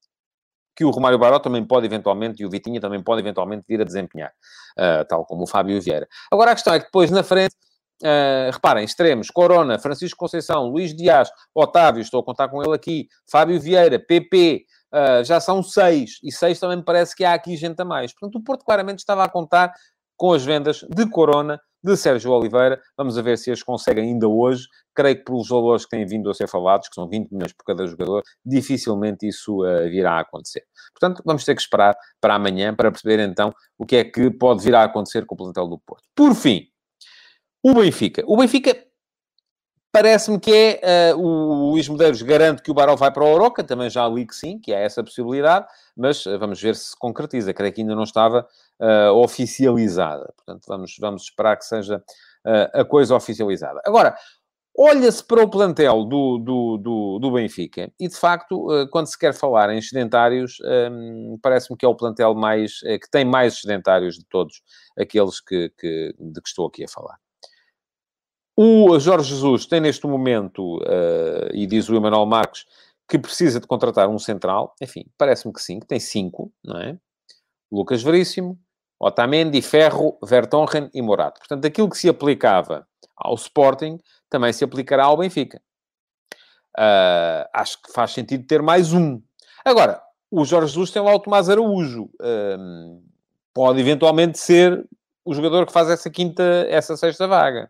Que 0.75 0.85
o 0.85 0.89
Romário 0.89 1.19
Baró 1.19 1.39
também 1.39 1.65
pode 1.65 1.85
eventualmente, 1.85 2.41
e 2.41 2.45
o 2.45 2.49
Vitinha 2.49 2.79
também 2.79 3.03
pode 3.03 3.21
eventualmente 3.21 3.65
vir 3.67 3.81
a 3.81 3.83
desempenhar. 3.83 4.31
Uh, 4.79 5.05
tal 5.07 5.25
como 5.25 5.43
o 5.43 5.47
Fábio 5.47 5.81
Vieira. 5.81 6.07
Agora, 6.31 6.51
a 6.51 6.55
questão 6.55 6.73
é 6.73 6.79
que 6.79 6.85
depois, 6.85 7.11
na 7.11 7.23
frente, 7.23 7.55
Uh, 8.01 8.51
reparem, 8.51 8.83
extremos, 8.83 9.29
Corona, 9.29 9.77
Francisco 9.77 10.17
Conceição, 10.17 10.67
Luís 10.67 10.95
Dias, 10.95 11.29
Otávio, 11.53 12.01
estou 12.01 12.19
a 12.19 12.23
contar 12.23 12.49
com 12.49 12.63
ele 12.63 12.73
aqui, 12.73 13.07
Fábio 13.29 13.61
Vieira, 13.61 13.99
PP, 13.99 14.65
uh, 14.91 15.23
já 15.23 15.39
são 15.39 15.61
seis, 15.61 16.19
e 16.23 16.31
seis 16.31 16.59
também 16.59 16.77
me 16.77 16.83
parece 16.83 17.15
que 17.15 17.23
há 17.23 17.33
aqui 17.33 17.55
gente 17.55 17.79
a 17.79 17.85
mais. 17.85 18.11
Portanto, 18.11 18.39
o 18.39 18.43
Porto 18.43 18.65
claramente 18.65 18.99
estava 18.99 19.23
a 19.23 19.29
contar 19.29 19.71
com 20.17 20.33
as 20.33 20.43
vendas 20.43 20.85
de 20.89 21.09
Corona, 21.09 21.59
de 21.83 21.97
Sérgio 21.97 22.31
Oliveira. 22.31 22.79
Vamos 22.95 23.15
ver 23.15 23.37
se 23.37 23.51
as 23.51 23.63
consegue 23.63 24.01
ainda 24.01 24.27
hoje. 24.27 24.67
Creio 24.93 25.17
que 25.17 25.23
pelos 25.23 25.49
valores 25.49 25.83
que 25.83 25.89
têm 25.89 26.05
vindo 26.05 26.29
a 26.29 26.33
ser 26.33 26.47
falados, 26.47 26.87
que 26.87 26.95
são 26.95 27.07
20 27.09 27.31
milhões 27.31 27.53
por 27.53 27.63
cada 27.65 27.87
jogador, 27.87 28.21
dificilmente 28.45 29.27
isso 29.27 29.63
uh, 29.63 29.89
virá 29.89 30.13
a 30.13 30.19
acontecer. 30.19 30.63
Portanto, 30.93 31.23
vamos 31.25 31.43
ter 31.43 31.55
que 31.55 31.61
esperar 31.61 31.95
para 32.19 32.35
amanhã 32.35 32.75
para 32.75 32.91
perceber 32.91 33.19
então 33.19 33.53
o 33.77 33.85
que 33.85 33.95
é 33.95 34.03
que 34.03 34.29
pode 34.29 34.63
vir 34.63 34.75
a 34.75 34.83
acontecer 34.83 35.25
com 35.25 35.33
o 35.33 35.37
plantel 35.37 35.67
do 35.67 35.79
Porto. 35.79 36.03
Por 36.15 36.35
fim, 36.35 36.67
o 37.63 37.73
Benfica. 37.73 38.23
O 38.25 38.37
Benfica 38.37 38.75
Parece-me 39.93 40.39
que 40.39 40.79
é, 40.81 41.13
uh, 41.13 41.19
o 41.19 41.71
Luís 41.71 41.89
Medeiros 41.89 42.21
garante 42.21 42.61
que 42.61 42.71
o 42.71 42.73
Baró 42.73 42.95
vai 42.95 43.11
para 43.11 43.25
o 43.25 43.27
Oroca, 43.27 43.61
também 43.61 43.89
já 43.89 44.07
li 44.07 44.25
que 44.25 44.33
sim, 44.33 44.57
que 44.57 44.73
há 44.73 44.79
essa 44.79 45.03
possibilidade, 45.03 45.67
mas 45.97 46.25
uh, 46.25 46.39
vamos 46.39 46.61
ver 46.61 46.77
se 46.77 46.91
se 46.91 46.97
concretiza, 46.97 47.53
creio 47.53 47.73
que 47.73 47.81
ainda 47.81 47.93
não 47.93 48.03
estava 48.03 48.47
uh, 48.79 49.11
oficializada. 49.17 50.33
Portanto, 50.37 50.63
vamos, 50.65 50.95
vamos 50.97 51.23
esperar 51.23 51.57
que 51.57 51.65
seja 51.65 52.01
a 52.73 52.83
coisa 52.83 53.15
oficializada. 53.15 53.79
Agora, 53.85 54.15
olha-se 54.75 55.23
para 55.23 55.43
o 55.43 55.49
plantel 55.49 56.05
do, 56.05 56.39
do, 56.39 56.77
do, 56.77 57.19
do, 57.19 57.31
Benfica 57.31 57.91
e, 57.99 58.07
de 58.07 58.15
facto, 58.15 58.65
quando 58.89 59.05
se 59.05 59.19
quer 59.19 59.31
falar 59.31 59.69
em 59.69 59.79
sedentários, 59.79 60.57
um, 60.91 61.37
parece-me 61.39 61.77
que 61.77 61.85
é 61.85 61.87
o 61.87 61.93
plantel 61.93 62.33
mais, 62.33 62.79
que 62.79 63.11
tem 63.11 63.23
mais 63.23 63.61
sedentários 63.61 64.15
de 64.15 64.25
todos 64.25 64.63
aqueles 64.97 65.39
que, 65.39 65.71
que, 65.77 66.15
de 66.17 66.41
que 66.41 66.49
estou 66.49 66.65
aqui 66.65 66.83
a 66.83 66.87
falar. 66.87 67.19
O 68.55 68.99
Jorge 68.99 69.29
Jesus 69.29 69.65
tem 69.65 69.79
neste 69.79 70.05
momento, 70.05 70.77
uh, 70.77 71.49
e 71.53 71.65
diz 71.65 71.89
o 71.89 71.95
Emanuel 71.95 72.25
Marques, 72.25 72.65
que 73.07 73.17
precisa 73.17 73.59
de 73.59 73.67
contratar 73.67 74.09
um 74.09 74.19
central. 74.19 74.75
Enfim, 74.81 75.05
parece-me 75.17 75.53
que 75.53 75.61
sim, 75.61 75.79
que 75.79 75.87
tem 75.87 75.99
cinco, 75.99 76.51
não 76.63 76.79
é? 76.79 76.97
Lucas 77.71 78.03
Veríssimo, 78.03 78.59
Otamendi, 78.99 79.61
Ferro, 79.61 80.17
Vertonghen 80.23 80.89
e 80.93 81.01
Morato. 81.01 81.39
Portanto, 81.39 81.65
aquilo 81.65 81.89
que 81.89 81.97
se 81.97 82.07
aplicava 82.07 82.87
ao 83.17 83.35
Sporting 83.35 83.97
também 84.29 84.53
se 84.53 84.63
aplicará 84.63 85.05
ao 85.05 85.17
Benfica. 85.17 85.61
Uh, 86.77 87.43
acho 87.53 87.81
que 87.81 87.91
faz 87.91 88.11
sentido 88.11 88.45
ter 88.45 88.61
mais 88.61 88.93
um. 88.93 89.21
Agora, 89.65 90.01
o 90.29 90.45
Jorge 90.45 90.67
Jesus 90.67 90.91
tem 90.91 91.01
lá 91.01 91.13
o 91.13 91.19
Tomás 91.19 91.49
Araújo. 91.49 92.03
Uh, 92.21 93.03
pode 93.53 93.79
eventualmente 93.79 94.37
ser 94.39 94.87
o 95.25 95.33
jogador 95.33 95.65
que 95.65 95.73
faz 95.73 95.89
essa 95.89 96.09
quinta, 96.09 96.43
essa 96.69 96.95
sexta 96.95 97.27
vaga. 97.27 97.69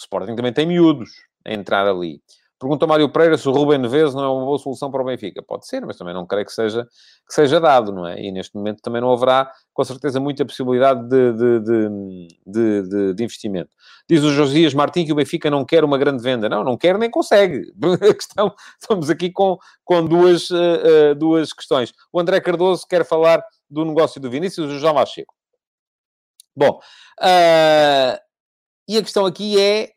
O 0.00 0.02
Sporting 0.02 0.34
também 0.34 0.52
tem 0.52 0.66
miúdos 0.66 1.10
a 1.44 1.52
entrar 1.52 1.86
ali. 1.86 2.22
Pergunta 2.58 2.86
Mário 2.86 3.08
Pereira 3.08 3.38
se 3.38 3.48
o 3.48 3.52
Ruben 3.52 3.78
Neves 3.78 4.12
não 4.12 4.22
é 4.22 4.28
uma 4.28 4.44
boa 4.44 4.58
solução 4.58 4.90
para 4.90 5.00
o 5.00 5.04
Benfica. 5.04 5.42
Pode 5.42 5.66
ser, 5.66 5.84
mas 5.84 5.96
também 5.96 6.12
não 6.12 6.26
creio 6.26 6.44
que 6.44 6.52
seja, 6.52 6.86
que 7.26 7.32
seja 7.32 7.58
dado, 7.58 7.90
não 7.90 8.06
é? 8.06 8.20
E 8.20 8.30
neste 8.30 8.54
momento 8.54 8.82
também 8.82 9.00
não 9.00 9.10
haverá, 9.10 9.50
com 9.72 9.82
certeza, 9.82 10.20
muita 10.20 10.44
possibilidade 10.44 11.08
de, 11.08 11.32
de, 11.32 11.60
de, 12.46 13.14
de, 13.14 13.24
investimento. 13.24 13.70
Diz 14.08 14.22
o 14.22 14.30
Josias 14.30 14.74
Martins 14.74 15.06
que 15.06 15.12
o 15.12 15.14
Benfica 15.14 15.50
não 15.50 15.64
quer 15.64 15.84
uma 15.84 15.96
grande 15.96 16.22
venda. 16.22 16.50
Não, 16.50 16.62
não 16.62 16.76
quer 16.76 16.98
nem 16.98 17.10
consegue. 17.10 17.72
Estamos 18.78 19.08
aqui 19.08 19.30
com, 19.30 19.56
com 19.82 20.04
duas, 20.04 20.50
uh, 20.50 21.14
duas 21.16 21.54
questões. 21.54 21.94
O 22.12 22.20
André 22.20 22.42
Cardoso 22.42 22.86
quer 22.86 23.06
falar 23.06 23.42
do 23.70 23.86
negócio 23.86 24.20
do 24.20 24.28
Vinícius 24.30 24.70
e 24.70 24.76
o 24.76 24.78
João 24.78 24.94
Macheco. 24.94 25.34
Bom, 26.54 26.78
uh, 27.22 28.29
e 28.90 28.98
a 28.98 29.02
questão 29.02 29.24
aqui 29.24 29.56
é 29.60 29.92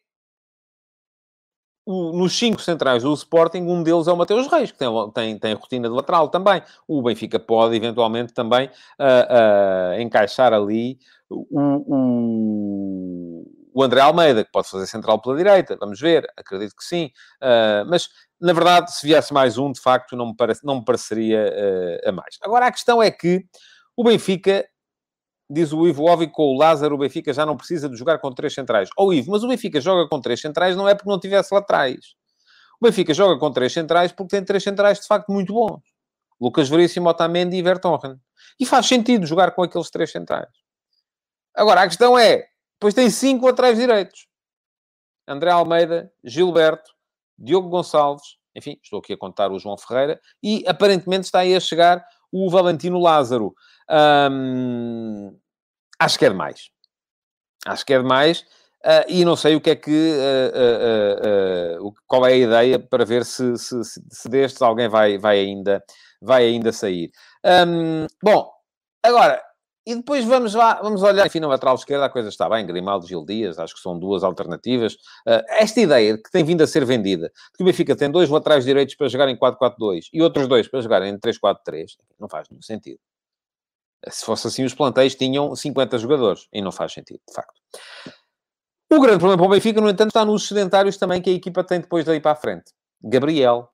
o, 1.83 2.11
nos 2.15 2.37
cinco 2.37 2.61
centrais 2.61 3.01
do 3.01 3.11
Sporting, 3.11 3.63
um 3.63 3.81
deles 3.81 4.07
é 4.07 4.11
o 4.11 4.15
Mateus 4.15 4.45
Reis, 4.45 4.71
que 4.71 4.77
tem, 4.77 4.87
tem, 5.11 5.39
tem 5.39 5.53
rotina 5.55 5.89
de 5.89 5.95
lateral 5.95 6.29
também. 6.29 6.61
O 6.87 7.01
Benfica 7.01 7.39
pode, 7.39 7.75
eventualmente, 7.75 8.35
também 8.35 8.67
uh, 8.67 9.95
uh, 9.97 9.99
encaixar 9.99 10.53
ali 10.53 10.99
o, 11.27 11.47
o, 11.89 13.45
o, 13.73 13.83
André 13.83 14.01
Almeida, 14.01 14.45
que 14.45 14.51
pode 14.51 14.69
fazer 14.69 14.85
central 14.85 15.19
pela 15.19 15.37
direita. 15.37 15.75
Vamos 15.79 15.99
ver, 15.99 16.31
acredito 16.37 16.75
que 16.75 16.83
sim. 16.85 17.09
Uh, 17.41 17.89
mas, 17.89 18.07
na 18.39 18.53
verdade, 18.53 18.93
se 18.93 19.07
viesse 19.07 19.33
mais 19.33 19.57
um, 19.57 19.71
de 19.71 19.81
facto, 19.81 20.15
não 20.15 20.27
me, 20.27 20.35
parece, 20.35 20.63
não 20.63 20.75
me 20.75 20.85
pareceria 20.85 21.99
a 22.05 22.11
mais. 22.11 22.37
Agora, 22.43 22.67
a 22.67 22.71
questão 22.71 23.01
é 23.01 23.09
que 23.09 23.43
o 23.97 24.03
Benfica 24.03 24.63
diz 25.53 25.71
o 25.71 25.87
Ivo 25.87 26.05
Óbvio, 26.05 26.29
com 26.31 26.53
o 26.53 26.57
Lázaro, 26.57 26.95
o 26.95 26.97
Benfica 26.97 27.33
já 27.33 27.45
não 27.45 27.55
precisa 27.55 27.87
de 27.89 27.95
jogar 27.95 28.19
com 28.19 28.31
três 28.31 28.53
centrais. 28.53 28.89
Ou 28.97 29.09
oh, 29.09 29.13
Ivo, 29.13 29.31
mas 29.31 29.43
o 29.43 29.47
Benfica 29.47 29.79
joga 29.79 30.07
com 30.09 30.19
três 30.19 30.41
centrais 30.41 30.75
não 30.75 30.87
é 30.87 30.95
porque 30.95 31.09
não 31.09 31.19
tivesse 31.19 31.53
laterais. 31.53 32.15
O 32.81 32.85
Benfica 32.85 33.13
joga 33.13 33.39
com 33.39 33.51
três 33.51 33.71
centrais 33.71 34.11
porque 34.11 34.35
tem 34.35 34.43
três 34.43 34.63
centrais 34.63 34.99
de 34.99 35.07
facto 35.07 35.31
muito 35.31 35.53
bons. 35.53 35.81
Lucas 36.41 36.67
Veríssimo, 36.67 37.07
Otamendi 37.07 37.55
e 37.57 37.61
Vertonghen. 37.61 38.19
E 38.59 38.65
faz 38.65 38.87
sentido 38.87 39.25
jogar 39.25 39.51
com 39.51 39.63
aqueles 39.63 39.89
três 39.89 40.11
centrais. 40.11 40.49
Agora, 41.55 41.83
a 41.83 41.87
questão 41.87 42.17
é, 42.17 42.45
depois 42.73 42.93
tem 42.93 43.09
cinco 43.09 43.45
laterais 43.45 43.77
direitos. 43.77 44.27
André 45.27 45.51
Almeida, 45.51 46.11
Gilberto, 46.23 46.91
Diogo 47.37 47.69
Gonçalves, 47.69 48.37
enfim, 48.55 48.77
estou 48.83 48.99
aqui 48.99 49.13
a 49.13 49.17
contar 49.17 49.51
o 49.51 49.59
João 49.59 49.77
Ferreira, 49.77 50.19
e 50.41 50.63
aparentemente 50.67 51.25
está 51.25 51.39
aí 51.39 51.55
a 51.55 51.59
chegar 51.59 52.05
o 52.31 52.49
Valentino 52.49 52.99
Lázaro. 52.99 53.53
Hum, 54.31 55.37
acho 56.03 56.19
que 56.19 56.25
é 56.25 56.29
demais. 56.29 56.69
Acho 57.65 57.85
que 57.85 57.93
é 57.93 57.97
demais. 57.97 58.45
Uh, 58.85 59.07
e 59.07 59.23
não 59.23 59.37
sei 59.37 59.55
o 59.55 59.61
que 59.61 59.69
é 59.69 59.75
que. 59.75 59.89
Uh, 59.89 61.87
uh, 61.87 61.93
qual 62.05 62.25
é 62.25 62.33
a 62.33 62.37
ideia 62.37 62.79
para 62.79 63.05
ver 63.05 63.23
se, 63.23 63.57
se, 63.57 63.81
se, 63.83 64.29
destes 64.29 64.61
alguém 64.61 64.89
vai, 64.89 65.17
vai, 65.17 65.39
ainda, 65.39 65.81
vai 66.21 66.45
ainda 66.45 66.71
sair. 66.73 67.09
Um, 67.45 68.05
bom, 68.21 68.51
agora. 69.01 69.41
E 69.85 69.95
depois 69.95 70.23
vamos 70.23 70.53
lá, 70.53 70.81
vamos 70.81 71.03
olhar, 71.03 71.27
enfim, 71.27 71.41
na 71.41 71.47
lateral 71.49 71.75
esquerda 71.75 72.05
a 72.05 72.09
coisa 72.09 72.29
está 72.29 72.47
bem, 72.47 72.65
Grimaldo, 72.65 73.05
Gil 73.05 73.25
Dias, 73.25 73.59
acho 73.59 73.75
que 73.75 73.81
são 73.81 73.99
duas 73.99 74.23
alternativas. 74.23 74.95
esta 75.49 75.81
ideia 75.81 76.17
que 76.17 76.31
tem 76.31 76.41
vindo 76.41 76.61
a 76.61 76.67
ser 76.67 76.85
vendida, 76.85 77.29
que 77.53 77.61
o 77.61 77.65
Benfica 77.65 77.93
tem 77.93 78.09
dois 78.09 78.29
laterais 78.29 78.63
direitos 78.63 78.95
para 78.95 79.09
jogar 79.09 79.27
em 79.27 79.37
4-4-2 79.37 80.05
e 80.13 80.21
outros 80.21 80.47
dois 80.47 80.69
para 80.69 80.79
jogar 80.79 81.03
em 81.03 81.19
3-4-3, 81.19 81.97
não 82.17 82.29
faz 82.29 82.47
nenhum 82.49 82.61
sentido. 82.61 82.99
Se 84.09 84.25
fosse 84.25 84.47
assim, 84.47 84.63
os 84.63 84.73
plantéis 84.73 85.15
tinham 85.15 85.55
50 85.55 85.97
jogadores. 85.97 86.47
E 86.53 86.61
não 86.61 86.71
faz 86.71 86.93
sentido, 86.93 87.19
de 87.27 87.33
facto. 87.33 87.53
O 88.91 88.99
grande 88.99 89.17
problema 89.17 89.37
para 89.37 89.47
o 89.47 89.49
Benfica, 89.49 89.81
no 89.81 89.89
entanto, 89.89 90.09
está 90.09 90.23
nos 90.23 90.47
sedentários 90.47 90.97
também 90.97 91.21
que 91.21 91.29
a 91.29 91.33
equipa 91.33 91.63
tem 91.63 91.79
depois 91.79 92.05
daí 92.05 92.19
para 92.19 92.31
a 92.31 92.35
frente. 92.35 92.71
Gabriel. 93.01 93.69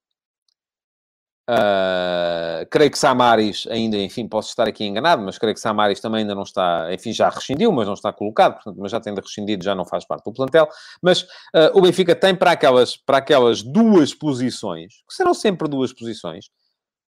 Uh, 1.49 2.63
creio 2.69 2.91
que 2.91 2.97
Samaris 2.97 3.65
ainda, 3.71 3.97
enfim, 3.97 4.27
posso 4.27 4.49
estar 4.49 4.67
aqui 4.67 4.85
enganado, 4.85 5.23
mas 5.23 5.39
creio 5.39 5.55
que 5.55 5.59
Samaris 5.59 5.99
também 5.99 6.21
ainda 6.21 6.35
não 6.35 6.43
está, 6.43 6.93
enfim, 6.93 7.11
já 7.11 7.27
rescindiu, 7.27 7.71
mas 7.71 7.87
não 7.87 7.95
está 7.95 8.13
colocado, 8.13 8.53
portanto, 8.53 8.77
mas 8.79 8.91
já 8.91 8.99
tendo 8.99 9.19
rescindido, 9.19 9.63
já 9.63 9.73
não 9.73 9.83
faz 9.83 10.05
parte 10.05 10.25
do 10.25 10.31
plantel. 10.31 10.69
Mas 11.01 11.23
uh, 11.23 11.71
o 11.73 11.81
Benfica 11.81 12.15
tem 12.15 12.35
para 12.35 12.51
aquelas, 12.51 12.95
para 12.95 13.17
aquelas 13.17 13.63
duas 13.63 14.13
posições, 14.13 14.93
que 15.09 15.15
serão 15.15 15.33
sempre 15.33 15.67
duas 15.67 15.91
posições, 15.91 16.51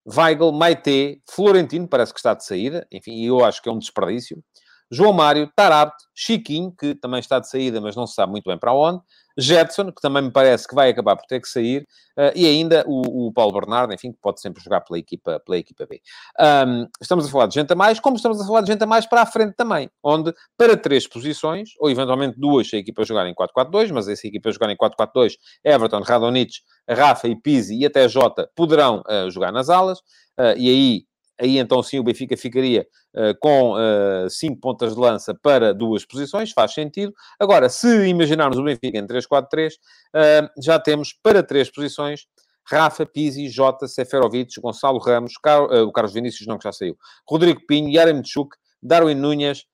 Weigl, 0.06 0.52
Maite, 0.52 1.22
Florentino, 1.30 1.88
parece 1.88 2.12
que 2.12 2.18
está 2.18 2.34
de 2.34 2.44
saída, 2.44 2.86
enfim, 2.90 3.24
eu 3.24 3.44
acho 3.44 3.62
que 3.62 3.68
é 3.68 3.72
um 3.72 3.78
desperdício. 3.78 4.42
João 4.90 5.12
Mário, 5.12 5.50
Tarabt, 5.54 5.94
Chiquinho, 6.14 6.74
que 6.76 6.96
também 6.96 7.20
está 7.20 7.38
de 7.38 7.48
saída, 7.48 7.80
mas 7.80 7.94
não 7.94 8.06
se 8.06 8.14
sabe 8.14 8.32
muito 8.32 8.46
bem 8.48 8.58
para 8.58 8.74
onde. 8.74 9.00
Jetson, 9.40 9.92
que 9.92 10.00
também 10.00 10.22
me 10.22 10.30
parece 10.30 10.66
que 10.68 10.74
vai 10.74 10.90
acabar 10.90 11.16
por 11.16 11.26
ter 11.26 11.40
que 11.40 11.48
sair, 11.48 11.86
uh, 12.18 12.32
e 12.34 12.46
ainda 12.46 12.84
o, 12.86 13.28
o, 13.28 13.32
Paulo 13.32 13.52
Bernardo, 13.52 13.92
enfim, 13.94 14.12
que 14.12 14.18
pode 14.20 14.40
sempre 14.40 14.62
jogar 14.62 14.80
pela 14.82 14.98
equipa, 14.98 15.40
pela 15.40 15.58
equipa 15.58 15.86
B. 15.86 16.00
Um, 16.38 16.86
estamos 17.00 17.26
a 17.26 17.30
falar 17.30 17.46
de 17.46 17.54
gente 17.54 17.72
a 17.72 17.76
mais, 17.76 17.98
como 17.98 18.16
estamos 18.16 18.40
a 18.40 18.46
falar 18.46 18.60
de 18.62 18.72
gente 18.72 18.82
a 18.82 18.86
mais 18.86 19.06
para 19.06 19.22
a 19.22 19.26
frente 19.26 19.54
também, 19.56 19.90
onde 20.02 20.32
para 20.56 20.76
três 20.76 21.06
posições, 21.06 21.70
ou 21.78 21.90
eventualmente 21.90 22.38
duas, 22.38 22.68
se 22.68 22.76
a 22.76 22.78
equipa 22.78 23.04
jogar 23.04 23.26
em 23.26 23.34
4-4-2, 23.34 23.92
mas 23.92 24.06
se 24.06 24.26
a 24.26 24.28
equipa 24.28 24.52
jogar 24.52 24.70
em 24.70 24.76
4-4-2, 24.76 25.34
Everton, 25.64 26.02
Radonich, 26.02 26.60
Rafa 26.88 27.28
e 27.28 27.36
Pizzi 27.36 27.78
e 27.78 27.86
até 27.86 28.08
Jota 28.08 28.50
poderão 28.54 29.02
uh, 29.08 29.30
jogar 29.30 29.52
nas 29.52 29.70
alas, 29.70 29.98
uh, 30.38 30.56
e 30.56 30.68
aí 30.68 31.09
aí 31.40 31.58
então 31.58 31.82
sim 31.82 31.98
o 31.98 32.02
Benfica 32.02 32.36
ficaria 32.36 32.86
uh, 33.14 33.38
com 33.40 33.72
uh, 33.72 34.28
cinco 34.28 34.60
pontas 34.60 34.94
de 34.94 35.00
lança 35.00 35.34
para 35.34 35.72
duas 35.72 36.04
posições, 36.04 36.52
faz 36.52 36.72
sentido. 36.74 37.12
Agora, 37.38 37.68
se 37.68 38.06
imaginarmos 38.06 38.58
o 38.58 38.62
Benfica 38.62 38.98
em 38.98 39.06
3-4-3, 39.06 39.72
uh, 39.72 39.76
eh, 40.14 40.48
já 40.62 40.78
temos 40.78 41.12
para 41.22 41.42
três 41.42 41.70
posições 41.70 42.26
Rafa, 42.66 43.06
Pizzi, 43.06 43.48
Jota, 43.48 43.88
Seferovic, 43.88 44.60
Gonçalo 44.60 44.98
Ramos, 44.98 45.32
Car 45.42 45.62
o 45.62 45.90
Carlos 45.90 46.12
Vinícius, 46.12 46.46
não 46.46 46.58
que 46.58 46.64
já 46.64 46.72
saiu, 46.72 46.96
Rodrigo 47.28 47.60
Pinho, 47.66 47.88
Yaremchuk, 47.88 48.56
Darwin 48.82 49.16
Núñez, 49.16 49.64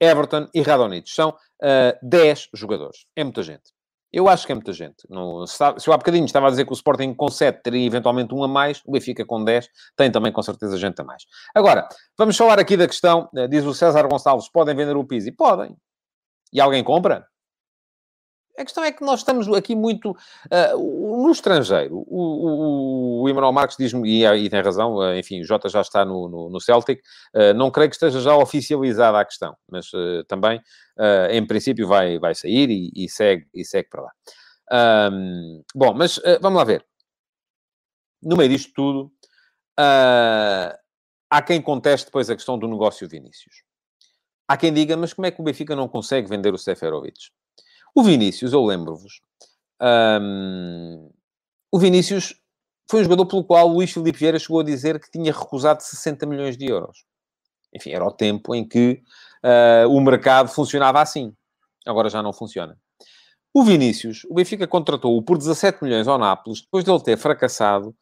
Everton 0.00 0.48
e 0.54 0.62
Radonich. 0.62 1.10
São 1.10 1.30
uh, 1.30 1.98
10 2.02 2.48
jogadores. 2.54 3.06
É 3.14 3.24
muita 3.24 3.42
gente. 3.42 3.75
Eu 4.12 4.28
acho 4.28 4.46
que 4.46 4.52
é 4.52 4.54
muita 4.54 4.72
gente. 4.72 5.06
Não, 5.10 5.46
se, 5.46 5.56
se 5.78 5.88
eu 5.88 5.92
há 5.92 5.96
bocadinho 5.96 6.24
estava 6.24 6.46
a 6.46 6.50
dizer 6.50 6.64
que 6.64 6.72
o 6.72 6.74
Sporting 6.74 7.12
com 7.14 7.28
7 7.28 7.62
teria 7.62 7.86
eventualmente 7.86 8.34
um 8.34 8.42
a 8.42 8.48
mais, 8.48 8.80
o 8.86 8.92
Benfica 8.92 9.24
com 9.24 9.44
10 9.44 9.68
tem 9.96 10.10
também 10.10 10.32
com 10.32 10.42
certeza 10.42 10.78
gente 10.78 11.00
a 11.00 11.04
mais. 11.04 11.24
Agora, 11.54 11.88
vamos 12.16 12.36
falar 12.36 12.58
aqui 12.58 12.76
da 12.76 12.86
questão, 12.86 13.28
eh, 13.36 13.48
diz 13.48 13.64
o 13.64 13.74
César 13.74 14.06
Gonçalves, 14.08 14.48
podem 14.48 14.74
vender 14.74 14.96
o 14.96 15.04
Pizzi? 15.04 15.32
Podem. 15.32 15.76
E 16.52 16.60
alguém 16.60 16.82
compra? 16.82 17.26
A 18.58 18.64
questão 18.64 18.82
é 18.82 18.90
que 18.90 19.04
nós 19.04 19.20
estamos 19.20 19.46
aqui 19.52 19.74
muito 19.74 20.10
uh, 20.10 21.22
no 21.22 21.30
estrangeiro. 21.30 22.04
O, 22.06 23.20
o, 23.20 23.22
o 23.22 23.28
Emanuel 23.28 23.52
Marques 23.52 23.76
diz-me, 23.76 24.08
e, 24.08 24.24
e, 24.24 24.48
tem 24.48 24.62
razão, 24.62 24.96
uh, 24.96 25.14
enfim, 25.14 25.40
o 25.42 25.44
Jota 25.44 25.68
já 25.68 25.82
está 25.82 26.04
no, 26.04 26.28
no, 26.28 26.48
no 26.48 26.60
Celtic. 26.60 27.02
Uh, 27.34 27.52
não 27.54 27.70
creio 27.70 27.90
que 27.90 27.96
esteja 27.96 28.18
já 28.20 28.34
oficializada 28.34 29.20
a 29.20 29.24
questão, 29.24 29.54
mas 29.70 29.90
também, 30.28 30.60
em 31.30 31.46
princípio, 31.46 31.86
vai, 31.86 32.18
vai 32.18 32.34
sair 32.34 32.70
e, 32.70 32.90
e, 32.94 33.08
segue, 33.08 33.46
e 33.54 33.64
segue 33.64 33.88
para 33.90 34.02
lá. 34.02 34.10
Um, 35.12 35.62
bom, 35.74 35.92
mas 35.94 36.20
vamos 36.40 36.58
lá 36.58 36.64
ver. 36.64 36.84
No 38.22 38.36
meio 38.36 38.48
disto 38.48 38.72
tudo, 38.74 39.12
há 39.76 41.42
quem 41.42 41.60
conteste 41.60 42.06
depois 42.06 42.30
a 42.30 42.34
questão 42.34 42.58
do 42.58 42.66
negócio 42.66 43.08
Vinícius. 43.08 43.62
Há 44.48 44.56
quem 44.56 44.72
diga, 44.72 44.96
mas 44.96 45.12
como 45.12 45.26
é 45.26 45.30
que 45.30 45.40
o 45.40 45.44
Benfica 45.44 45.76
não 45.76 45.88
consegue 45.88 46.28
vender 46.28 46.54
o 46.54 46.58
Seferovic? 46.58 47.30
O 47.98 48.02
Vinícius, 48.02 48.52
eu 48.52 48.62
lembro-vos, 48.62 49.22
um, 50.20 51.10
o 51.72 51.78
Vinícius 51.78 52.38
foi 52.90 53.00
um 53.00 53.04
jogador 53.04 53.24
pelo 53.24 53.42
qual 53.42 53.70
o 53.70 53.72
Luís 53.72 53.90
Filipe 53.90 54.18
Vieira 54.18 54.38
chegou 54.38 54.60
a 54.60 54.64
dizer 54.64 55.00
que 55.00 55.10
tinha 55.10 55.32
recusado 55.32 55.82
60 55.82 56.26
milhões 56.26 56.58
de 56.58 56.66
euros. 56.66 57.06
Enfim, 57.74 57.92
era 57.92 58.04
o 58.04 58.12
tempo 58.12 58.54
em 58.54 58.68
que 58.68 59.00
uh, 59.42 59.88
o 59.88 59.98
mercado 60.02 60.50
funcionava 60.50 61.00
assim. 61.00 61.34
Agora 61.86 62.10
já 62.10 62.22
não 62.22 62.34
funciona. 62.34 62.78
O 63.54 63.64
Vinícius, 63.64 64.24
o 64.28 64.34
Benfica 64.34 64.66
contratou-o 64.66 65.22
por 65.22 65.38
17 65.38 65.82
milhões 65.82 66.06
ao 66.06 66.18
Nápoles, 66.18 66.60
depois 66.60 66.84
de 66.84 66.90
ele 66.90 67.02
ter 67.02 67.16
fracassado 67.16 67.96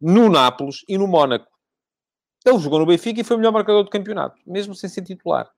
no 0.00 0.28
Nápoles 0.28 0.84
e 0.88 0.98
no 0.98 1.06
Mónaco. 1.06 1.46
Ele 2.44 2.58
jogou 2.58 2.80
no 2.80 2.86
Benfica 2.86 3.20
e 3.20 3.24
foi 3.24 3.36
o 3.36 3.38
melhor 3.38 3.52
marcador 3.52 3.84
do 3.84 3.90
campeonato, 3.90 4.42
mesmo 4.44 4.74
sem 4.74 4.90
ser 4.90 5.04
titular 5.04 5.48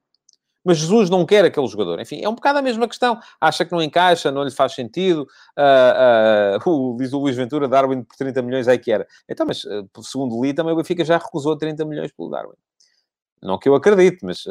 mas 0.64 0.78
Jesus 0.78 1.10
não 1.10 1.26
quer 1.26 1.44
aquele 1.44 1.66
jogador. 1.66 2.00
Enfim, 2.00 2.20
é 2.22 2.28
um 2.28 2.34
bocado 2.34 2.58
a 2.58 2.62
mesma 2.62 2.86
questão. 2.86 3.18
Acha 3.40 3.64
que 3.64 3.72
não 3.72 3.82
encaixa, 3.82 4.30
não 4.30 4.44
lhe 4.44 4.50
faz 4.50 4.74
sentido. 4.74 5.26
Uh, 5.58 6.58
uh, 6.66 6.70
o, 6.94 6.96
diz 6.96 7.12
o 7.12 7.18
Luís 7.18 7.36
Ventura, 7.36 7.68
Darwin 7.68 8.02
por 8.02 8.16
30 8.16 8.42
milhões 8.42 8.68
é 8.68 8.78
que 8.78 8.92
era. 8.92 9.06
Então, 9.28 9.46
mas 9.46 9.64
uh, 9.64 9.88
segundo 10.02 10.40
li, 10.42 10.54
também 10.54 10.72
o 10.72 10.76
Benfica 10.76 11.04
já 11.04 11.18
recusou 11.18 11.56
30 11.56 11.84
milhões 11.84 12.12
pelo 12.12 12.30
Darwin. 12.30 12.56
Não 13.42 13.58
que 13.58 13.68
eu 13.68 13.74
acredite, 13.74 14.24
mas 14.24 14.44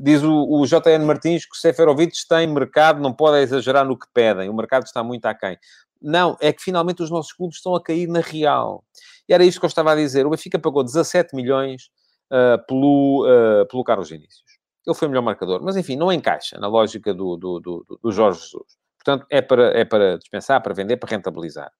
diz 0.00 0.22
o, 0.22 0.32
o, 0.32 0.64
JN 0.64 1.04
Martins 1.04 1.44
que 1.44 1.56
o 1.56 1.58
Seferovic 1.58 2.16
tem 2.28 2.46
mercado, 2.46 3.00
não 3.00 3.12
pode 3.12 3.42
exagerar 3.42 3.84
no 3.84 3.98
que 3.98 4.06
pedem. 4.14 4.48
O 4.48 4.54
mercado 4.54 4.84
está 4.84 5.02
muito 5.02 5.26
aquém. 5.26 5.58
Não, 6.00 6.36
é 6.40 6.52
que 6.52 6.62
finalmente 6.62 7.02
os 7.02 7.10
nossos 7.10 7.32
clubes 7.32 7.56
estão 7.56 7.74
a 7.74 7.82
cair 7.82 8.06
na 8.06 8.20
real. 8.20 8.84
E 9.28 9.34
era 9.34 9.44
isto 9.44 9.58
que 9.58 9.66
eu 9.66 9.68
estava 9.68 9.90
a 9.90 9.96
dizer. 9.96 10.24
O 10.24 10.30
Benfica 10.30 10.56
pagou 10.56 10.84
17 10.84 11.34
milhões 11.34 11.90
uh, 12.32 12.64
pelo, 12.66 13.26
uh, 13.26 13.66
pelo 13.68 13.84
Carlos 13.84 14.10
Vinícius. 14.10 14.58
Ele 14.86 14.96
foi 14.96 15.06
o 15.06 15.10
melhor 15.10 15.22
marcador, 15.22 15.62
mas 15.62 15.76
enfim, 15.76 15.96
não 15.96 16.12
encaixa 16.12 16.58
na 16.58 16.66
lógica 16.66 17.12
do, 17.12 17.36
do, 17.36 17.60
do, 17.60 17.98
do 18.02 18.12
Jorge 18.12 18.40
Jesus. 18.40 18.78
Portanto, 18.96 19.26
é 19.30 19.40
para, 19.40 19.78
é 19.78 19.84
para 19.84 20.18
dispensar, 20.18 20.62
para 20.62 20.74
vender, 20.74 20.96
para 20.96 21.10
rentabilizar. 21.10 21.70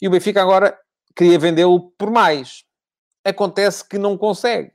E 0.00 0.08
o 0.08 0.10
Benfica 0.10 0.42
agora 0.42 0.78
queria 1.16 1.38
vendê-lo 1.38 1.90
por 1.98 2.10
mais. 2.10 2.64
Acontece 3.24 3.86
que 3.86 3.98
não 3.98 4.16
consegue. 4.16 4.72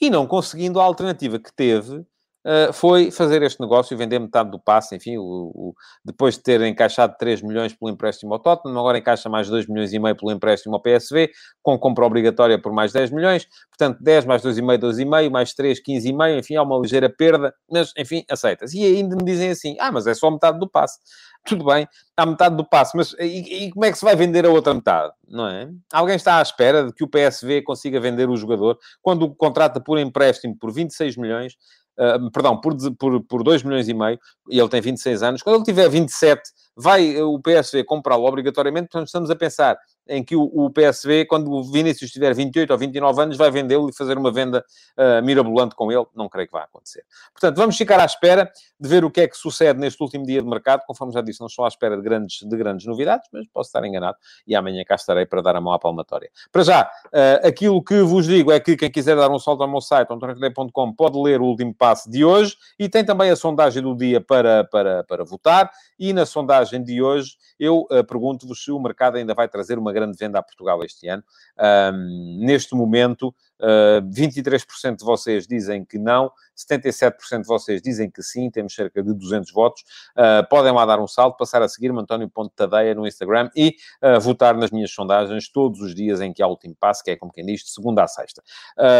E 0.00 0.10
não 0.10 0.26
conseguindo, 0.26 0.80
a 0.80 0.84
alternativa 0.84 1.38
que 1.38 1.52
teve 1.52 2.04
uh, 2.44 2.72
foi 2.72 3.10
fazer 3.10 3.42
este 3.42 3.60
negócio 3.60 3.96
vender 3.96 4.18
metade 4.18 4.50
do 4.50 4.58
passe. 4.58 4.96
Enfim, 4.96 5.16
o, 5.16 5.22
o, 5.22 5.74
depois 6.04 6.36
de 6.36 6.42
ter 6.42 6.60
encaixado 6.62 7.14
3 7.18 7.42
milhões 7.42 7.72
pelo 7.72 7.90
empréstimo 7.90 8.32
ao 8.32 8.40
Tottenham, 8.40 8.78
agora 8.78 8.98
encaixa 8.98 9.28
mais 9.28 9.48
2 9.48 9.66
milhões 9.66 9.92
e 9.92 9.98
meio 9.98 10.16
pelo 10.16 10.32
empréstimo 10.32 10.74
ao 10.74 10.80
PSV, 10.80 11.30
com 11.62 11.78
compra 11.78 12.04
obrigatória 12.04 12.60
por 12.60 12.72
mais 12.72 12.92
10 12.92 13.10
milhões. 13.10 13.46
Portanto, 13.70 14.02
10 14.02 14.26
mais 14.26 14.42
2,5, 14.42 14.78
2,5, 14.78 15.30
mais 15.30 15.54
3, 15.54 15.80
15,5. 15.82 16.38
Enfim, 16.38 16.56
há 16.56 16.62
uma 16.62 16.78
ligeira 16.78 17.08
perda, 17.08 17.54
mas, 17.70 17.92
enfim, 17.96 18.24
aceita-se. 18.30 18.78
E 18.78 18.84
ainda 18.84 19.16
me 19.16 19.24
dizem 19.24 19.50
assim, 19.50 19.76
ah, 19.80 19.90
mas 19.90 20.06
é 20.06 20.14
só 20.14 20.30
metade 20.30 20.58
do 20.58 20.68
passe 20.68 20.98
tudo 21.44 21.64
bem, 21.64 21.88
há 22.16 22.24
metade 22.24 22.56
do 22.56 22.64
passe, 22.64 22.96
mas 22.96 23.14
e, 23.18 23.66
e, 23.66 23.70
como 23.72 23.84
é 23.84 23.90
que 23.90 23.98
se 23.98 24.04
vai 24.04 24.14
vender 24.14 24.46
a 24.46 24.50
outra 24.50 24.72
metade? 24.72 25.12
Não 25.28 25.48
é? 25.48 25.68
Alguém 25.92 26.14
está 26.14 26.38
à 26.38 26.42
espera 26.42 26.86
de 26.86 26.92
que 26.92 27.02
o 27.02 27.08
PSV 27.08 27.62
consiga 27.62 28.00
vender 28.00 28.28
o 28.28 28.36
jogador 28.36 28.78
quando 29.00 29.24
o 29.24 29.34
contrata 29.34 29.80
por 29.80 29.98
empréstimo 29.98 30.56
por 30.56 30.72
26 30.72 31.16
milhões 31.16 31.56
uh, 31.98 32.30
perdão, 32.30 32.60
por, 32.60 32.74
por, 32.96 33.22
por 33.24 33.42
2 33.42 33.62
milhões 33.62 33.88
e 33.88 33.94
meio, 33.94 34.18
e 34.50 34.58
ele 34.58 34.68
tem 34.68 34.80
26 34.80 35.22
anos, 35.22 35.42
quando 35.42 35.56
ele 35.56 35.64
tiver 35.64 35.88
27, 35.88 36.42
vai 36.76 37.20
o 37.20 37.38
PSV 37.38 37.84
comprá-lo 37.84 38.24
obrigatoriamente, 38.24 38.88
portanto 38.88 39.06
estamos 39.06 39.30
a 39.30 39.36
pensar 39.36 39.78
em 40.08 40.22
que 40.22 40.34
o, 40.34 40.70
PSV, 40.70 41.26
quando 41.26 41.50
o 41.50 41.62
Vinícius 41.62 42.10
tiver 42.10 42.34
28 42.34 42.70
ou 42.70 42.78
29 42.78 43.22
anos, 43.22 43.36
vai 43.36 43.50
vendê-lo 43.50 43.88
e 43.88 43.92
fazer 43.94 44.18
uma 44.18 44.32
venda 44.32 44.64
uh, 44.98 45.24
mirabolante 45.24 45.74
com 45.74 45.92
ele. 45.92 46.04
Não 46.14 46.28
creio 46.28 46.48
que 46.48 46.52
vá 46.52 46.64
acontecer. 46.64 47.04
Portanto, 47.32 47.56
vamos 47.56 47.76
ficar 47.76 48.00
à 48.00 48.04
espera 48.04 48.50
de 48.78 48.88
ver 48.88 49.04
o 49.04 49.10
que 49.10 49.20
é 49.20 49.28
que 49.28 49.36
sucede 49.36 49.78
neste 49.78 50.02
último 50.02 50.26
dia 50.26 50.42
de 50.42 50.48
mercado. 50.48 50.82
Conforme 50.86 51.12
já 51.12 51.20
disse, 51.20 51.40
não 51.40 51.46
estou 51.46 51.64
à 51.64 51.68
espera 51.68 51.96
de 51.96 52.02
grandes, 52.02 52.40
de 52.42 52.56
grandes 52.56 52.86
novidades, 52.86 53.28
mas 53.32 53.46
posso 53.52 53.68
estar 53.68 53.84
enganado 53.86 54.16
e 54.46 54.56
amanhã 54.56 54.84
cá 54.84 54.96
estarei 54.96 55.24
para 55.24 55.40
dar 55.40 55.56
a 55.56 55.60
mão 55.60 55.72
à 55.72 55.78
palmatória. 55.78 56.30
Para 56.50 56.64
já, 56.64 56.82
uh, 56.82 57.46
aquilo 57.46 57.82
que 57.82 58.02
vos 58.02 58.26
digo 58.26 58.50
é 58.50 58.58
que 58.58 58.76
quem 58.76 58.90
quiser 58.90 59.16
dar 59.16 59.30
um 59.30 59.38
salto 59.38 59.62
ao 59.62 59.68
meu 59.68 59.80
site, 59.80 60.10
antoniotelei.com, 60.10 60.92
pode 60.94 61.18
ler 61.18 61.40
o 61.40 61.44
último 61.44 61.74
passo 61.74 62.10
de 62.10 62.24
hoje 62.24 62.56
e 62.78 62.88
tem 62.88 63.04
também 63.04 63.30
a 63.30 63.36
sondagem 63.36 63.82
do 63.82 63.94
dia 63.94 64.20
para, 64.20 64.64
para, 64.64 65.04
para 65.04 65.24
votar. 65.24 65.70
E 65.98 66.12
na 66.12 66.26
sondagem 66.26 66.82
de 66.82 67.00
hoje, 67.00 67.36
eu 67.58 67.86
uh, 67.90 68.04
pergunto-vos 68.04 68.64
se 68.64 68.72
o 68.72 68.80
mercado 68.80 69.16
ainda 69.16 69.34
vai 69.34 69.48
trazer 69.48 69.78
uma 69.78 69.91
grande 69.92 70.16
venda 70.16 70.38
a 70.38 70.42
Portugal 70.42 70.82
este 70.84 71.08
ano. 71.08 71.22
Um, 71.58 72.38
neste 72.44 72.74
momento, 72.74 73.34
Uh, 73.62 74.02
23% 74.10 74.96
de 74.96 75.04
vocês 75.04 75.46
dizem 75.46 75.84
que 75.84 75.96
não, 75.96 76.32
77% 76.56 77.42
de 77.42 77.46
vocês 77.46 77.80
dizem 77.80 78.10
que 78.10 78.20
sim, 78.20 78.50
temos 78.50 78.74
cerca 78.74 79.00
de 79.00 79.14
200 79.14 79.52
votos. 79.52 79.82
Uh, 80.16 80.46
podem 80.48 80.72
lá 80.72 80.84
dar 80.84 81.00
um 81.00 81.06
salto, 81.06 81.36
passar 81.36 81.62
a 81.62 81.68
seguir-me, 81.68 82.00
António 82.00 82.28
Tadeia, 82.56 82.92
no 82.92 83.06
Instagram 83.06 83.50
e 83.54 83.76
uh, 84.02 84.20
votar 84.20 84.56
nas 84.56 84.72
minhas 84.72 84.90
sondagens 84.90 85.48
todos 85.48 85.80
os 85.80 85.94
dias 85.94 86.20
em 86.20 86.32
que 86.32 86.42
há 86.42 86.46
o 86.48 86.50
último 86.50 86.74
passo, 86.74 87.04
que 87.04 87.12
é 87.12 87.16
como 87.16 87.30
quem 87.30 87.46
diz, 87.46 87.60
de 87.60 87.70
segunda 87.70 88.02
a 88.02 88.08
sexta. 88.08 88.42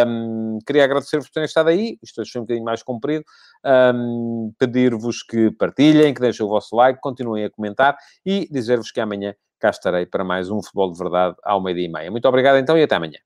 Um, 0.06 0.58
queria 0.64 0.84
agradecer-vos 0.84 1.26
por 1.26 1.34
terem 1.34 1.46
estado 1.46 1.68
aí, 1.68 1.98
isto 2.00 2.20
hoje 2.20 2.30
foi 2.30 2.40
um 2.40 2.44
bocadinho 2.44 2.64
mais 2.64 2.84
comprido. 2.84 3.24
Um, 3.64 4.52
Pedir-vos 4.58 5.24
que 5.24 5.50
partilhem, 5.50 6.14
que 6.14 6.20
deixem 6.20 6.46
o 6.46 6.48
vosso 6.48 6.76
like, 6.76 7.00
continuem 7.00 7.44
a 7.44 7.50
comentar 7.50 7.96
e 8.24 8.46
dizer-vos 8.48 8.92
que 8.92 9.00
amanhã 9.00 9.34
cá 9.62 9.70
estarei 9.70 10.04
para 10.04 10.24
mais 10.24 10.50
um 10.50 10.60
Futebol 10.60 10.90
de 10.90 10.98
Verdade 10.98 11.36
ao 11.44 11.62
meio-dia 11.62 11.86
e 11.86 11.88
meia. 11.88 12.10
Muito 12.10 12.26
obrigado 12.26 12.56
então 12.56 12.76
e 12.76 12.82
até 12.82 12.96
amanhã. 12.96 13.18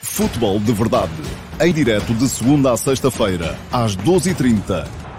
Futebol 0.00 0.58
de 0.58 0.72
Verdade, 0.72 1.12
em 1.60 1.74
direto 1.74 2.14
de 2.14 2.26
segunda 2.26 2.72
a 2.72 2.76
sexta-feira, 2.78 3.54
às 3.70 3.94
12h30 3.98 5.09